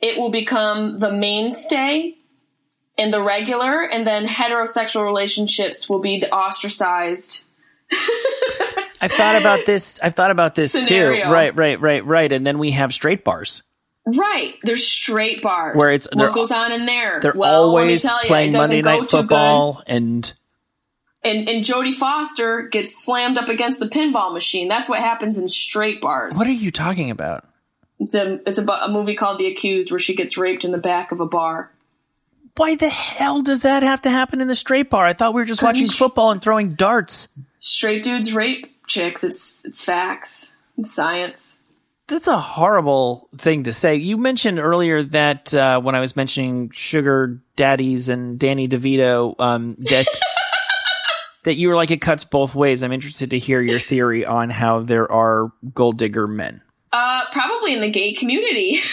it 0.00 0.16
will 0.16 0.30
become 0.30 1.00
the 1.00 1.12
mainstay 1.12 2.16
and 2.96 3.12
the 3.12 3.20
regular 3.20 3.82
and 3.82 4.06
then 4.06 4.26
heterosexual 4.26 5.02
relationships 5.02 5.88
will 5.88 5.98
be 5.98 6.20
the 6.20 6.32
ostracized 6.32 7.44
I've 9.00 9.12
thought 9.12 9.40
about 9.40 9.64
this. 9.64 10.00
I've 10.02 10.14
thought 10.14 10.32
about 10.32 10.56
this 10.56 10.72
Scenario. 10.72 11.24
too. 11.24 11.30
Right, 11.30 11.54
right, 11.54 11.80
right, 11.80 12.04
right. 12.04 12.30
And 12.30 12.44
then 12.44 12.58
we 12.58 12.72
have 12.72 12.92
straight 12.92 13.24
bars 13.24 13.62
Right, 14.16 14.54
there's 14.62 14.86
straight 14.86 15.42
bars. 15.42 15.76
Where 15.76 15.92
it's- 15.92 16.08
what 16.12 16.32
goes 16.32 16.50
on 16.50 16.72
in 16.72 16.86
there. 16.86 17.20
they're 17.20 17.32
well, 17.34 17.72
let 17.72 17.82
me 17.82 17.88
always 17.88 18.02
tell 18.02 18.20
you, 18.22 18.26
playing 18.28 18.52
Monday 18.52 18.80
Night 18.80 19.10
Football, 19.10 19.82
and 19.86 20.32
And 21.22 21.48
and 21.48 21.64
Jodie 21.64 21.92
Foster 21.92 22.62
gets 22.62 23.04
slammed 23.04 23.36
up 23.38 23.48
against 23.48 23.80
the 23.80 23.88
pinball 23.88 24.32
machine. 24.32 24.68
That's 24.68 24.88
what 24.88 25.00
happens 25.00 25.36
in 25.36 25.48
straight 25.48 26.00
bars. 26.00 26.36
what 26.36 26.46
are 26.46 26.52
you 26.52 26.70
talking 26.70 27.10
about? 27.10 27.44
it's 28.00 28.14
a 28.14 28.40
it's 28.48 28.58
about 28.58 28.88
a 28.88 28.92
movie 28.92 29.16
called 29.16 29.38
The 29.38 29.48
Accused 29.48 29.90
where 29.90 29.98
she 29.98 30.14
gets 30.14 30.38
raped 30.38 30.64
in 30.64 30.70
the 30.70 30.78
back 30.78 31.10
of 31.12 31.20
a 31.20 31.26
bar. 31.26 31.70
Why 32.56 32.76
the 32.76 32.88
hell 32.88 33.42
does 33.42 33.62
that 33.62 33.82
have 33.82 34.02
to 34.02 34.10
happen 34.10 34.40
in 34.40 34.48
the 34.48 34.54
straight 34.54 34.88
bar? 34.90 35.04
I 35.06 35.12
thought 35.12 35.34
we 35.34 35.42
were 35.42 35.46
just 35.46 35.62
watching 35.62 35.86
sh- 35.88 35.96
football 35.96 36.30
and 36.30 36.40
throwing 36.40 36.70
darts. 36.74 37.28
Straight 37.58 38.02
dudes 38.02 38.32
rape 38.32 38.66
chicks. 38.86 39.22
It's 39.22 39.64
it's 39.64 39.84
facts. 39.84 40.54
It's 40.78 40.92
science. 40.92 41.57
That's 42.08 42.26
a 42.26 42.38
horrible 42.38 43.28
thing 43.36 43.64
to 43.64 43.72
say. 43.72 43.96
You 43.96 44.16
mentioned 44.16 44.58
earlier 44.58 45.02
that 45.04 45.52
uh, 45.52 45.80
when 45.80 45.94
I 45.94 46.00
was 46.00 46.16
mentioning 46.16 46.70
sugar 46.70 47.42
daddies 47.54 48.08
and 48.08 48.38
Danny 48.38 48.66
DeVito, 48.66 49.38
um, 49.38 49.74
that 49.78 50.06
that 51.44 51.56
you 51.56 51.68
were 51.68 51.76
like 51.76 51.90
it 51.90 52.00
cuts 52.00 52.24
both 52.24 52.54
ways. 52.54 52.82
I'm 52.82 52.92
interested 52.92 53.30
to 53.30 53.38
hear 53.38 53.60
your 53.60 53.78
theory 53.78 54.24
on 54.24 54.48
how 54.48 54.80
there 54.80 55.10
are 55.12 55.52
gold 55.74 55.98
digger 55.98 56.26
men. 56.26 56.62
Uh, 56.92 57.24
probably 57.30 57.74
in 57.74 57.82
the 57.82 57.90
gay 57.90 58.12
community. 58.14 58.78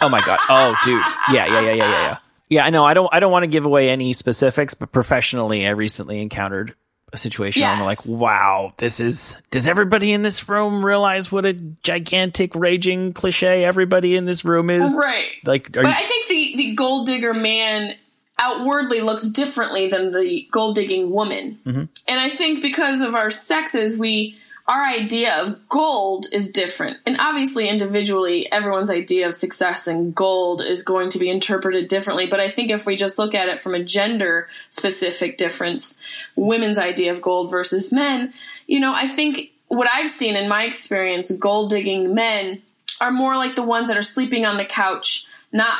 Oh 0.00 0.08
my 0.08 0.20
god. 0.20 0.38
Oh, 0.48 0.76
dude. 0.84 1.00
Yeah, 1.32 1.46
yeah, 1.46 1.60
yeah, 1.60 1.60
yeah, 1.60 1.74
yeah, 1.74 2.02
yeah. 2.02 2.16
Yeah, 2.50 2.66
I 2.66 2.70
know. 2.70 2.84
I 2.84 2.94
don't. 2.94 3.08
I 3.12 3.20
don't 3.20 3.32
want 3.32 3.44
to 3.44 3.46
give 3.46 3.64
away 3.64 3.88
any 3.88 4.12
specifics, 4.12 4.74
but 4.74 4.92
professionally, 4.92 5.66
I 5.66 5.70
recently 5.70 6.20
encountered 6.20 6.74
a 7.14 7.16
situation 7.16 7.62
where 7.62 7.70
I'm 7.70 7.82
like, 7.82 8.04
"Wow, 8.06 8.74
this 8.76 9.00
is." 9.00 9.40
Does 9.50 9.66
everybody 9.66 10.12
in 10.12 10.22
this 10.22 10.48
room 10.48 10.84
realize 10.84 11.32
what 11.32 11.46
a 11.46 11.54
gigantic, 11.54 12.54
raging 12.54 13.12
cliche 13.12 13.64
everybody 13.64 14.16
in 14.16 14.26
this 14.26 14.44
room 14.44 14.68
is? 14.68 14.94
right. 15.00 15.30
Like, 15.46 15.68
are 15.76 15.82
But 15.82 15.86
you, 15.86 15.92
I 15.92 16.02
think 16.02 16.28
the, 16.28 16.56
the 16.56 16.74
gold 16.74 17.06
digger 17.06 17.32
man 17.32 17.94
outwardly 18.38 19.00
looks 19.00 19.28
differently 19.28 19.88
than 19.88 20.10
the 20.10 20.46
gold 20.50 20.74
digging 20.74 21.10
woman. 21.10 21.58
Mm-hmm. 21.64 21.84
And 22.08 22.20
I 22.20 22.28
think 22.28 22.60
because 22.60 23.00
of 23.00 23.14
our 23.14 23.30
sexes, 23.30 23.98
we 23.98 24.36
our 24.66 24.82
idea 24.82 25.42
of 25.42 25.68
gold 25.68 26.26
is 26.32 26.50
different. 26.50 26.96
And 27.04 27.16
obviously 27.18 27.68
individually 27.68 28.50
everyone's 28.50 28.90
idea 28.90 29.28
of 29.28 29.34
success 29.34 29.86
and 29.86 30.14
gold 30.14 30.62
is 30.62 30.82
going 30.82 31.10
to 31.10 31.18
be 31.18 31.28
interpreted 31.28 31.88
differently. 31.88 32.26
But 32.26 32.40
I 32.40 32.50
think 32.50 32.70
if 32.70 32.86
we 32.86 32.96
just 32.96 33.18
look 33.18 33.34
at 33.34 33.48
it 33.48 33.60
from 33.60 33.74
a 33.74 33.84
gender 33.84 34.48
specific 34.70 35.36
difference, 35.36 35.96
women's 36.34 36.78
idea 36.78 37.12
of 37.12 37.20
gold 37.20 37.50
versus 37.50 37.92
men, 37.92 38.32
you 38.66 38.80
know, 38.80 38.94
I 38.94 39.06
think 39.06 39.50
what 39.68 39.88
I've 39.92 40.08
seen 40.08 40.36
in 40.36 40.48
my 40.48 40.64
experience, 40.64 41.30
gold 41.30 41.70
digging 41.70 42.14
men 42.14 42.62
are 43.00 43.10
more 43.10 43.36
like 43.36 43.56
the 43.56 43.62
ones 43.62 43.88
that 43.88 43.98
are 43.98 44.02
sleeping 44.02 44.46
on 44.46 44.56
the 44.56 44.64
couch, 44.64 45.26
not 45.52 45.76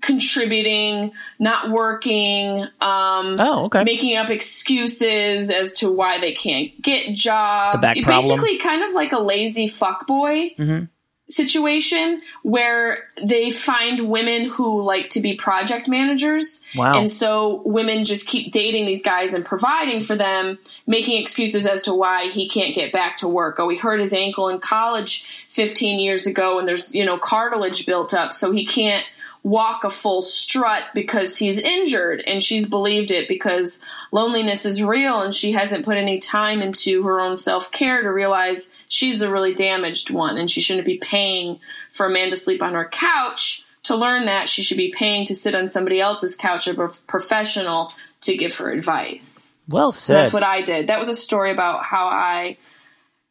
contributing, 0.00 1.12
not 1.38 1.70
working, 1.70 2.58
um, 2.80 3.34
Oh, 3.38 3.64
okay. 3.66 3.84
making 3.84 4.16
up 4.16 4.30
excuses 4.30 5.50
as 5.50 5.74
to 5.74 5.90
why 5.90 6.18
they 6.20 6.32
can't 6.32 6.70
get 6.82 7.14
jobs. 7.14 7.72
The 7.76 7.78
back 7.80 8.02
problem. 8.02 8.38
Basically, 8.40 8.58
kind 8.58 8.82
of 8.82 8.92
like 8.94 9.12
a 9.12 9.18
lazy 9.20 9.66
fuckboy 9.66 10.56
Mm-hmm. 10.56 10.84
situation 11.30 12.22
where 12.42 13.04
they 13.22 13.50
find 13.50 14.08
women 14.08 14.48
who 14.48 14.82
like 14.82 15.10
to 15.10 15.20
be 15.20 15.34
project 15.34 15.86
managers. 15.86 16.62
Wow. 16.74 16.92
And 16.94 17.08
so 17.10 17.60
women 17.66 18.04
just 18.04 18.26
keep 18.26 18.50
dating 18.50 18.86
these 18.86 19.02
guys 19.02 19.34
and 19.34 19.44
providing 19.44 20.00
for 20.00 20.16
them, 20.16 20.58
making 20.86 21.20
excuses 21.20 21.66
as 21.66 21.82
to 21.82 21.92
why 21.92 22.28
he 22.28 22.48
can't 22.48 22.74
get 22.74 22.92
back 22.92 23.18
to 23.18 23.28
work. 23.28 23.56
Oh, 23.60 23.68
he 23.68 23.76
hurt 23.76 24.00
his 24.00 24.14
ankle 24.14 24.48
in 24.48 24.58
college 24.58 25.44
15 25.50 25.98
years 26.00 26.26
ago 26.26 26.58
and 26.58 26.66
there's, 26.66 26.94
you 26.94 27.04
know, 27.04 27.18
cartilage 27.18 27.84
built 27.84 28.14
up, 28.14 28.32
so 28.32 28.50
he 28.50 28.64
can't 28.64 29.04
walk 29.48 29.82
a 29.82 29.88
full 29.88 30.20
strut 30.20 30.84
because 30.92 31.38
he's 31.38 31.58
injured 31.58 32.22
and 32.26 32.42
she's 32.42 32.68
believed 32.68 33.10
it 33.10 33.26
because 33.28 33.80
loneliness 34.12 34.66
is 34.66 34.82
real 34.82 35.22
and 35.22 35.34
she 35.34 35.52
hasn't 35.52 35.86
put 35.86 35.96
any 35.96 36.18
time 36.18 36.60
into 36.60 37.02
her 37.04 37.18
own 37.18 37.34
self-care 37.34 38.02
to 38.02 38.12
realize 38.12 38.70
she's 38.88 39.20
the 39.20 39.32
really 39.32 39.54
damaged 39.54 40.10
one 40.10 40.36
and 40.36 40.50
she 40.50 40.60
shouldn't 40.60 40.86
be 40.86 40.98
paying 40.98 41.58
for 41.92 42.04
a 42.04 42.10
man 42.10 42.28
to 42.28 42.36
sleep 42.36 42.62
on 42.62 42.74
her 42.74 42.88
couch. 42.88 43.64
To 43.84 43.96
learn 43.96 44.26
that 44.26 44.50
she 44.50 44.62
should 44.62 44.76
be 44.76 44.92
paying 44.94 45.24
to 45.26 45.34
sit 45.34 45.54
on 45.54 45.70
somebody 45.70 45.98
else's 45.98 46.36
couch 46.36 46.68
a 46.68 46.74
professional 47.06 47.94
to 48.20 48.36
give 48.36 48.56
her 48.56 48.70
advice. 48.70 49.54
Well 49.66 49.92
said. 49.92 50.16
that's 50.16 50.32
what 50.34 50.46
i 50.46 50.60
did. 50.60 50.88
That 50.88 50.98
was 50.98 51.08
a 51.08 51.16
story 51.16 51.52
about 51.52 51.84
how 51.84 52.08
i 52.08 52.58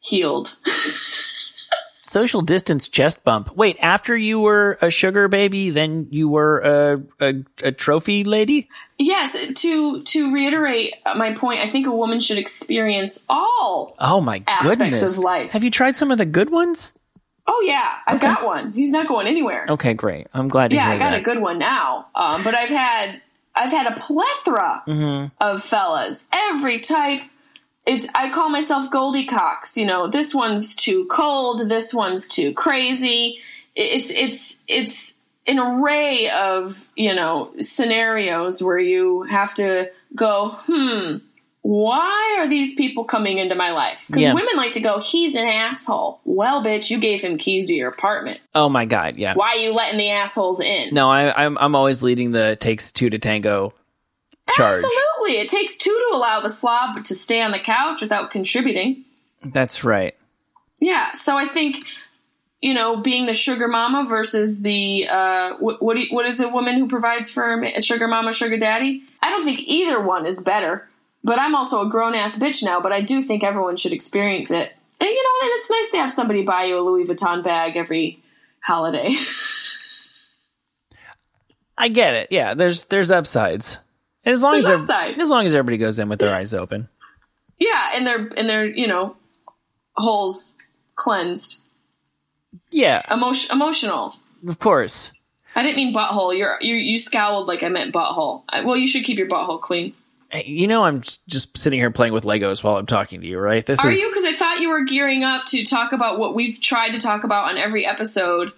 healed 0.00 0.56
Social 2.08 2.40
distance 2.42 2.88
chest 2.88 3.22
bump. 3.24 3.54
Wait, 3.56 3.76
after 3.80 4.16
you 4.16 4.40
were 4.40 4.78
a 4.80 4.90
sugar 4.90 5.28
baby, 5.28 5.70
then 5.70 6.08
you 6.10 6.28
were 6.28 6.58
a 6.58 7.02
a, 7.24 7.34
a 7.62 7.72
trophy 7.72 8.24
lady. 8.24 8.68
yes 8.98 9.36
to 9.60 10.02
to 10.02 10.32
reiterate 10.32 10.94
my 11.16 11.32
point 11.32 11.60
i 11.60 11.68
think 11.68 11.86
a 11.86 11.92
woman 11.92 12.18
should 12.18 12.38
experience 12.38 13.24
all 13.28 13.94
Oh 14.00 14.20
my 14.20 14.42
Aspects 14.48 14.76
goodness! 14.78 15.18
of 15.18 15.22
life. 15.24 15.52
Have 15.52 15.62
you 15.62 15.70
tried 15.70 15.96
some 15.96 16.10
of 16.10 16.18
the 16.18 16.26
good 16.26 16.50
ones? 16.50 16.94
Oh 17.46 17.64
yeah, 17.66 17.96
I've 18.06 18.20
got 18.20 18.44
one. 18.44 18.72
He's 18.72 18.90
not 18.90 19.06
going 19.08 19.26
anywhere. 19.26 19.66
Okay, 19.68 19.94
great. 19.94 20.26
I'm 20.34 20.48
glad 20.48 20.72
yeah, 20.72 20.88
I 20.88 20.98
got 20.98 21.10
that. 21.12 21.20
a 21.20 21.22
good 21.22 21.38
one 21.40 21.58
now. 21.58 22.08
Um, 22.14 22.42
but 22.44 22.54
I've 22.54 22.68
had 22.68 23.22
I've 23.54 23.70
had 23.70 23.86
a 23.86 23.94
plethora 23.94 24.82
Mm-hmm. 24.86 25.26
of 25.40 25.62
fellas, 25.62 26.28
every 26.32 26.78
type. 26.80 27.22
It's 27.88 28.06
I 28.14 28.28
call 28.28 28.50
myself 28.50 28.90
Goldie 28.90 29.24
Cox. 29.24 29.76
You 29.78 29.86
know, 29.86 30.06
this 30.08 30.34
one's 30.34 30.76
too 30.76 31.06
cold. 31.06 31.68
This 31.68 31.94
one's 31.94 32.28
too 32.28 32.52
crazy. 32.52 33.40
It's 33.74 34.10
it's 34.10 34.60
it's 34.68 35.18
an 35.46 35.58
array 35.58 36.28
of 36.28 36.86
you 36.96 37.14
know 37.14 37.50
scenarios 37.60 38.62
where 38.62 38.78
you 38.78 39.22
have 39.22 39.54
to 39.54 39.90
go. 40.14 40.50
Hmm. 40.66 41.16
why 41.62 42.36
are 42.40 42.48
these 42.48 42.74
people 42.74 43.04
coming 43.04 43.36
into 43.38 43.54
my 43.54 43.72
life? 43.72 44.04
Because 44.06 44.22
Yeah. 44.22 44.32
women 44.32 44.56
like 44.56 44.72
to 44.72 44.80
go, 44.80 45.00
he's 45.00 45.34
an 45.34 45.44
asshole. 45.44 46.20
Well, 46.24 46.62
bitch, 46.64 46.88
you 46.88 46.98
gave 46.98 47.20
him 47.22 47.36
keys 47.36 47.66
to 47.66 47.74
your 47.74 47.90
apartment. 47.90 48.40
Oh 48.54 48.68
my 48.70 48.84
god, 48.86 49.16
yeah. 49.16 49.34
Why 49.34 49.48
are 49.48 49.56
you 49.56 49.74
letting 49.74 49.98
the 49.98 50.10
assholes 50.10 50.60
in? 50.60 50.94
No, 50.94 51.10
I, 51.10 51.44
I'm 51.44 51.58
I'm 51.58 51.74
always 51.74 52.02
leading 52.02 52.30
the 52.32 52.56
takes 52.56 52.92
two 52.92 53.10
to 53.10 53.18
tango 53.18 53.74
charge. 54.52 54.74
Absolutely. 54.74 55.40
It 55.40 55.48
takes 55.48 55.76
two 55.76 55.90
to 55.90 56.16
allow 56.16 56.40
the 56.40 56.50
slob 56.50 57.02
to 57.04 57.14
stay 57.14 57.40
on 57.42 57.50
the 57.52 57.58
couch 57.58 58.00
without 58.00 58.30
contributing. 58.30 59.04
That's 59.44 59.84
right. 59.84 60.16
Yeah. 60.80 61.12
So 61.12 61.36
I 61.36 61.44
think, 61.44 61.78
you 62.62 62.74
know, 62.74 62.96
being 62.96 63.26
the 63.26 63.34
sugar 63.34 63.68
mama 63.68 64.04
versus 64.08 64.62
the, 64.62 65.08
uh, 65.08 65.54
what, 65.58 65.96
you- 65.98 66.08
what 66.14 66.26
is 66.26 66.40
a 66.40 66.48
woman 66.48 66.76
who 66.78 66.88
provides 66.88 67.30
for 67.30 67.52
a 67.62 67.74
a 67.76 67.80
sugar 67.80 68.08
mama, 68.08 68.32
sugar 68.32 68.56
daddy? 68.56 69.02
I 69.22 69.30
don't 69.30 69.44
think 69.44 69.60
either 69.60 70.00
one 70.00 70.26
is 70.26 70.40
better. 70.42 70.88
But 71.24 71.40
I'm 71.40 71.56
also 71.56 71.82
a 71.84 71.88
grown 71.88 72.14
ass 72.14 72.38
bitch 72.38 72.62
now, 72.62 72.80
but 72.80 72.92
I 72.92 73.00
do 73.00 73.20
think 73.20 73.42
everyone 73.42 73.74
should 73.76 73.92
experience 73.92 74.52
it. 74.52 74.72
And 75.00 75.08
you 75.10 75.14
know, 75.24 75.30
and 75.42 75.50
it's 75.58 75.68
nice 75.70 75.90
to 75.90 75.98
have 75.98 76.12
somebody 76.12 76.42
buy 76.42 76.64
you 76.66 76.78
a 76.78 76.80
Louis 76.80 77.08
Vuitton 77.08 77.42
bag 77.42 77.76
every 77.76 78.22
holiday. 78.62 79.08
I 81.76 81.88
get 81.88 82.14
it. 82.14 82.28
Yeah, 82.30 82.54
there's 82.54 82.84
there's 82.84 83.10
upsides. 83.10 83.78
And 84.28 84.34
as 84.34 84.42
long 84.42 84.60
There's 84.60 84.68
as 84.68 84.90
as 84.90 85.30
long 85.30 85.46
as 85.46 85.54
everybody 85.54 85.78
goes 85.78 85.98
in 85.98 86.10
with 86.10 86.18
their 86.18 86.34
eyes 86.36 86.52
open. 86.52 86.90
yeah, 87.58 87.92
and 87.94 88.06
they're, 88.06 88.28
and 88.36 88.46
they're, 88.46 88.66
you 88.66 88.86
know, 88.86 89.16
holes 89.96 90.54
cleansed. 90.96 91.62
Yeah, 92.70 93.00
Emotion, 93.10 93.50
emotional. 93.56 94.14
of 94.46 94.58
course. 94.58 95.12
I 95.56 95.62
didn't 95.62 95.76
mean 95.76 95.94
butthole. 95.94 96.36
You're, 96.36 96.58
you 96.60 96.74
you 96.74 96.98
scowled 96.98 97.48
like 97.48 97.62
I 97.62 97.70
meant 97.70 97.94
butthole. 97.94 98.42
I, 98.50 98.66
well, 98.66 98.76
you 98.76 98.86
should 98.86 99.04
keep 99.04 99.16
your 99.16 99.28
butthole 99.28 99.62
clean. 99.62 99.94
You 100.44 100.66
know, 100.66 100.84
I'm 100.84 101.00
just, 101.00 101.26
just 101.26 101.56
sitting 101.56 101.78
here 101.78 101.90
playing 101.90 102.12
with 102.12 102.24
Legos 102.24 102.62
while 102.62 102.76
I'm 102.76 102.84
talking 102.84 103.22
to 103.22 103.26
you, 103.26 103.38
right? 103.38 103.64
This 103.64 103.82
Are 103.82 103.90
is 103.90 103.98
you? 103.98 104.10
Because 104.10 104.24
I 104.24 104.34
thought 104.36 104.60
you 104.60 104.68
were 104.68 104.84
gearing 104.84 105.24
up 105.24 105.46
to 105.46 105.64
talk 105.64 105.92
about 105.94 106.18
what 106.18 106.34
we've 106.34 106.60
tried 106.60 106.90
to 106.90 106.98
talk 106.98 107.24
about 107.24 107.44
on 107.44 107.56
every 107.56 107.86
episode. 107.86 108.52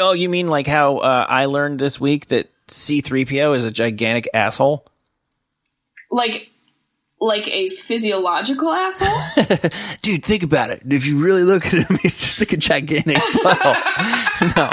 Oh, 0.00 0.14
you 0.14 0.28
mean 0.28 0.48
like 0.48 0.66
how 0.66 0.96
uh, 0.96 1.26
I 1.28 1.44
learned 1.44 1.78
this 1.78 2.00
week 2.00 2.26
that 2.26 2.50
C3PO 2.68 3.56
is 3.56 3.64
a 3.64 3.70
gigantic 3.70 4.28
asshole? 4.32 4.86
Like, 6.10 6.50
like 7.20 7.48
a 7.48 7.68
physiological 7.70 8.70
asshole. 8.70 9.68
Dude, 10.02 10.24
think 10.24 10.42
about 10.42 10.70
it. 10.70 10.82
If 10.88 11.06
you 11.06 11.22
really 11.24 11.42
look 11.42 11.66
at 11.66 11.72
him, 11.72 11.98
he's 12.02 12.20
just 12.20 12.40
like 12.40 12.52
a 12.52 12.56
gigantic 12.56 13.16
no. 14.56 14.70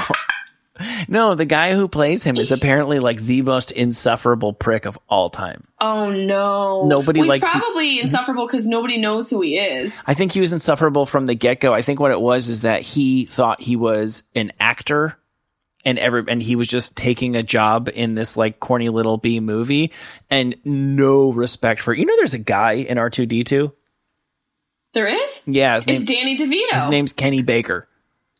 No, 1.07 1.35
the 1.35 1.45
guy 1.45 1.75
who 1.75 1.87
plays 1.87 2.23
him 2.23 2.37
is 2.37 2.51
apparently 2.51 2.97
like 2.97 3.19
the 3.21 3.43
most 3.43 3.69
insufferable 3.71 4.51
prick 4.51 4.85
of 4.85 4.97
all 5.07 5.29
time. 5.29 5.63
oh 5.79 6.09
no! 6.09 6.87
Nobody 6.87 7.19
well, 7.19 7.31
he's 7.31 7.43
likes- 7.43 7.55
probably 7.55 7.97
mm-hmm. 7.97 8.05
insufferable 8.05 8.47
because 8.47 8.67
nobody 8.67 8.97
knows 8.97 9.29
who 9.29 9.41
he 9.41 9.59
is. 9.59 10.03
I 10.07 10.15
think 10.15 10.31
he 10.31 10.39
was 10.39 10.53
insufferable 10.53 11.05
from 11.05 11.27
the 11.27 11.35
get 11.35 11.59
go. 11.59 11.71
I 11.71 11.83
think 11.83 11.99
what 11.99 12.11
it 12.11 12.19
was 12.19 12.49
is 12.49 12.63
that 12.63 12.81
he 12.81 13.25
thought 13.25 13.61
he 13.61 13.75
was 13.75 14.23
an 14.33 14.53
actor 14.59 15.17
and 15.85 15.97
every 15.99 16.23
and 16.27 16.41
he 16.41 16.55
was 16.55 16.67
just 16.67 16.95
taking 16.95 17.35
a 17.35 17.43
job 17.43 17.89
in 17.93 18.15
this 18.15 18.37
like 18.37 18.59
corny 18.59 18.89
little 18.89 19.17
B 19.17 19.39
movie 19.39 19.91
and 20.29 20.55
no 20.63 21.31
respect 21.31 21.81
for 21.81 21.93
you 21.93 22.05
know 22.05 22.15
there's 22.17 22.33
a 22.33 22.39
guy 22.39 22.73
in 22.73 22.97
R 22.97 23.09
two 23.09 23.25
D 23.25 23.43
two. 23.43 23.73
There 24.93 25.07
is. 25.07 25.43
Yeah, 25.45 25.75
his, 25.75 25.87
name, 25.87 26.01
It's 26.01 26.05
Danny 26.11 26.37
DeVito. 26.37 26.73
his 26.73 26.87
name's 26.87 27.13
Kenny 27.13 27.41
Baker. 27.41 27.87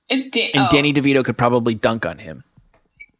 It's 0.10 0.28
Dan. 0.28 0.50
And 0.54 0.64
oh, 0.66 0.68
Danny 0.70 0.92
DeVito 0.92 1.24
could 1.24 1.38
probably 1.38 1.74
dunk 1.74 2.06
on 2.06 2.18
him. 2.18 2.44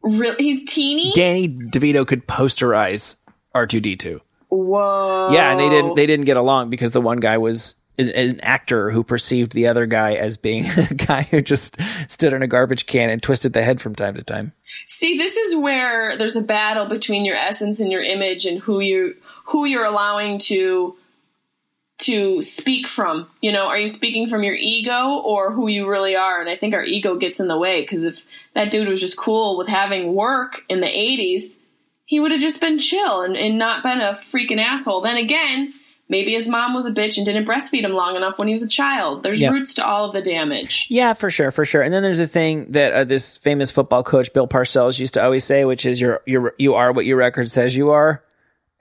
Real- 0.02 0.36
he's 0.38 0.70
teeny. 0.70 1.12
Danny 1.14 1.48
DeVito 1.48 2.06
could 2.06 2.26
posterize 2.26 3.16
R 3.54 3.66
two 3.66 3.80
D 3.80 3.96
two. 3.96 4.20
Whoa. 4.48 5.30
Yeah, 5.32 5.50
and 5.50 5.58
they 5.58 5.70
didn't 5.70 5.94
they 5.94 6.06
didn't 6.06 6.26
get 6.26 6.36
along 6.36 6.68
because 6.68 6.90
the 6.90 7.00
one 7.00 7.20
guy 7.20 7.38
was 7.38 7.74
an 7.98 8.40
actor 8.40 8.90
who 8.90 9.04
perceived 9.04 9.52
the 9.52 9.68
other 9.68 9.86
guy 9.86 10.14
as 10.14 10.36
being 10.36 10.66
a 10.90 10.94
guy 10.94 11.22
who 11.22 11.42
just 11.42 11.80
stood 12.10 12.32
in 12.32 12.42
a 12.42 12.46
garbage 12.46 12.86
can 12.86 13.10
and 13.10 13.22
twisted 13.22 13.52
the 13.52 13.62
head 13.62 13.80
from 13.80 13.94
time 13.94 14.14
to 14.14 14.22
time. 14.22 14.52
See, 14.86 15.16
this 15.16 15.36
is 15.36 15.56
where 15.56 16.16
there's 16.16 16.36
a 16.36 16.42
battle 16.42 16.86
between 16.86 17.24
your 17.24 17.36
essence 17.36 17.80
and 17.80 17.92
your 17.92 18.02
image 18.02 18.46
and 18.46 18.60
who 18.60 18.80
you 18.80 19.16
who 19.46 19.64
you're 19.64 19.84
allowing 19.84 20.38
to 20.38 20.96
to 21.98 22.42
speak 22.42 22.88
from. 22.88 23.28
You 23.40 23.52
know, 23.52 23.66
are 23.66 23.78
you 23.78 23.86
speaking 23.86 24.28
from 24.28 24.42
your 24.42 24.54
ego 24.54 25.20
or 25.24 25.52
who 25.52 25.68
you 25.68 25.88
really 25.88 26.16
are? 26.16 26.40
And 26.40 26.50
I 26.50 26.56
think 26.56 26.74
our 26.74 26.82
ego 26.82 27.16
gets 27.16 27.38
in 27.38 27.48
the 27.48 27.58
way 27.58 27.80
because 27.82 28.04
if 28.04 28.24
that 28.54 28.70
dude 28.70 28.88
was 28.88 29.00
just 29.00 29.16
cool 29.16 29.56
with 29.56 29.68
having 29.68 30.14
work 30.14 30.64
in 30.68 30.80
the 30.80 30.86
80s, 30.86 31.58
he 32.04 32.18
would 32.18 32.32
have 32.32 32.40
just 32.40 32.60
been 32.60 32.78
chill 32.78 33.22
and, 33.22 33.36
and 33.36 33.58
not 33.58 33.82
been 33.82 34.00
a 34.00 34.12
freaking 34.12 34.60
asshole. 34.60 35.00
Then 35.00 35.16
again, 35.16 35.72
maybe 36.12 36.32
his 36.34 36.48
mom 36.48 36.74
was 36.74 36.86
a 36.86 36.92
bitch 36.92 37.16
and 37.16 37.26
didn't 37.26 37.46
breastfeed 37.46 37.82
him 37.82 37.90
long 37.90 38.14
enough 38.14 38.38
when 38.38 38.46
he 38.46 38.52
was 38.52 38.62
a 38.62 38.68
child. 38.68 39.22
There's 39.24 39.40
Yeah. 39.40 39.50
roots 39.50 39.74
to 39.74 39.84
all 39.86 40.04
of 40.04 40.12
the 40.12 40.22
damage. 40.22 40.86
Yeah, 40.90 41.14
for 41.14 41.30
sure, 41.30 41.50
for 41.50 41.64
sure. 41.64 41.82
And 41.82 41.92
then 41.92 42.02
there's 42.04 42.20
a 42.20 42.26
thing 42.28 42.70
that 42.72 42.92
uh, 42.92 43.04
this 43.04 43.38
famous 43.38 43.72
football 43.72 44.04
coach 44.04 44.32
Bill 44.32 44.46
Parcells 44.46 45.00
used 45.00 45.14
to 45.14 45.24
always 45.24 45.42
say, 45.44 45.64
which 45.64 45.84
is 45.86 46.00
you're 46.00 46.20
you're 46.26 46.54
you 46.58 46.74
are 46.74 46.92
what 46.92 47.06
your 47.06 47.16
record 47.16 47.50
says 47.50 47.74
you 47.74 47.90
are. 47.90 48.22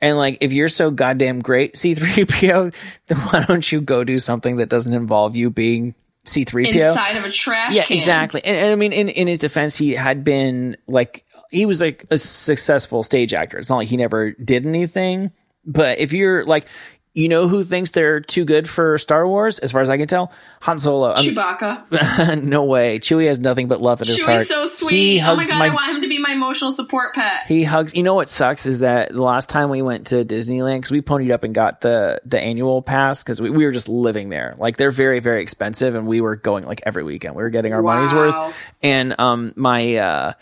And 0.02 0.18
like 0.18 0.40
if 0.42 0.52
you're 0.52 0.68
so 0.68 0.92
goddamn 0.92 1.42
great, 1.42 1.76
C3PO, 1.76 2.74
then 3.08 3.18
why 3.18 3.46
don't 3.48 3.72
you 3.72 3.82
go 3.82 4.04
do 4.04 4.20
something 4.20 4.58
that 4.58 4.70
doesn't 4.70 4.94
involve 4.94 5.36
you 5.36 5.50
being 5.50 5.96
C3PO? 6.26 6.74
Inside 6.76 7.18
of 7.18 7.26
a 7.26 7.30
trash 7.32 7.74
yeah, 7.76 7.84
can. 7.84 7.96
exactly. 7.96 8.42
And, 8.44 8.58
and 8.58 8.72
I 8.72 8.76
mean, 8.76 8.94
in, 8.94 9.10
in 9.10 9.28
his 9.28 9.40
defense, 9.40 9.78
he 9.78 9.94
had 9.94 10.24
been 10.24 10.76
like, 10.88 11.24
he 11.50 11.66
was 11.66 11.80
like 11.82 12.06
a 12.12 12.18
successful 12.18 13.04
stage 13.04 13.34
actor. 13.34 13.58
It's 13.58 13.70
not 13.70 13.78
like 13.78 13.88
he 13.88 13.98
never 13.98 14.32
did 14.32 14.66
anything. 14.66 15.32
But 15.66 16.00
if 16.00 16.14
you're 16.14 16.46
like, 16.46 16.66
you 17.14 17.28
know 17.28 17.50
who 17.50 17.64
thinks 17.66 17.92
they're 17.92 18.22
too 18.22 18.46
good 18.46 18.70
for 18.70 18.98
Star 18.98 19.28
Wars, 19.28 19.60
as 19.60 19.72
far 19.72 19.82
as 19.82 19.90
I 19.90 19.98
can 19.98 20.08
tell? 20.08 20.32
Han 20.62 20.80
Solo. 20.80 21.14
Chewbacca. 21.16 22.44
no 22.44 22.64
way. 22.64 23.00
Chewie 23.00 23.28
has 23.28 23.38
nothing 23.38 23.68
but 23.68 23.82
love 23.82 24.02
in 24.02 24.08
his 24.08 24.24
heart. 24.24 24.40
Chewie's 24.40 24.48
so 24.48 24.66
sweet. 24.66 24.96
He 24.96 25.22
oh 25.22 25.36
my 25.36 25.44
god, 25.44 25.60
my 25.60 25.66
I 25.68 25.70
want 25.70 25.96
him 25.96 26.02
to 26.04 26.08
be 26.08 26.20
my 26.20 26.32
emotional 26.32 26.72
support 26.72 27.14
pet. 27.14 27.48
he 27.48 27.64
hugs. 27.64 27.94
You 27.94 28.04
know 28.04 28.16
what 28.16 28.30
sucks 28.30 28.66
is 28.66 28.80
that 28.80 29.12
the 29.12 29.22
last 29.22 29.50
time 29.50 29.70
we 29.70 29.82
went 29.82 30.08
to 30.08 30.24
Disneyland, 30.24 30.78
because 30.78 30.92
we 30.92 31.02
ponied 31.02 31.32
up 31.32 31.44
and 31.44 31.54
got 31.54 31.82
the 31.82 32.22
the 32.26 32.40
annual 32.40 32.82
pass 32.82 33.24
because 33.24 33.42
we, 33.42 33.50
we 33.50 33.66
were 33.66 33.74
just 33.74 33.90
living 33.90 34.30
there. 34.30 34.56
Like 34.58 34.78
they're 34.78 34.92
very 34.92 35.20
very 35.20 35.42
expensive, 35.42 35.96
and 35.96 36.08
we 36.08 36.22
were 36.22 36.38
going 36.38 36.66
like 36.66 36.82
every 36.86 37.04
weekend. 37.04 37.36
We 37.36 37.44
were 37.44 37.50
getting 37.50 37.74
our 37.74 37.82
money's 37.82 38.14
worth. 38.14 38.56
And 38.82 39.20
um, 39.20 39.52
my 39.58 39.96
uh, 39.98 40.34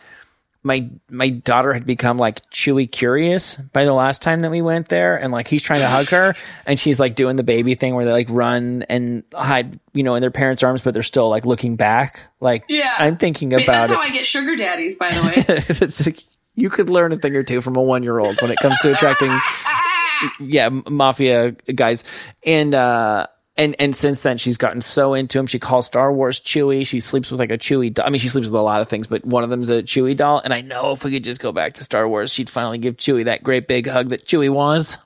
my 0.63 0.89
my 1.09 1.29
daughter 1.29 1.73
had 1.73 1.85
become 1.85 2.17
like 2.17 2.41
Chewy 2.49 2.91
curious 2.91 3.55
by 3.55 3.85
the 3.85 3.93
last 3.93 4.21
time 4.21 4.41
that 4.41 4.51
we 4.51 4.61
went 4.61 4.89
there, 4.89 5.15
and 5.15 5.31
like 5.31 5.47
he's 5.47 5.63
trying 5.63 5.79
to 5.79 5.87
hug 5.87 6.07
her, 6.07 6.35
and 6.65 6.79
she's 6.79 6.99
like 6.99 7.15
doing 7.15 7.35
the 7.37 7.43
baby 7.43 7.75
thing 7.75 7.95
where 7.95 8.05
they 8.05 8.11
like 8.11 8.27
run 8.29 8.83
and 8.89 9.23
hide, 9.33 9.79
you 9.93 10.03
know, 10.03 10.15
in 10.15 10.21
their 10.21 10.31
parents' 10.31 10.61
arms, 10.63 10.81
but 10.81 10.93
they're 10.93 11.03
still 11.03 11.29
like 11.29 11.45
looking 11.45 11.75
back. 11.77 12.27
Like 12.41 12.65
Yeah. 12.67 12.93
I'm 12.97 13.15
thinking 13.17 13.53
about 13.53 13.65
That's 13.67 13.91
it. 13.91 13.95
how 13.95 14.01
I 14.01 14.09
get 14.09 14.25
sugar 14.25 14.55
daddies, 14.55 14.97
by 14.97 15.09
the 15.11 15.21
way. 15.21 15.33
It's 15.81 16.05
like, 16.05 16.23
you 16.55 16.69
could 16.69 16.89
learn 16.89 17.13
a 17.13 17.17
thing 17.17 17.35
or 17.37 17.43
two 17.43 17.61
from 17.61 17.77
a 17.77 17.81
one 17.81 18.03
year 18.03 18.19
old 18.19 18.41
when 18.41 18.51
it 18.51 18.57
comes 18.57 18.77
to 18.81 18.91
attracting, 18.93 19.31
yeah, 20.41 20.67
mafia 20.69 21.51
guys. 21.73 22.03
And, 22.45 22.75
uh, 22.75 23.27
and, 23.59 23.75
and 23.77 23.95
since 23.95 24.23
then 24.23 24.37
she's 24.39 24.57
gotten 24.57 24.81
so 24.81 25.13
into 25.13 25.37
him. 25.37 25.45
She 25.45 25.59
calls 25.59 25.85
Star 25.85 26.11
Wars 26.11 26.39
Chewy. 26.39 26.87
She 26.87 26.99
sleeps 26.99 27.29
with 27.29 27.39
like 27.39 27.51
a 27.51 27.57
Chewy 27.57 27.93
doll. 27.93 28.07
I 28.07 28.09
mean, 28.09 28.19
she 28.19 28.29
sleeps 28.29 28.47
with 28.47 28.59
a 28.59 28.63
lot 28.63 28.81
of 28.81 28.87
things, 28.87 29.05
but 29.05 29.23
one 29.25 29.43
of 29.43 29.49
them's 29.51 29.69
a 29.69 29.83
Chewy 29.83 30.15
doll. 30.17 30.41
And 30.43 30.53
I 30.53 30.61
know 30.61 30.93
if 30.93 31.03
we 31.03 31.11
could 31.11 31.23
just 31.23 31.39
go 31.41 31.51
back 31.51 31.73
to 31.73 31.83
Star 31.83 32.07
Wars, 32.07 32.31
she'd 32.33 32.49
finally 32.49 32.77
give 32.79 32.97
Chewy 32.97 33.25
that 33.25 33.43
great 33.43 33.67
big 33.67 33.87
hug 33.87 34.07
that 34.09 34.25
Chewy 34.25 34.49
was. 34.49 34.97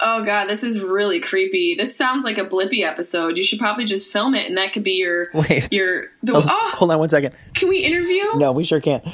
oh 0.00 0.22
god, 0.24 0.46
this 0.46 0.62
is 0.62 0.80
really 0.82 1.18
creepy. 1.20 1.74
This 1.78 1.96
sounds 1.96 2.24
like 2.24 2.38
a 2.38 2.44
Blippi 2.44 2.84
episode. 2.84 3.36
You 3.36 3.42
should 3.42 3.58
probably 3.58 3.86
just 3.86 4.12
film 4.12 4.34
it, 4.34 4.46
and 4.46 4.56
that 4.58 4.72
could 4.74 4.84
be 4.84 4.92
your 4.92 5.26
Wait. 5.34 5.72
your. 5.72 6.04
The, 6.22 6.34
Oh, 6.34 6.42
oh, 6.46 6.72
hold 6.76 6.90
on 6.90 6.98
one 6.98 7.08
second. 7.08 7.34
can 7.54 7.68
we 7.68 7.78
interview? 7.78 8.22
No, 8.36 8.52
we 8.52 8.64
sure 8.64 8.80
can't. 8.80 9.06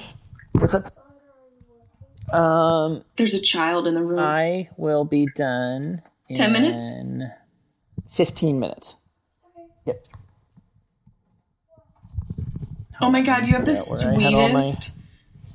What's 0.52 0.74
up? 0.74 0.92
Um, 2.34 3.04
There's 3.16 3.34
a 3.34 3.40
child 3.40 3.86
in 3.86 3.94
the 3.94 4.02
room. 4.02 4.20
I 4.20 4.68
will 4.76 5.04
be 5.04 5.26
done. 5.34 6.02
10 6.34 6.52
minutes? 6.52 6.84
In 8.10 8.14
15 8.16 8.60
minutes. 8.60 8.96
Yep. 9.86 10.06
oh 13.00 13.10
my 13.10 13.22
god, 13.22 13.46
you 13.46 13.54
have 13.54 13.64
the 13.64 13.74
where 13.74 14.10
I 14.14 14.20
had 14.20 14.34
all 14.34 14.48
my- 14.50 14.60
sweetest 14.60 14.96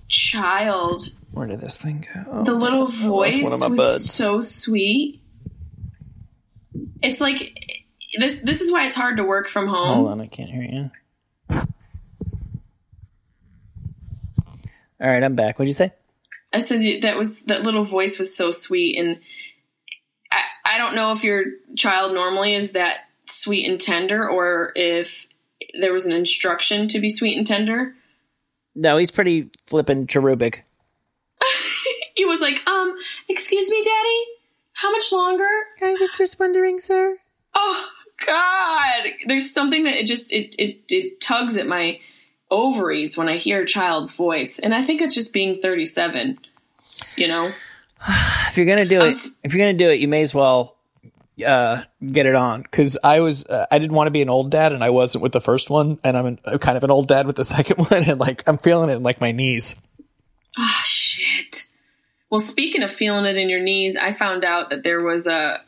child. 0.07 1.01
Where 1.31 1.47
did 1.47 1.59
this 1.61 1.77
thing 1.77 2.07
go? 2.13 2.43
The 2.43 2.53
little 2.53 2.87
voice 2.87 3.39
one 3.41 3.51
of 3.51 3.59
my 3.59 3.67
was 3.67 3.77
buds. 3.77 4.13
so 4.13 4.39
sweet. 4.39 5.21
It's 7.01 7.19
like 7.19 7.57
this. 8.17 8.39
This 8.39 8.61
is 8.61 8.71
why 8.71 8.87
it's 8.87 8.95
hard 8.95 9.17
to 9.17 9.23
work 9.23 9.49
from 9.49 9.67
home. 9.67 9.97
Hold 9.97 10.11
on, 10.11 10.21
I 10.21 10.27
can't 10.27 10.49
hear 10.49 10.63
you. 10.63 10.89
All 15.01 15.09
right, 15.09 15.21
I'm 15.23 15.35
back. 15.35 15.59
What'd 15.59 15.67
you 15.67 15.73
say? 15.73 15.91
I 16.53 16.61
said 16.61 17.01
that 17.01 17.17
was 17.17 17.37
that 17.41 17.63
little 17.63 17.83
voice 17.83 18.17
was 18.17 18.35
so 18.35 18.49
sweet, 18.51 18.97
and 18.97 19.19
I 20.65 20.75
I 20.75 20.77
don't 20.77 20.95
know 20.95 21.11
if 21.11 21.23
your 21.23 21.43
child 21.75 22.13
normally 22.13 22.53
is 22.53 22.71
that 22.71 22.97
sweet 23.27 23.69
and 23.69 23.79
tender, 23.79 24.29
or 24.29 24.71
if 24.75 25.27
there 25.79 25.93
was 25.93 26.05
an 26.05 26.13
instruction 26.13 26.87
to 26.89 26.99
be 26.99 27.09
sweet 27.09 27.37
and 27.37 27.47
tender. 27.47 27.95
No, 28.75 28.97
he's 28.97 29.11
pretty 29.11 29.49
flippin' 29.67 30.07
cherubic. 30.07 30.65
He 32.17 32.23
was 32.23 32.39
like, 32.39 32.65
um, 32.65 32.95
excuse 33.27 33.69
me, 33.69 33.83
daddy. 33.83 34.25
How 34.71 34.89
much 34.89 35.11
longer? 35.11 35.49
I 35.81 35.95
was 35.99 36.17
just 36.17 36.39
wondering, 36.39 36.79
sir. 36.79 37.17
Oh 37.53 37.89
God! 38.25 39.11
There's 39.25 39.51
something 39.51 39.83
that 39.83 39.97
it 39.97 40.07
just 40.07 40.31
it 40.31 40.55
it 40.57 40.81
it 40.89 41.19
tugs 41.19 41.57
at 41.57 41.67
my 41.67 41.99
ovaries 42.49 43.17
when 43.17 43.27
I 43.27 43.35
hear 43.35 43.63
a 43.63 43.65
child's 43.65 44.15
voice, 44.15 44.59
and 44.59 44.73
I 44.73 44.81
think 44.81 45.01
it's 45.01 45.13
just 45.13 45.33
being 45.33 45.59
37. 45.61 46.39
You 47.17 47.27
know, 47.27 47.51
If 48.49 48.57
you're 48.57 48.65
gonna 48.67 48.85
do 48.85 49.01
it, 49.01 49.07
s- 49.13 49.35
if 49.43 49.53
you're 49.53 49.65
gonna 49.67 49.77
do 49.77 49.89
it, 49.89 49.99
you 49.99 50.07
may 50.07 50.21
as 50.21 50.33
well 50.33 50.77
uh, 51.45 51.81
get 52.11 52.25
it 52.25 52.35
on. 52.35 52.61
Because 52.61 52.97
I 53.03 53.19
was, 53.19 53.45
uh, 53.45 53.65
I 53.69 53.79
didn't 53.79 53.95
want 53.95 54.07
to 54.07 54.11
be 54.11 54.21
an 54.21 54.29
old 54.29 54.49
dad, 54.51 54.71
and 54.71 54.81
I 54.81 54.91
wasn't 54.91 55.21
with 55.23 55.33
the 55.33 55.41
first 55.41 55.69
one, 55.69 55.99
and 56.05 56.17
I'm 56.17 56.25
an, 56.25 56.39
I'm 56.45 56.59
kind 56.59 56.77
of 56.77 56.85
an 56.85 56.91
old 56.91 57.09
dad 57.09 57.27
with 57.27 57.35
the 57.35 57.43
second 57.55 57.77
one, 57.89 58.03
and 58.09 58.17
like 58.19 58.47
I'm 58.47 58.57
feeling 58.57 58.89
it 58.89 58.93
in 58.93 59.03
like 59.03 59.19
my 59.19 59.31
knees. 59.33 59.75
Ah, 60.57 60.81
shit. 60.85 61.67
Well, 62.29 62.39
speaking 62.39 62.81
of 62.81 62.91
feeling 62.91 63.25
it 63.25 63.35
in 63.35 63.49
your 63.49 63.59
knees, 63.59 63.97
I 63.97 64.11
found 64.13 64.45
out 64.45 64.69
that 64.69 64.83
there 64.83 65.01
was 65.01 65.27
a 65.27 65.59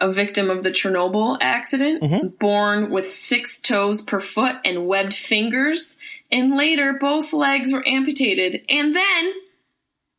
a 0.00 0.10
victim 0.10 0.50
of 0.50 0.64
the 0.64 0.70
Chernobyl 0.72 1.38
accident, 1.40 2.40
born 2.40 2.90
with 2.90 3.08
six 3.08 3.60
toes 3.60 4.02
per 4.02 4.18
foot 4.18 4.56
and 4.64 4.88
webbed 4.88 5.14
fingers, 5.14 5.96
and 6.28 6.56
later 6.56 6.92
both 6.92 7.32
legs 7.32 7.72
were 7.72 7.86
amputated, 7.86 8.64
and 8.68 8.96
then 8.96 9.32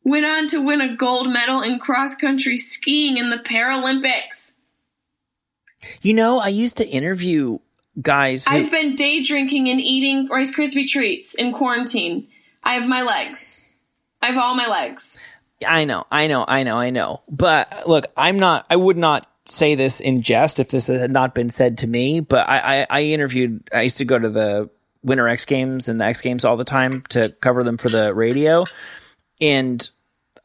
went 0.04 0.26
on 0.26 0.46
to 0.48 0.60
win 0.60 0.80
a 0.80 0.94
gold 0.94 1.32
medal 1.32 1.62
in 1.62 1.78
cross 1.78 2.14
country 2.14 2.56
skiing 2.56 3.16
in 3.16 3.30
the 3.30 3.38
Paralympics. 3.38 4.52
You 6.02 6.14
know, 6.14 6.38
I 6.38 6.48
used 6.48 6.76
to 6.76 6.86
interview 6.86 7.58
guys. 8.00 8.46
Who, 8.46 8.54
I've 8.54 8.70
been 8.70 8.94
day 8.94 9.22
drinking 9.22 9.68
and 9.68 9.80
eating 9.80 10.28
Rice 10.28 10.54
Krispie 10.54 10.86
treats 10.86 11.34
in 11.34 11.52
quarantine. 11.52 12.28
I 12.62 12.74
have 12.74 12.88
my 12.88 13.02
legs. 13.02 13.60
I 14.22 14.26
have 14.28 14.38
all 14.38 14.54
my 14.54 14.66
legs. 14.66 15.18
I 15.66 15.84
know, 15.84 16.06
I 16.10 16.26
know, 16.26 16.44
I 16.46 16.62
know, 16.62 16.76
I 16.76 16.90
know. 16.90 17.22
But 17.28 17.86
look, 17.86 18.06
I'm 18.16 18.38
not. 18.38 18.66
I 18.70 18.76
would 18.76 18.96
not 18.96 19.28
say 19.46 19.74
this 19.74 20.00
in 20.00 20.22
jest 20.22 20.58
if 20.58 20.70
this 20.70 20.86
had 20.86 21.12
not 21.12 21.34
been 21.34 21.50
said 21.50 21.78
to 21.78 21.86
me. 21.86 22.20
But 22.20 22.48
I, 22.48 22.82
I, 22.82 22.86
I 22.90 23.02
interviewed. 23.02 23.68
I 23.72 23.82
used 23.82 23.98
to 23.98 24.04
go 24.04 24.18
to 24.18 24.28
the 24.28 24.70
Winter 25.02 25.28
X 25.28 25.44
Games 25.44 25.88
and 25.88 26.00
the 26.00 26.04
X 26.04 26.20
Games 26.20 26.44
all 26.44 26.56
the 26.56 26.64
time 26.64 27.02
to 27.10 27.30
cover 27.40 27.62
them 27.62 27.76
for 27.76 27.88
the 27.88 28.12
radio, 28.14 28.64
and 29.40 29.88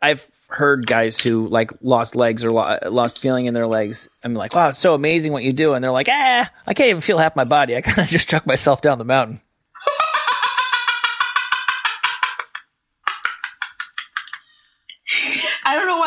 I've 0.01 0.25
heard 0.47 0.87
guys 0.87 1.19
who 1.19 1.47
like 1.47 1.71
lost 1.81 2.15
legs 2.15 2.43
or 2.43 2.51
lo- 2.51 2.77
lost 2.89 3.19
feeling 3.19 3.45
in 3.45 3.53
their 3.53 3.67
legs. 3.67 4.09
I'm 4.23 4.33
like, 4.33 4.55
wow, 4.55 4.69
it's 4.69 4.79
so 4.79 4.93
amazing 4.95 5.31
what 5.31 5.43
you 5.43 5.53
do, 5.53 5.73
and 5.73 5.83
they're 5.83 5.91
like, 5.91 6.07
ah, 6.09 6.49
I 6.65 6.73
can't 6.73 6.89
even 6.89 7.01
feel 7.01 7.17
half 7.17 7.35
my 7.35 7.43
body. 7.43 7.75
I 7.75 7.81
kind 7.81 7.99
of 7.99 8.07
just 8.09 8.29
chuck 8.29 8.47
myself 8.47 8.81
down 8.81 8.97
the 8.97 9.05
mountain. 9.05 9.41
I 15.65 15.75
don't 15.75 15.85
know 15.85 15.97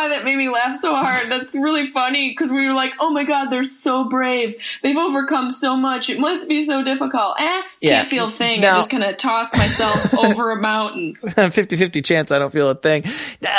why 0.53 0.59
that 0.61 0.69
made 0.69 0.73
me 0.73 0.73
laugh 0.73 0.81
so 0.81 0.95
hard. 0.95 1.29
That's 1.29 1.55
really 1.57 1.87
funny 1.87 2.31
because 2.31 2.51
we 2.53 2.67
were 2.67 2.75
like, 2.75 2.93
"Oh 3.01 3.11
my 3.11 3.25
god, 3.25 3.47
they're 3.51 3.65
so 3.65 4.05
brave. 4.05 4.55
They've 4.83 4.97
overcome 4.97 5.51
so 5.51 5.77
much. 5.77 6.11
It 6.11 6.19
must 6.21 6.49
be 6.49 6.63
so 6.63 6.83
difficult." 6.85 7.41
Eh, 7.41 7.63
Yeah. 7.81 7.97
can't 7.97 8.09
feel 8.09 8.27
a 8.29 8.31
thing. 8.31 8.61
No. 8.61 8.73
I 8.73 8.75
just 8.75 8.91
going 8.91 9.03
to 9.03 9.15
toss 9.15 9.57
myself 9.57 10.15
over 10.19 10.51
a 10.53 10.61
mountain. 10.61 11.15
50-50 11.23 12.05
chance 12.05 12.31
I 12.33 12.39
don't 12.39 12.53
feel 12.53 12.69
a 12.71 12.75
thing. 12.75 13.05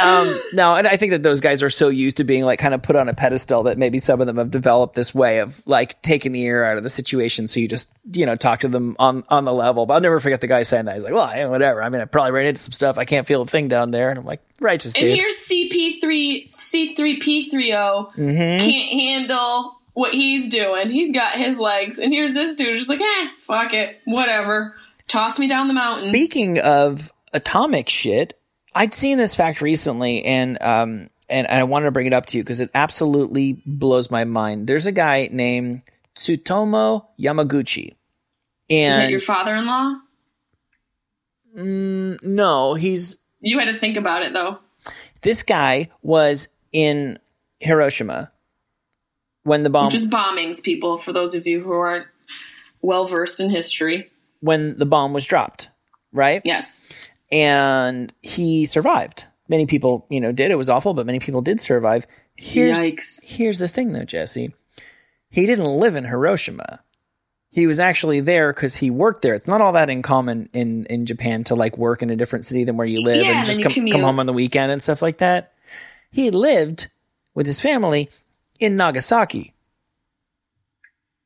Um, 0.01 0.39
no, 0.53 0.75
and 0.75 0.87
I 0.87 0.97
think 0.97 1.11
that 1.11 1.23
those 1.23 1.41
guys 1.41 1.61
are 1.63 1.69
so 1.69 1.89
used 1.89 2.17
to 2.17 2.23
being 2.23 2.43
like 2.45 2.59
kind 2.59 2.73
of 2.73 2.81
put 2.81 2.95
on 2.95 3.09
a 3.09 3.13
pedestal 3.13 3.63
that 3.63 3.77
maybe 3.77 3.99
some 3.99 4.21
of 4.21 4.27
them 4.27 4.37
have 4.37 4.51
developed 4.51 4.95
this 4.95 5.13
way 5.13 5.39
of 5.39 5.61
like 5.65 6.01
taking 6.01 6.31
the 6.31 6.45
air 6.45 6.65
out 6.65 6.77
of 6.77 6.83
the 6.83 6.89
situation. 6.89 7.47
So 7.47 7.59
you 7.59 7.67
just, 7.67 7.91
you 8.13 8.25
know, 8.25 8.35
talk 8.35 8.61
to 8.61 8.67
them 8.67 8.95
on, 8.99 9.23
on 9.29 9.45
the 9.45 9.53
level. 9.53 9.85
But 9.85 9.95
I'll 9.95 10.01
never 10.01 10.19
forget 10.19 10.41
the 10.41 10.47
guy 10.47 10.63
saying 10.63 10.85
that. 10.85 10.95
He's 10.95 11.03
like, 11.03 11.13
well, 11.13 11.23
I, 11.23 11.45
whatever. 11.45 11.83
I 11.83 11.89
mean, 11.89 12.01
I 12.01 12.05
probably 12.05 12.31
ran 12.31 12.45
into 12.47 12.61
some 12.61 12.71
stuff. 12.71 12.97
I 12.97 13.05
can't 13.05 13.27
feel 13.27 13.41
a 13.41 13.45
thing 13.45 13.67
down 13.67 13.91
there. 13.91 14.09
And 14.09 14.19
I'm 14.19 14.25
like, 14.25 14.41
righteous 14.59 14.95
And 14.95 15.03
dude. 15.03 15.17
here's 15.17 15.35
CP3, 15.47 16.55
C3PO 16.87 18.13
Mm-hmm. 18.15 18.65
can't 18.65 18.89
handle 19.01 19.79
what 19.93 20.13
he's 20.13 20.49
doing. 20.49 20.89
He's 20.89 21.13
got 21.13 21.33
his 21.33 21.59
legs, 21.59 21.99
and 21.99 22.11
here's 22.13 22.33
this 22.33 22.55
dude 22.55 22.77
just 22.77 22.89
like, 22.89 23.01
eh, 23.01 23.27
fuck 23.39 23.73
it, 23.73 23.99
whatever. 24.05 24.75
Toss 25.07 25.37
me 25.37 25.47
down 25.47 25.67
the 25.67 25.73
mountain. 25.73 26.09
Speaking 26.11 26.59
of 26.59 27.11
atomic 27.33 27.89
shit, 27.89 28.39
I'd 28.73 28.93
seen 28.93 29.17
this 29.17 29.35
fact 29.35 29.61
recently, 29.61 30.23
and 30.23 30.59
um, 30.61 31.09
and 31.29 31.45
I 31.47 31.63
wanted 31.63 31.85
to 31.85 31.91
bring 31.91 32.07
it 32.07 32.13
up 32.13 32.25
to 32.27 32.37
you 32.37 32.43
because 32.43 32.59
it 32.61 32.71
absolutely 32.73 33.61
blows 33.65 34.09
my 34.09 34.23
mind. 34.23 34.65
There's 34.67 34.85
a 34.87 34.91
guy 34.91 35.29
named 35.31 35.83
Tsutomu 36.15 37.05
Yamaguchi, 37.19 37.95
And 38.69 39.03
Is 39.03 39.07
it 39.09 39.11
your 39.11 39.19
father-in-law? 39.21 39.95
no, 41.55 42.73
he's 42.73 43.17
You 43.41 43.59
had 43.59 43.65
to 43.65 43.73
think 43.73 43.97
about 43.97 44.23
it 44.23 44.33
though. 44.33 44.57
this 45.21 45.43
guy 45.43 45.89
was 46.01 46.47
in 46.73 47.19
Hiroshima 47.59 48.31
when 49.43 49.63
the 49.63 49.69
bomb 49.69 49.91
Just 49.91 50.09
bombings, 50.09 50.61
people. 50.61 50.97
For 50.97 51.13
those 51.13 51.35
of 51.35 51.47
you 51.47 51.61
who 51.61 51.71
aren't 51.71 52.07
well 52.81 53.05
versed 53.05 53.39
in 53.39 53.49
history, 53.49 54.09
when 54.39 54.77
the 54.77 54.85
bomb 54.85 55.13
was 55.13 55.25
dropped, 55.25 55.69
right? 56.11 56.41
yes. 56.43 56.79
and 57.31 58.11
he 58.21 58.65
survived. 58.65 59.27
Many 59.49 59.65
people, 59.65 60.07
you 60.09 60.21
know, 60.21 60.31
did. 60.31 60.51
It 60.51 60.55
was 60.55 60.69
awful, 60.69 60.93
but 60.93 61.05
many 61.05 61.19
people 61.19 61.41
did 61.41 61.59
survive. 61.59 62.07
Here's, 62.35 62.77
Yikes. 62.77 63.23
Here's 63.23 63.59
the 63.59 63.67
thing, 63.67 63.91
though, 63.91 64.05
Jesse. 64.05 64.53
He 65.29 65.45
didn't 65.45 65.65
live 65.65 65.95
in 65.95 66.05
Hiroshima. 66.05 66.79
He 67.49 67.67
was 67.67 67.79
actually 67.79 68.19
there 68.21 68.51
because 68.51 68.77
he 68.77 68.89
worked 68.89 69.21
there. 69.21 69.35
It's 69.35 69.47
not 69.47 69.61
all 69.61 69.73
that 69.73 69.89
uncommon 69.89 70.49
in 70.53 70.85
in 70.85 71.05
Japan 71.05 71.43
to 71.45 71.55
like 71.55 71.77
work 71.77 72.01
in 72.01 72.09
a 72.09 72.15
different 72.15 72.45
city 72.45 72.63
than 72.63 72.77
where 72.77 72.87
you 72.87 73.01
live 73.01 73.17
Yeah, 73.17 73.29
and 73.29 73.37
and 73.37 73.45
just 73.45 73.61
come, 73.61 73.89
come 73.91 74.01
home 74.01 74.19
on 74.19 74.25
the 74.25 74.33
weekend 74.33 74.71
and 74.71 74.81
stuff 74.81 75.03
like 75.03 75.19
that. 75.19 75.52
He 76.13 76.29
lived 76.29 76.87
with 77.33 77.45
his 77.47 77.59
family 77.59 78.09
in 78.59 78.77
Nagasaki. 78.77 79.53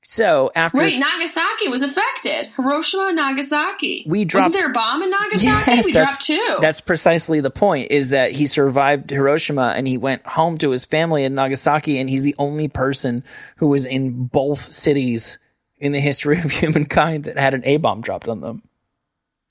So 0.04 0.50
after 0.56 0.78
Right, 0.78 0.98
Nagasaki 0.98 1.68
was 1.68 1.82
affected. 1.82 2.48
Hiroshima, 2.56 3.08
and 3.08 3.18
Nagasaki. 3.18 4.06
We 4.08 4.24
dropped- 4.24 4.54
Wasn't 4.54 4.62
there 4.62 4.72
a 4.72 4.74
bomb 4.74 5.04
in 5.04 5.10
Nagasaki? 5.10 5.46
Yes, 5.76 5.86
we 5.86 5.92
dropped 5.92 6.22
two. 6.22 6.58
That's 6.62 6.80
precisely 6.80 7.42
the 7.42 7.52
point. 7.52 7.92
Is 7.92 8.12
that 8.12 8.32
he 8.32 8.46
survived 8.46 9.10
Hiroshima 9.10 9.74
and 9.76 9.86
he 9.86 9.98
went 9.98 10.26
home 10.26 10.58
to 10.60 10.70
his 10.70 10.86
family 10.86 11.26
in 11.26 11.36
Nagasaki, 11.36 12.00
and 12.00 12.10
he's 12.10 12.24
the 12.24 12.36
only 12.40 12.70
person 12.70 13.26
who 13.58 13.68
was 13.68 13.86
in 13.86 14.28
both 14.28 14.62
cities 14.62 15.40
in 15.78 15.92
the 15.92 16.00
history 16.00 16.40
of 16.40 16.52
humankind 16.52 17.26
that 17.26 17.38
had 17.38 17.54
an 17.54 17.64
A 17.66 17.76
bomb 17.78 18.00
dropped 18.02 18.30
on 18.30 18.40
them. 18.40 18.64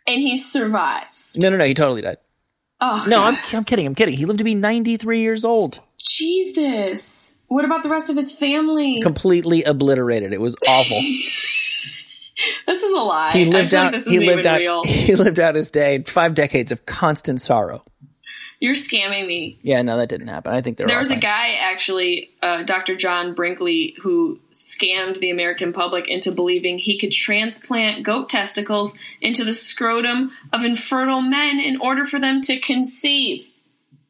and 0.07 0.21
he 0.23 0.39
survived. 0.39 1.07
No, 1.37 1.51
no, 1.51 1.59
no. 1.59 1.67
He 1.67 1.75
totally 1.75 2.01
died. 2.01 2.17
Oh 2.81 3.05
No, 3.09 3.23
I'm, 3.23 3.39
I'm 3.53 3.65
kidding. 3.65 3.87
I'm 3.87 3.95
kidding. 3.95 4.17
He 4.17 4.27
lived 4.27 4.39
to 4.39 4.45
be 4.45 4.55
93 4.55 5.21
years 5.21 5.45
old. 5.45 5.81
Jesus. 5.99 7.35
What 7.49 7.65
about 7.65 7.83
the 7.83 7.89
rest 7.89 8.11
of 8.11 8.17
his 8.17 8.37
family? 8.37 9.01
Completely 9.01 9.63
obliterated. 9.63 10.33
It 10.33 10.41
was 10.41 10.57
awful. 10.69 10.97
this 12.67 12.83
is 12.83 12.93
a 12.93 13.01
lie. 13.01 13.33
He 13.33 13.45
lived 13.47 13.73
I 13.73 13.79
out. 13.79 13.93
like 13.93 14.05
this 14.05 14.07
he 14.07 14.19
lived 14.19 14.47
out. 14.47 14.59
real. 14.59 14.83
He 14.85 15.15
lived 15.15 15.39
out 15.39 15.55
his 15.55 15.71
day. 15.71 16.03
Five 16.03 16.35
decades 16.35 16.73
of 16.73 16.85
constant 16.87 17.41
sorrow. 17.41 17.85
You're 18.67 18.75
scamming 18.75 19.29
me. 19.29 19.61
Yeah, 19.63 19.81
no, 19.83 19.97
that 19.97 20.09
didn't 20.09 20.27
happen. 20.27 20.53
I 20.53 20.61
think 20.61 20.77
There 20.77 20.99
was 20.99 21.13
a 21.13 21.17
guy, 21.17 21.53
actually, 21.61 22.31
uh, 22.43 22.65
Dr. 22.65 22.97
John 22.97 23.33
Brinkley, 23.33 23.95
who 24.03 24.41
scammed 24.51 25.21
the 25.21 25.31
American 25.31 25.73
public 25.73 26.09
into 26.09 26.33
believing 26.33 26.77
he 26.77 26.99
could 26.99 27.13
transplant 27.13 28.05
goat 28.05 28.29
testicles 28.29 28.99
into 29.21 29.45
the 29.45 29.55
scrotum 29.55 30.33
of 30.53 30.65
infertile 30.65 31.21
men 31.21 31.61
in 31.61 31.81
order 31.81 32.05
for 32.05 32.19
them 32.19 32.41
to 32.41 32.59
conceive. 32.59 33.49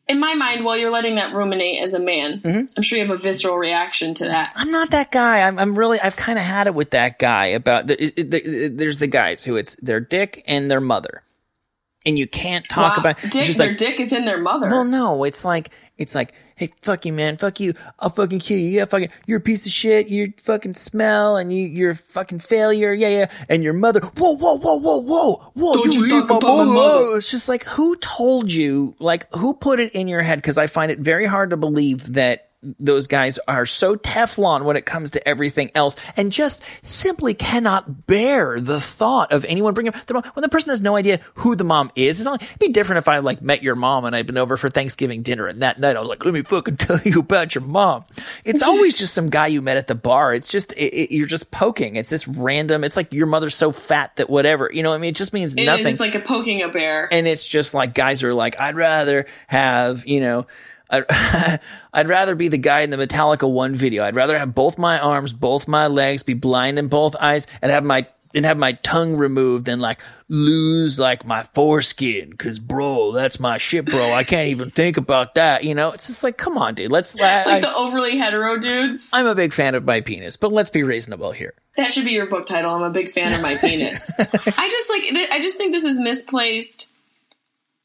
In 0.09 0.19
my 0.21 0.33
mind, 0.33 0.65
while 0.65 0.79
you're 0.79 0.91
letting 0.91 1.17
that 1.17 1.35
ruminate 1.35 1.83
as 1.83 1.93
a 1.93 2.01
man, 2.01 2.41
Mm-hmm. 2.41 2.65
I'm 2.79 2.83
sure 2.83 2.97
you 2.97 3.05
have 3.07 3.15
a 3.15 3.19
visceral 3.21 3.59
reaction 3.59 4.15
to 4.15 4.25
that. 4.25 4.55
I'm 4.57 4.71
not 4.71 4.91
that 4.93 5.13
guy. 5.13 5.43
I'm, 5.43 5.59
I'm 5.59 5.79
really, 5.79 6.01
I've 6.01 6.17
kind 6.17 6.39
of 6.39 6.47
had 6.47 6.67
it 6.67 6.75
with 6.75 6.93
that 6.93 7.19
guy 7.19 7.49
about 7.49 7.89
the, 7.89 8.03
it, 8.03 8.33
it, 8.33 8.79
there's 8.79 9.01
the 9.01 9.07
guys 9.07 9.45
who 9.45 9.57
it's 9.57 9.77
their 9.77 10.01
dick 10.01 10.43
and 10.47 10.71
their 10.71 10.81
mother. 10.81 11.25
And 12.07 12.17
you 12.19 12.27
can't 12.29 12.65
talk 12.69 12.97
Wow, 12.97 13.01
about, 13.11 13.21
dick, 13.23 13.45
just 13.45 13.59
their 13.59 13.69
like, 13.69 13.77
dick 13.77 13.99
is 14.01 14.13
in 14.13 14.25
their 14.25 14.39
mother. 14.41 14.69
well, 14.69 14.85
no, 14.85 15.25
it's 15.25 15.45
like, 15.45 15.71
it's 15.99 16.15
like, 16.15 16.33
hey, 16.55 16.71
fuck 16.83 17.05
you, 17.05 17.13
man, 17.13 17.37
fuck 17.37 17.59
you, 17.59 17.75
I'll 17.99 18.11
fucking 18.11 18.39
kill 18.39 18.59
you, 18.59 18.69
yeah, 18.69 18.85
fucking, 18.85 19.09
you're 19.27 19.39
a 19.39 19.43
piece 19.43 19.67
of 19.67 19.73
shit, 19.73 20.07
you 20.09 20.33
fucking 20.39 20.75
smell, 20.75 21.37
and 21.37 21.53
you, 21.53 21.67
you're 21.67 21.91
a 21.91 21.95
fucking 21.97 22.39
failure, 22.39 22.93
yeah, 22.93 23.09
yeah, 23.09 23.27
and 23.49 23.63
your 23.65 23.73
mother, 23.73 24.01
whoa, 24.01 24.37
whoa, 24.37 24.57
whoa, 24.59 24.79
whoa, 24.79 25.03
whoa, 25.03 25.53
whoa, 25.55 25.75
Don't 25.75 25.93
you 25.93 26.07
eat 26.07 26.11
talk 26.11 26.25
about 26.27 26.43
my 26.43 26.49
mother. 26.49 26.73
mother. 26.73 27.19
It's 27.19 27.31
just 27.31 27.49
like, 27.49 27.65
who 27.65 27.97
told 27.97 28.53
you, 28.53 28.95
like, 29.01 29.27
who 29.35 29.53
put 29.55 29.81
it 29.81 29.93
in 29.95 30.07
your 30.07 30.23
head? 30.23 30.39
Because 30.39 30.59
I 30.59 30.69
find 30.69 30.93
it 30.93 31.01
very 31.01 31.27
hard 31.27 31.51
to 31.51 31.57
believe 31.57 32.15
that 32.15 32.51
those 32.63 33.07
guys 33.07 33.39
are 33.47 33.67
so 33.67 33.95
Teflon 33.97 34.65
when 34.65 34.77
it 34.77 34.87
comes 34.87 35.13
to 35.13 35.29
everything 35.29 35.71
else 35.75 35.95
and 36.17 36.33
just 36.33 36.63
simply 36.85 37.35
cannot 37.35 38.07
bear 38.07 38.59
the 38.61 38.81
thought 38.81 39.33
of 39.33 39.45
anyone 39.45 39.75
bringing 39.75 39.95
up 39.95 40.07
the 40.07 40.15
mom. 40.15 40.25
When 40.35 40.43
the 40.43 40.49
person 40.49 40.71
has 40.71 40.81
no 40.81 40.97
idea 40.97 41.21
who 41.35 41.55
the 41.55 41.65
mom 41.65 41.91
is, 41.95 42.21
it's 42.21 42.29
it'd 42.43 42.59
be 42.59 42.69
different 42.69 42.99
if 42.99 43.09
I 43.09 43.19
like 43.19 43.43
met 43.43 43.63
your 43.63 43.77
mom 43.77 44.05
and 44.05 44.17
I'd 44.17 44.27
been 44.27 44.39
over 44.39 44.57
for 44.57 44.69
Thanksgiving 44.69 45.23
dinner 45.23 45.47
and 45.47 45.63
that 45.63 45.79
night 45.79 45.97
I 45.97 46.01
was 46.01 46.09
like, 46.09 46.25
let 46.25 46.35
me 46.35 46.43
fucking 46.43 46.77
tell 46.79 46.99
you 47.05 47.21
about 47.21 47.55
your 47.55 47.63
mom. 47.65 48.05
It's 48.45 48.63
always 48.63 48.95
just 48.95 49.15
some 49.15 49.29
guy 49.31 49.47
you 49.49 49.63
met 49.63 49.77
at 49.77 49.87
the 49.87 49.95
bar. 49.95 50.35
It's 50.35 50.49
just, 50.49 50.73
it, 50.73 50.95
it- 50.95 51.13
you're 51.15 51.27
just 51.29 51.51
poking. 51.53 51.97
It's 51.97 52.11
this 52.11 52.27
random, 52.27 52.83
it's 52.85 52.97
like 52.97 53.13
your 53.13 53.27
mother's 53.27 53.55
so 53.55 53.71
fat 53.71 54.17
that 54.17 54.29
whatever, 54.29 54.71
you 54.73 54.83
know 54.83 54.91
what 54.91 54.97
I 54.97 54.99
mean? 55.01 55.11
It 55.11 55.17
just 55.17 55.33
means 55.33 55.55
nothing 55.55 55.87
It's 55.87 56.01
like 56.01 56.15
a 56.15 56.21
poking 56.21 56.63
a 56.63 56.69
bear. 56.69 57.09
and 57.13 57.27
it's 57.27 57.47
just 57.47 57.75
like 57.75 57.95
guys 57.95 58.23
are 58.25 58.35
like 58.35 58.61
i'd 58.61 58.75
rather 58.77 59.27
have 59.47 60.07
you 60.07 60.21
know 60.21 60.47
I'd, 60.91 61.05
I'd 61.93 62.09
rather 62.09 62.35
be 62.35 62.49
the 62.49 62.59
guy 62.59 62.81
in 62.81 62.91
the 62.91 62.97
Metallica 62.97 63.51
one 63.51 63.75
video. 63.75 64.05
I'd 64.05 64.17
rather 64.17 64.39
have 64.39 64.55
both 64.55 64.79
my 64.79 64.99
arms, 64.99 65.33
both 65.33 65.69
my 65.69 65.87
legs, 65.87 66.23
be 66.23 66.35
blind 66.35 66.79
in 66.79 66.89
both 66.89 67.17
eyes, 67.17 67.47
and 67.63 67.73
have 67.73 67.85
my 67.85 68.07
and 68.35 68.45
have 68.45 68.59
my 68.59 68.73
tongue 68.73 69.17
removed 69.17 69.65
than 69.65 69.81
like 69.81 70.01
lose 70.29 70.99
like 70.99 71.25
my 71.25 71.43
foreskin. 71.43 72.35
Cause 72.35 72.59
bro, 72.59 73.13
that's 73.13 73.41
my 73.41 73.57
shit, 73.57 73.87
bro. 73.87 74.13
I 74.13 74.25
can't 74.25 74.49
even 74.49 74.71
think 74.71 74.99
about 74.99 75.37
that. 75.37 75.65
You 75.65 75.75
know, 75.75 75.93
it's 75.93 76.07
just 76.07 76.23
like, 76.23 76.37
come 76.37 76.59
on, 76.59 76.75
dude. 76.75 76.93
Let's, 76.93 77.17
like 77.17 77.47
I, 77.47 77.61
the 77.61 77.75
overly 77.75 78.19
hetero 78.19 78.59
dudes. 78.59 79.09
I'm 79.13 79.27
a 79.27 79.35
big 79.35 79.55
fan 79.55 79.75
of 79.75 79.85
my 79.85 80.03
penis, 80.03 80.37
but 80.37 80.53
let's 80.53 80.71
be 80.71 80.83
reasonable 80.83 81.33
here. 81.33 81.55
That 81.77 81.91
should 81.91 82.05
be 82.05 82.13
your 82.13 82.27
book 82.27 82.47
title. 82.47 82.75
I'm 82.75 82.83
a 82.83 82.91
big 82.91 83.11
fan 83.11 83.33
of 83.33 83.41
my 83.41 83.57
penis. 83.57 84.11
I 84.19 84.69
just 84.69 84.91
like, 84.91 85.31
I 85.33 85.41
just 85.41 85.57
think 85.57 85.73
this 85.73 85.85
is 85.85 85.99
misplaced 85.99 86.93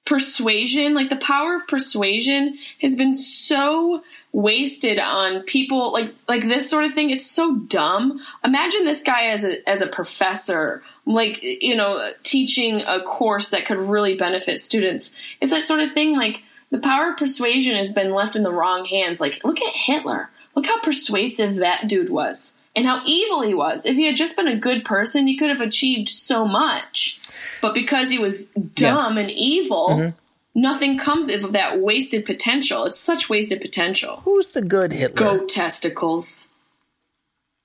persuasion. 0.06 0.94
Like 0.94 1.10
the 1.10 1.16
power 1.16 1.56
of 1.56 1.68
persuasion 1.68 2.58
has 2.82 2.96
been 2.96 3.14
so 3.14 4.04
wasted 4.34 4.98
on 4.98 5.42
people 5.44 5.92
like 5.92 6.14
like 6.28 6.48
this 6.48 6.70
sort 6.70 6.86
of 6.86 6.94
thing. 6.94 7.10
It's 7.10 7.30
so 7.30 7.56
dumb. 7.56 8.22
Imagine 8.46 8.86
this 8.86 9.04
guy 9.04 9.28
as 9.28 9.44
a 9.44 9.70
as 9.70 9.82
a 9.82 9.88
professor 9.88 10.84
like 11.06 11.42
you 11.42 11.76
know 11.76 12.12
teaching 12.24 12.82
a 12.82 13.02
course 13.02 13.52
that 13.52 13.66
could 13.66 13.78
really 13.78 14.16
benefit 14.16 14.62
students. 14.62 15.14
It's 15.42 15.52
that 15.52 15.68
sort 15.68 15.82
of 15.82 15.94
thing 15.94 16.16
like 16.16 16.44
the 16.70 16.80
power 16.80 17.12
of 17.12 17.18
persuasion 17.18 17.76
has 17.76 17.92
been 17.92 18.14
left 18.14 18.36
in 18.36 18.44
the 18.44 18.52
wrong 18.52 18.86
hands. 18.86 19.20
Like 19.20 19.44
look 19.44 19.62
at 19.62 19.74
hitler. 19.74 20.30
Look 20.56 20.66
how 20.66 20.82
persuasive 20.82 21.56
that 21.58 21.88
dude 21.88 22.10
was 22.10 22.58
and 22.76 22.86
how 22.86 23.02
evil 23.06 23.42
he 23.42 23.54
was 23.54 23.86
if 23.86 23.96
he 23.96 24.06
had 24.06 24.16
just 24.16 24.36
been 24.36 24.48
a 24.48 24.56
good 24.56 24.86
person 24.86 25.28
he 25.28 25.38
could 25.38 25.50
have 25.50 25.62
achieved 25.62 26.10
so 26.10 26.46
much 26.46 27.20
but 27.62 27.74
because 27.74 28.10
he 28.10 28.20
was 28.20 28.46
dumb 28.48 29.16
yeah. 29.16 29.24
and 29.24 29.32
evil 29.32 29.90
mm-hmm 29.90 30.18
nothing 30.56 30.98
comes 30.98 31.30
of 31.30 31.54
that 31.54 31.80
wasted 31.80 32.26
potential. 32.26 32.86
It's 32.86 33.00
such 33.00 33.30
wasted 33.30 33.62
potential. 33.62 34.22
Who's 34.24 34.52
the 34.52 34.62
good 34.62 34.92
Hitler? 34.92 35.16
Goat 35.16 35.50
testicles. 35.50 36.50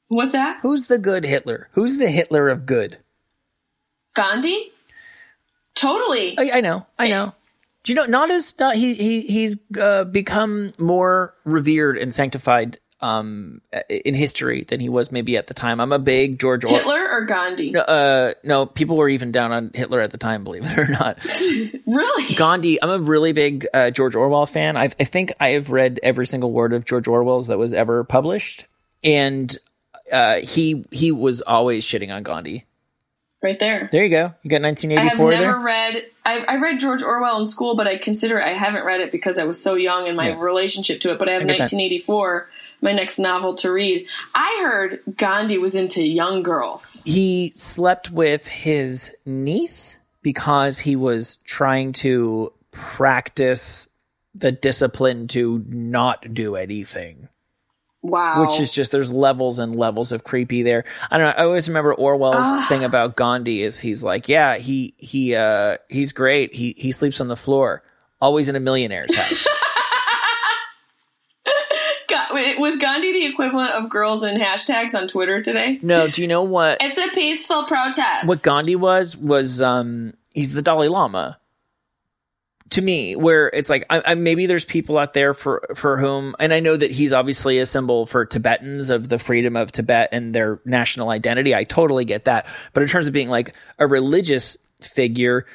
What's 0.08 0.32
that? 0.32 0.58
Who's 0.62 0.88
the 0.88 0.98
good 0.98 1.24
Hitler? 1.24 1.68
Who's 1.72 1.96
the 1.96 2.08
Hitler 2.08 2.48
of 2.48 2.66
good? 2.66 2.98
Gandhi. 4.14 4.72
Totally. 5.74 6.38
I, 6.38 6.58
I 6.58 6.60
know. 6.60 6.80
I 6.98 7.08
know. 7.08 7.34
Do 7.82 7.92
you 7.92 7.96
know? 7.96 8.06
Not 8.06 8.30
as 8.30 8.58
not 8.58 8.76
he 8.76 8.94
he 8.94 9.20
he's 9.22 9.58
uh, 9.78 10.04
become 10.04 10.70
more 10.78 11.34
revered 11.44 11.98
and 11.98 12.12
sanctified 12.12 12.78
um, 13.00 13.60
in 13.88 14.14
history 14.14 14.64
than 14.64 14.80
he 14.80 14.88
was 14.88 15.12
maybe 15.12 15.36
at 15.36 15.46
the 15.46 15.54
time. 15.54 15.80
I'm 15.80 15.92
a 15.92 15.98
big 15.98 16.38
George 16.38 16.64
or- 16.64 16.68
Hitler 16.68 17.08
or 17.10 17.24
Gandhi. 17.26 17.70
No, 17.70 17.80
uh, 17.80 18.34
no, 18.42 18.66
people 18.66 18.96
were 18.96 19.08
even 19.08 19.32
down 19.32 19.52
on 19.52 19.70
Hitler 19.74 20.00
at 20.00 20.10
the 20.10 20.18
time, 20.18 20.44
believe 20.44 20.62
it 20.64 20.78
or 20.78 20.88
not. 20.88 21.22
really, 21.86 22.34
Gandhi. 22.34 22.82
I'm 22.82 22.90
a 22.90 22.98
really 22.98 23.32
big 23.32 23.66
uh, 23.74 23.90
George 23.90 24.14
Orwell 24.14 24.46
fan. 24.46 24.76
I've, 24.76 24.94
I 24.98 25.04
think 25.04 25.32
I 25.40 25.50
have 25.50 25.70
read 25.70 26.00
every 26.02 26.26
single 26.26 26.52
word 26.52 26.72
of 26.72 26.84
George 26.84 27.08
Orwell's 27.08 27.48
that 27.48 27.58
was 27.58 27.74
ever 27.74 28.04
published, 28.04 28.66
and 29.04 29.56
uh, 30.12 30.36
he 30.36 30.84
he 30.90 31.12
was 31.12 31.42
always 31.42 31.84
shitting 31.84 32.14
on 32.14 32.22
Gandhi. 32.22 32.64
Right 33.42 33.58
there. 33.58 33.88
There 33.92 34.02
you 34.02 34.10
go. 34.10 34.34
You 34.42 34.50
got 34.50 34.62
1984 34.62 34.98
I 34.98 35.34
have 35.34 35.40
never 35.40 35.58
there? 35.58 35.64
read. 35.64 36.06
I, 36.24 36.38
I, 36.48 36.56
read 36.56 36.80
George 36.80 37.02
Orwell 37.02 37.38
in 37.38 37.46
school, 37.46 37.76
but 37.76 37.86
I 37.86 37.96
consider 37.96 38.42
I 38.42 38.54
haven't 38.54 38.84
read 38.84 39.00
it 39.00 39.12
because 39.12 39.38
I 39.38 39.44
was 39.44 39.62
so 39.62 39.74
young 39.74 40.06
in 40.06 40.16
my 40.16 40.30
yeah. 40.30 40.40
relationship 40.40 41.00
to 41.02 41.12
it. 41.12 41.18
But 41.18 41.28
I 41.28 41.32
have 41.32 41.42
1984 41.42 42.48
my 42.80 42.92
next 42.92 43.18
novel 43.18 43.54
to 43.56 43.72
read. 43.72 44.06
I 44.34 44.60
heard 44.62 45.00
Gandhi 45.16 45.58
was 45.58 45.74
into 45.74 46.04
young 46.04 46.42
girls. 46.42 47.02
He 47.04 47.52
slept 47.54 48.10
with 48.10 48.46
his 48.46 49.16
niece 49.24 49.98
because 50.22 50.80
he 50.80 50.96
was 50.96 51.36
trying 51.36 51.92
to 51.92 52.52
practice 52.70 53.88
the 54.34 54.52
discipline 54.52 55.28
to 55.28 55.64
not 55.68 56.34
do 56.34 56.56
anything. 56.56 57.28
Wow. 58.02 58.42
Which 58.42 58.60
is 58.60 58.72
just 58.72 58.92
there's 58.92 59.12
levels 59.12 59.58
and 59.58 59.74
levels 59.74 60.12
of 60.12 60.22
creepy 60.22 60.62
there. 60.62 60.84
I 61.10 61.18
don't 61.18 61.26
know. 61.26 61.42
I 61.42 61.46
always 61.46 61.68
remember 61.68 61.92
Orwell's 61.92 62.68
thing 62.68 62.84
about 62.84 63.16
Gandhi 63.16 63.62
is 63.62 63.80
he's 63.80 64.04
like, 64.04 64.28
yeah, 64.28 64.58
he 64.58 64.94
he 64.96 65.34
uh 65.34 65.78
he's 65.88 66.12
great. 66.12 66.54
He 66.54 66.74
he 66.76 66.92
sleeps 66.92 67.20
on 67.20 67.26
the 67.26 67.36
floor, 67.36 67.82
always 68.20 68.48
in 68.48 68.54
a 68.54 68.60
millionaire's 68.60 69.14
house. 69.14 69.48
was 72.58 72.76
Gandhi 72.78 73.12
the 73.26 73.32
equivalent 73.32 73.72
of 73.72 73.88
girls 73.88 74.22
and 74.22 74.38
hashtags 74.38 74.94
on 74.94 75.08
Twitter 75.08 75.42
today? 75.42 75.78
No. 75.82 76.08
Do 76.08 76.22
you 76.22 76.28
know 76.28 76.42
what? 76.42 76.78
It's 76.80 76.98
a 76.98 77.14
peaceful 77.14 77.64
protest. 77.64 78.26
What 78.26 78.42
Gandhi 78.42 78.76
was 78.76 79.16
was 79.16 79.60
um 79.60 80.14
he's 80.32 80.52
the 80.52 80.62
Dalai 80.62 80.88
Lama. 80.88 81.38
To 82.70 82.82
me, 82.82 83.14
where 83.14 83.46
it's 83.46 83.70
like 83.70 83.86
I, 83.90 84.02
I, 84.04 84.14
maybe 84.16 84.46
there's 84.46 84.64
people 84.64 84.98
out 84.98 85.12
there 85.12 85.34
for 85.34 85.68
for 85.76 85.98
whom, 85.98 86.34
and 86.40 86.52
I 86.52 86.58
know 86.58 86.76
that 86.76 86.90
he's 86.90 87.12
obviously 87.12 87.60
a 87.60 87.66
symbol 87.66 88.06
for 88.06 88.26
Tibetans 88.26 88.90
of 88.90 89.08
the 89.08 89.20
freedom 89.20 89.56
of 89.56 89.70
Tibet 89.70 90.08
and 90.10 90.34
their 90.34 90.58
national 90.64 91.10
identity. 91.10 91.54
I 91.54 91.62
totally 91.62 92.04
get 92.04 92.24
that, 92.24 92.46
but 92.72 92.82
in 92.82 92.88
terms 92.88 93.06
of 93.06 93.12
being 93.12 93.28
like 93.28 93.54
a 93.78 93.86
religious 93.86 94.56
figure, 94.80 95.46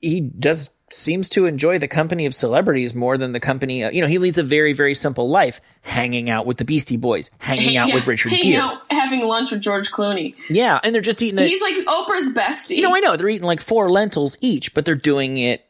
he 0.00 0.22
does 0.22 0.70
seems 0.92 1.28
to 1.30 1.46
enjoy 1.46 1.78
the 1.78 1.88
company 1.88 2.26
of 2.26 2.34
celebrities 2.34 2.94
more 2.94 3.18
than 3.18 3.32
the 3.32 3.40
company. 3.40 3.82
Of, 3.82 3.94
you 3.94 4.00
know, 4.00 4.08
he 4.08 4.18
leads 4.18 4.38
a 4.38 4.42
very, 4.42 4.72
very 4.72 4.94
simple 4.94 5.28
life, 5.28 5.60
hanging 5.82 6.30
out 6.30 6.46
with 6.46 6.56
the 6.56 6.64
Beastie 6.64 6.96
Boys, 6.96 7.30
hanging 7.38 7.76
out 7.76 7.92
with 7.92 8.06
Richard 8.06 8.30
hanging 8.30 8.52
Gere, 8.52 8.60
out, 8.60 8.82
having 8.90 9.20
lunch 9.20 9.50
with 9.50 9.60
George 9.60 9.90
Clooney. 9.90 10.34
Yeah, 10.48 10.80
and 10.82 10.94
they're 10.94 11.02
just 11.02 11.22
eating. 11.22 11.38
A, 11.38 11.42
He's 11.42 11.60
like 11.60 11.74
Oprah's 11.86 12.32
bestie. 12.32 12.76
You 12.76 12.82
know, 12.82 12.94
I 12.94 13.00
know 13.00 13.16
they're 13.16 13.28
eating 13.28 13.46
like 13.46 13.60
four 13.60 13.88
lentils 13.88 14.38
each, 14.40 14.74
but 14.74 14.84
they're 14.84 14.94
doing 14.94 15.38
it 15.38 15.64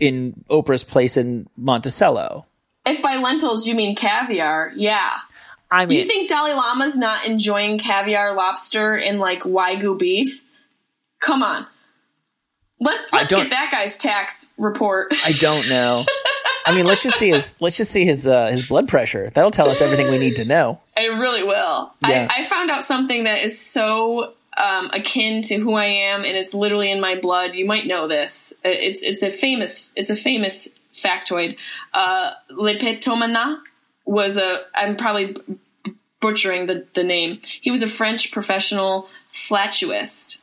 in 0.00 0.44
Oprah's 0.50 0.84
place 0.84 1.16
in 1.16 1.48
Montecito. 1.56 2.46
If 2.86 3.02
by 3.02 3.16
lentils 3.16 3.66
you 3.66 3.74
mean 3.74 3.96
caviar, 3.96 4.72
yeah. 4.74 5.12
I 5.70 5.86
mean, 5.86 5.98
you 5.98 6.04
think 6.04 6.28
Dalai 6.28 6.52
Lama's 6.52 6.96
not 6.96 7.26
enjoying 7.26 7.78
caviar, 7.78 8.34
lobster, 8.34 8.96
and 8.96 9.18
like 9.18 9.42
wagyu 9.42 9.98
beef? 9.98 10.44
Come 11.20 11.42
on. 11.42 11.66
Let's 12.84 13.12
let's 13.12 13.30
get 13.30 13.50
that 13.50 13.70
guy's 13.72 13.96
tax 13.96 14.52
report. 14.58 15.14
I 15.24 15.32
don't 15.40 15.68
know. 15.70 16.04
I 16.66 16.74
mean, 16.74 16.84
let's 16.84 17.02
just 17.02 17.18
see 17.18 17.30
his 17.30 17.54
let's 17.60 17.78
just 17.78 17.90
see 17.90 18.04
his 18.04 18.26
uh, 18.28 18.48
his 18.50 18.68
blood 18.68 18.88
pressure. 18.88 19.30
That'll 19.30 19.50
tell 19.50 19.68
us 19.68 19.80
everything 19.80 20.10
we 20.10 20.18
need 20.18 20.36
to 20.36 20.44
know. 20.44 20.80
It 20.96 21.08
really 21.08 21.42
will. 21.42 21.94
Yeah. 22.06 22.28
I, 22.30 22.40
I 22.40 22.44
found 22.44 22.70
out 22.70 22.84
something 22.84 23.24
that 23.24 23.42
is 23.42 23.58
so 23.58 24.34
um, 24.56 24.90
akin 24.92 25.40
to 25.42 25.56
who 25.56 25.72
I 25.74 25.86
am, 25.86 26.24
and 26.24 26.36
it's 26.36 26.52
literally 26.52 26.90
in 26.90 27.00
my 27.00 27.18
blood. 27.18 27.54
You 27.54 27.64
might 27.64 27.86
know 27.86 28.06
this. 28.06 28.52
It's 28.62 29.02
it's 29.02 29.22
a 29.22 29.30
famous 29.30 29.90
it's 29.96 30.10
a 30.10 30.16
famous 30.16 30.68
factoid. 30.92 31.56
Uh, 31.94 32.32
Lepetomana 32.50 33.60
was 34.04 34.36
a 34.36 34.60
I'm 34.74 34.96
probably 34.96 35.36
butchering 36.20 36.66
the, 36.66 36.86
the 36.92 37.04
name. 37.04 37.40
He 37.62 37.70
was 37.70 37.82
a 37.82 37.88
French 37.88 38.30
professional 38.30 39.08
flatuist 39.32 40.38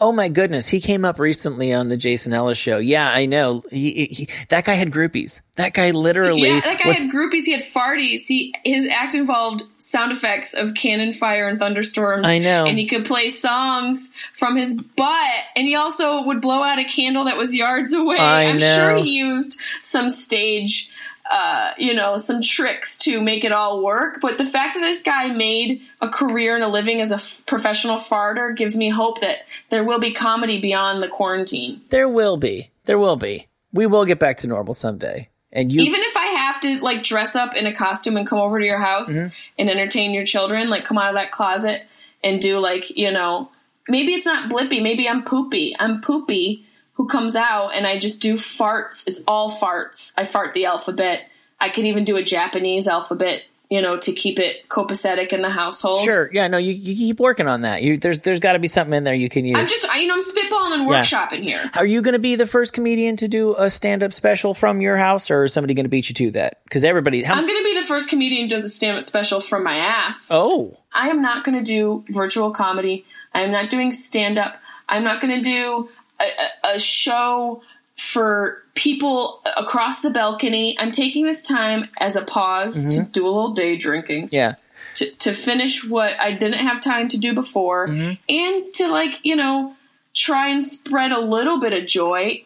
Oh 0.00 0.12
my 0.12 0.28
goodness, 0.28 0.68
he 0.68 0.80
came 0.80 1.04
up 1.04 1.18
recently 1.18 1.74
on 1.74 1.90
the 1.90 1.96
Jason 1.96 2.32
Ellis 2.32 2.56
show. 2.56 2.78
Yeah, 2.78 3.10
I 3.10 3.26
know. 3.26 3.62
He, 3.70 4.06
he 4.06 4.28
that 4.48 4.64
guy 4.64 4.74
had 4.74 4.90
groupies. 4.90 5.42
That 5.56 5.74
guy 5.74 5.90
literally. 5.90 6.48
Yeah, 6.48 6.60
that 6.60 6.78
guy 6.78 6.88
was, 6.88 6.98
had 6.98 7.12
groupies. 7.12 7.44
He 7.44 7.52
had 7.52 7.60
farties. 7.60 8.26
He 8.26 8.54
his 8.64 8.86
act 8.86 9.14
involved 9.14 9.64
sound 9.76 10.10
effects 10.10 10.54
of 10.54 10.74
cannon 10.74 11.12
fire 11.12 11.46
and 11.48 11.58
thunderstorms. 11.58 12.24
I 12.24 12.38
know, 12.38 12.64
and 12.64 12.78
he 12.78 12.86
could 12.86 13.04
play 13.04 13.28
songs 13.28 14.10
from 14.32 14.56
his 14.56 14.74
butt. 14.74 15.34
And 15.54 15.66
he 15.66 15.74
also 15.74 16.22
would 16.22 16.40
blow 16.40 16.62
out 16.62 16.78
a 16.78 16.84
candle 16.84 17.24
that 17.24 17.36
was 17.36 17.54
yards 17.54 17.92
away. 17.92 18.16
I 18.18 18.44
am 18.44 18.58
sure 18.58 18.96
he 18.96 19.18
used 19.18 19.60
some 19.82 20.08
stage 20.08 20.90
uh, 21.30 21.72
you 21.76 21.92
know, 21.92 22.16
some 22.16 22.40
tricks 22.40 22.96
to 22.98 23.20
make 23.20 23.44
it 23.44 23.52
all 23.52 23.82
work. 23.82 24.18
But 24.22 24.38
the 24.38 24.44
fact 24.44 24.74
that 24.74 24.80
this 24.80 25.02
guy 25.02 25.28
made 25.28 25.82
a 26.00 26.08
career 26.08 26.54
and 26.54 26.64
a 26.64 26.68
living 26.68 27.00
as 27.00 27.10
a 27.10 27.16
f- 27.16 27.42
professional 27.46 27.96
farter 27.96 28.56
gives 28.56 28.76
me 28.76 28.88
hope 28.88 29.20
that 29.20 29.38
there 29.70 29.84
will 29.84 29.98
be 29.98 30.12
comedy 30.12 30.60
beyond 30.60 31.02
the 31.02 31.08
quarantine. 31.08 31.82
There 31.90 32.08
will 32.08 32.38
be. 32.38 32.70
There 32.84 32.98
will 32.98 33.16
be. 33.16 33.46
We 33.72 33.86
will 33.86 34.06
get 34.06 34.18
back 34.18 34.38
to 34.38 34.46
normal 34.46 34.72
someday. 34.72 35.28
And 35.52 35.70
you 35.70 35.80
Even 35.82 36.00
if 36.00 36.16
I 36.16 36.26
have 36.26 36.60
to 36.60 36.80
like 36.80 37.02
dress 37.02 37.34
up 37.34 37.54
in 37.54 37.66
a 37.66 37.74
costume 37.74 38.16
and 38.16 38.26
come 38.26 38.38
over 38.38 38.58
to 38.58 38.64
your 38.64 38.80
house 38.80 39.12
mm-hmm. 39.12 39.28
and 39.58 39.70
entertain 39.70 40.12
your 40.12 40.24
children, 40.24 40.70
like 40.70 40.84
come 40.84 40.98
out 40.98 41.08
of 41.08 41.14
that 41.14 41.30
closet 41.30 41.82
and 42.22 42.40
do 42.40 42.58
like, 42.58 42.96
you 42.96 43.10
know, 43.10 43.50
maybe 43.88 44.12
it's 44.12 44.26
not 44.26 44.50
blippi, 44.50 44.82
maybe 44.82 45.08
I'm 45.08 45.24
poopy. 45.24 45.74
I'm 45.78 46.00
poopy 46.00 46.66
who 46.98 47.06
comes 47.06 47.34
out 47.34 47.70
and 47.74 47.86
I 47.86 47.98
just 47.98 48.20
do 48.20 48.34
farts. 48.34 49.06
It's 49.06 49.22
all 49.26 49.50
farts. 49.50 50.12
I 50.18 50.24
fart 50.24 50.52
the 50.52 50.66
alphabet. 50.66 51.30
I 51.60 51.70
can 51.70 51.86
even 51.86 52.04
do 52.04 52.16
a 52.16 52.24
Japanese 52.24 52.88
alphabet, 52.88 53.44
you 53.70 53.80
know, 53.80 53.98
to 53.98 54.12
keep 54.12 54.40
it 54.40 54.68
copacetic 54.68 55.32
in 55.32 55.40
the 55.40 55.48
household. 55.48 56.04
Sure. 56.04 56.28
Yeah. 56.32 56.48
No, 56.48 56.58
you, 56.58 56.72
you 56.72 56.96
keep 56.96 57.20
working 57.20 57.48
on 57.48 57.60
that. 57.60 57.82
You, 57.82 57.98
there's 57.98 58.20
there's 58.20 58.40
got 58.40 58.54
to 58.54 58.58
be 58.58 58.66
something 58.66 58.94
in 58.94 59.04
there 59.04 59.14
you 59.14 59.28
can 59.28 59.44
use. 59.44 59.56
I'm 59.56 59.66
just, 59.66 59.88
I, 59.88 60.00
you 60.00 60.08
know, 60.08 60.14
I'm 60.14 60.22
spitballing 60.22 60.74
and 60.74 60.90
workshopping 60.90 61.44
yeah. 61.44 61.62
here. 61.62 61.70
Are 61.76 61.86
you 61.86 62.02
going 62.02 62.14
to 62.14 62.18
be 62.18 62.34
the 62.34 62.46
first 62.46 62.72
comedian 62.72 63.16
to 63.18 63.28
do 63.28 63.54
a 63.56 63.70
stand 63.70 64.02
up 64.02 64.12
special 64.12 64.52
from 64.52 64.80
your 64.80 64.96
house, 64.96 65.30
or 65.30 65.44
is 65.44 65.52
somebody 65.52 65.74
going 65.74 65.84
to 65.84 65.90
beat 65.90 66.08
you 66.08 66.14
to 66.16 66.32
that? 66.32 66.64
Because 66.64 66.82
everybody, 66.82 67.22
how, 67.22 67.34
I'm 67.34 67.46
going 67.46 67.62
to 67.62 67.64
be 67.64 67.78
the 67.78 67.86
first 67.86 68.08
comedian 68.08 68.48
who 68.48 68.56
does 68.56 68.64
a 68.64 68.70
stand 68.70 68.96
up 68.96 69.04
special 69.04 69.40
from 69.40 69.62
my 69.62 69.76
ass. 69.76 70.30
Oh. 70.32 70.76
I 70.92 71.10
am 71.10 71.22
not 71.22 71.44
going 71.44 71.56
to 71.56 71.64
do 71.64 72.04
virtual 72.08 72.50
comedy. 72.50 73.04
I 73.32 73.42
am 73.42 73.52
not 73.52 73.70
doing 73.70 73.92
stand 73.92 74.36
up. 74.36 74.56
I'm 74.88 75.04
not 75.04 75.20
going 75.20 75.36
to 75.36 75.44
do 75.44 75.90
a, 76.20 76.74
a 76.74 76.78
show 76.78 77.62
for 77.96 78.62
people 78.74 79.42
across 79.56 80.02
the 80.02 80.10
balcony. 80.10 80.78
I'm 80.78 80.92
taking 80.92 81.24
this 81.24 81.42
time 81.42 81.88
as 81.98 82.16
a 82.16 82.22
pause 82.22 82.82
to 82.84 82.88
mm-hmm. 82.88 83.10
do 83.10 83.24
a 83.24 83.28
little 83.28 83.52
day 83.52 83.76
drinking. 83.76 84.30
Yeah. 84.32 84.54
To, 84.94 85.10
to 85.10 85.32
finish 85.32 85.84
what 85.84 86.20
I 86.20 86.32
didn't 86.32 86.60
have 86.60 86.80
time 86.80 87.08
to 87.08 87.18
do 87.18 87.34
before 87.34 87.88
mm-hmm. 87.88 88.14
and 88.28 88.74
to 88.74 88.88
like, 88.88 89.24
you 89.24 89.36
know, 89.36 89.76
try 90.14 90.48
and 90.48 90.66
spread 90.66 91.12
a 91.12 91.20
little 91.20 91.60
bit 91.60 91.72
of 91.72 91.86
joy 91.86 92.44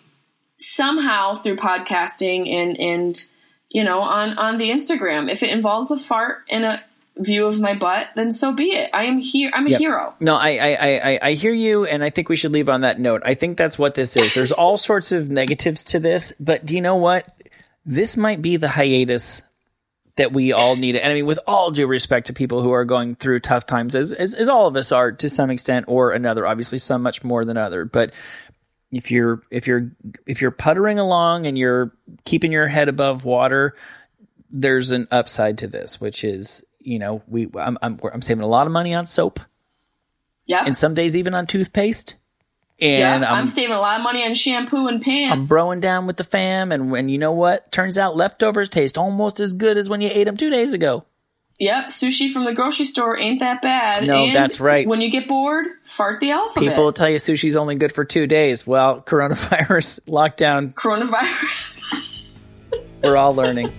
somehow 0.59 1.35
through 1.35 1.57
podcasting 1.57 2.49
and 2.49 2.79
and 2.79 3.27
you 3.71 3.83
know 3.83 4.01
on 4.01 4.39
on 4.39 4.59
the 4.59 4.71
Instagram. 4.71 5.31
If 5.31 5.43
it 5.43 5.51
involves 5.51 5.91
a 5.91 5.99
fart 5.99 6.45
and 6.49 6.65
a 6.65 6.83
view 7.19 7.47
of 7.47 7.61
my 7.61 7.75
butt, 7.75 8.09
then 8.17 8.33
so 8.33 8.53
be 8.53 8.65
it. 8.73 8.91
I 8.95 9.05
am 9.05 9.19
here. 9.19 9.51
I'm 9.55 9.67
a 9.67 9.71
Yep. 9.71 9.81
hero. 9.81 10.15
No, 10.21 10.37
I, 10.37 10.57
I, 10.57 10.69
I, 10.75 11.11
I- 11.15 11.19
I 11.29 11.33
hear 11.35 11.53
you, 11.53 11.85
and 11.85 12.03
I 12.03 12.11
think 12.11 12.29
we 12.29 12.37
should 12.37 12.53
leave 12.53 12.69
on 12.69 12.81
that 12.83 12.99
note. 12.99 13.23
I 13.25 13.35
think 13.35 13.59
that's 13.59 13.79
what 13.79 13.95
this 13.95 14.17
is. 14.17 14.35
There's 14.35 14.53
all 14.53 14.79
sorts 14.79 15.13
of 15.13 15.29
negatives 15.29 15.85
to 15.85 16.01
this, 16.01 16.33
but 16.41 16.65
do 16.65 16.75
you 16.75 16.81
know 16.81 16.97
what? 16.97 17.27
This 17.85 18.17
might 18.17 18.41
be 18.41 18.57
the 18.57 18.69
hiatus 18.69 19.43
that 20.17 20.33
we 20.33 20.53
all 20.53 20.77
need. 20.77 20.95
And 20.97 21.11
I 21.11 21.15
mean, 21.17 21.27
with 21.27 21.41
all 21.47 21.71
due 21.71 21.87
respect 21.87 22.27
to 22.29 22.33
people 22.33 22.63
who 22.63 22.71
are 22.73 22.85
going 22.85 23.15
through 23.15 23.41
tough 23.41 23.67
times, 23.67 23.95
as, 23.95 24.13
as, 24.13 24.35
as 24.35 24.49
all 24.49 24.67
of 24.67 24.77
us 24.77 24.93
are 24.93 25.11
to 25.13 25.29
some 25.29 25.51
extent 25.51 25.87
or 25.89 26.13
another, 26.13 26.47
obviously 26.47 26.79
some 26.79 27.03
much 27.03 27.25
more 27.25 27.45
than 27.45 27.57
other, 27.57 27.85
but 27.85 28.13
if 28.91 29.11
you're 29.11 29.41
if 29.51 29.67
you're 29.67 29.91
if 30.27 30.43
you're 30.43 30.51
puttering 30.51 30.99
along 30.99 31.47
and 31.47 31.57
you're 31.57 31.93
keeping 32.27 32.53
your 32.53 32.69
head 32.69 32.91
above 32.91 33.25
water, 33.25 33.75
there's 34.51 34.91
an 34.91 35.09
upside 35.11 35.57
to 35.59 35.67
this, 35.67 35.99
which 35.99 36.25
is 36.25 36.63
you 36.85 36.99
know 36.99 37.23
we 37.29 37.49
I'm 37.57 37.79
I'm, 37.83 37.99
I'm 38.13 38.23
saving 38.23 38.43
a 38.43 38.49
lot 38.49 38.67
of 38.67 38.73
money 38.73 38.95
on 38.95 39.07
soap 39.07 39.41
Yeah. 40.47 40.65
and 40.65 40.77
some 40.77 40.95
days 40.95 41.17
even 41.17 41.35
on 41.35 41.47
toothpaste. 41.47 42.17
And 42.81 42.99
yeah, 42.99 43.15
I'm, 43.15 43.23
I'm, 43.25 43.47
saving 43.47 43.77
a 43.77 43.81
lot 43.81 43.99
of 44.01 44.03
money 44.03 44.25
on 44.25 44.35
shampoo 44.35 44.89
and 44.89 45.01
pants. 45.01 45.33
I'm 45.33 45.47
broing 45.47 45.81
down 45.81 46.09
with 46.09 46.17
the 46.17 46.25
fam, 46.25 46.73
and 46.73 46.91
when 46.91 47.09
you 47.09 47.17
know 47.17 47.31
what, 47.31 47.71
turns 47.71 47.97
out 47.97 48.17
leftovers 48.17 48.69
taste 48.69 48.99
almost 48.99 49.39
as 49.39 49.53
good 49.53 49.77
as 49.77 49.89
when 49.89 50.01
you 50.01 50.11
ate 50.13 50.25
them 50.25 50.37
two 50.37 50.51
days 50.51 50.73
ago. 50.73 51.05
Yep, 51.61 51.89
sushi 51.89 52.29
from 52.33 52.43
the 52.43 52.53
grocery 52.53 52.87
store 52.87 53.17
ain't 53.17 53.39
that 53.39 53.63
bad. 53.63 54.05
No, 54.05 54.25
And 54.25 54.35
that's 54.35 54.59
right. 54.59 54.85
When 54.89 55.01
you 55.01 55.13
get 55.13 55.29
bored, 55.29 55.67
fart 55.85 56.19
the 56.19 56.33
alphabet. 56.33 56.71
People 56.71 56.85
will 56.85 56.93
tell 56.93 57.09
you 57.09 57.19
sushi's 57.19 57.57
only 57.57 57.77
good 57.77 57.93
for 57.93 58.05
two 58.05 58.27
days. 58.27 58.67
Well, 58.67 59.01
coronavirus 59.07 60.01
lockdown, 60.09 60.75
Coronavirus. 60.75 62.33
we're 63.05 63.17
all 63.17 63.33
learning. 63.35 63.73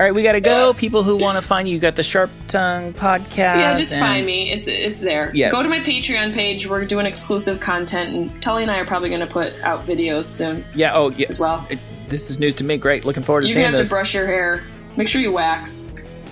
All 0.00 0.06
right, 0.06 0.14
we 0.14 0.22
got 0.22 0.32
to 0.32 0.40
go. 0.40 0.72
People 0.72 1.02
who 1.02 1.14
want 1.18 1.36
to 1.36 1.42
find 1.46 1.68
you, 1.68 1.74
you 1.74 1.78
got 1.78 1.94
the 1.94 2.02
Sharp 2.02 2.30
Tongue 2.48 2.94
podcast. 2.94 3.36
yeah, 3.36 3.74
just 3.74 3.92
and- 3.92 4.00
find 4.00 4.24
me. 4.24 4.50
It's 4.50 4.66
it's 4.66 4.98
there. 5.00 5.30
Yes. 5.34 5.52
Go 5.52 5.62
to 5.62 5.68
my 5.68 5.80
Patreon 5.80 6.32
page. 6.32 6.66
We're 6.66 6.86
doing 6.86 7.04
exclusive 7.04 7.60
content, 7.60 8.14
and 8.16 8.42
Tully 8.42 8.62
and 8.62 8.70
I 8.72 8.78
are 8.78 8.86
probably 8.86 9.10
going 9.10 9.20
to 9.20 9.26
put 9.26 9.52
out 9.62 9.84
videos 9.84 10.24
soon 10.24 10.64
Yeah. 10.74 10.92
Oh, 10.94 11.10
yeah. 11.10 11.26
as 11.28 11.38
well. 11.38 11.66
It- 11.68 11.78
this 12.08 12.30
is 12.30 12.38
news 12.38 12.54
to 12.54 12.64
me. 12.64 12.78
Great. 12.78 13.04
Looking 13.04 13.22
forward 13.22 13.42
to 13.42 13.46
You're 13.48 13.52
seeing 13.52 13.64
gonna 13.66 13.76
have 13.76 13.80
those. 13.82 13.88
to 13.90 13.94
brush 13.94 14.14
your 14.14 14.24
hair. 14.26 14.62
Make 14.96 15.06
sure 15.06 15.20
you 15.20 15.32
wax. 15.32 15.86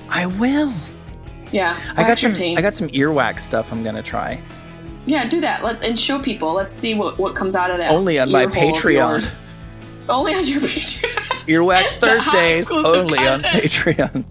I 0.09 0.25
will. 0.25 0.73
Yeah, 1.53 1.79
I 1.95 2.05
got 2.05 2.19
some. 2.19 2.33
taint. 2.33 2.59
I 2.59 2.63
got 2.63 2.73
some 2.73 2.89
earwax 2.89 3.41
stuff. 3.41 3.71
I'm 3.71 3.85
gonna 3.85 4.03
try. 4.03 4.41
Yeah, 5.05 5.27
do 5.27 5.43
that. 5.43 5.63
Let 5.63 5.85
and 5.85 6.01
show 6.01 6.19
people. 6.19 6.55
Let's 6.55 6.75
see 6.75 6.95
what 6.95 7.19
what 7.19 7.35
comes 7.37 7.55
out 7.55 7.71
of 7.71 7.77
that. 7.77 7.91
Only 7.91 8.19
on 8.19 8.31
my 8.33 8.45
ear 8.45 8.49
hole 8.49 8.71
of 8.71 8.77
Patreon. 8.77 9.45
Only 10.09 10.35
on 10.35 10.45
your 10.47 10.61
Patreon. 10.61 11.15
Earwax 11.49 11.97
Thursdays 11.97 12.71
only 12.71 13.19
on. 13.27 13.41
Patreon. 13.41 14.25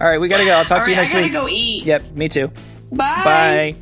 All 0.00 0.06
right, 0.08 0.18
we 0.18 0.28
gotta 0.28 0.44
go. 0.44 0.52
I'll 0.52 0.64
talk 0.64 0.78
All 0.78 0.84
to 0.84 0.90
you 0.90 0.96
right, 0.96 1.02
next 1.02 1.12
I 1.14 1.14
gotta 1.14 1.24
week. 1.24 1.32
go 1.32 1.48
eat. 1.48 1.84
Yep, 1.84 2.10
me 2.12 2.28
too. 2.28 2.48
Bye. 2.90 3.22
Bye. 3.24 3.76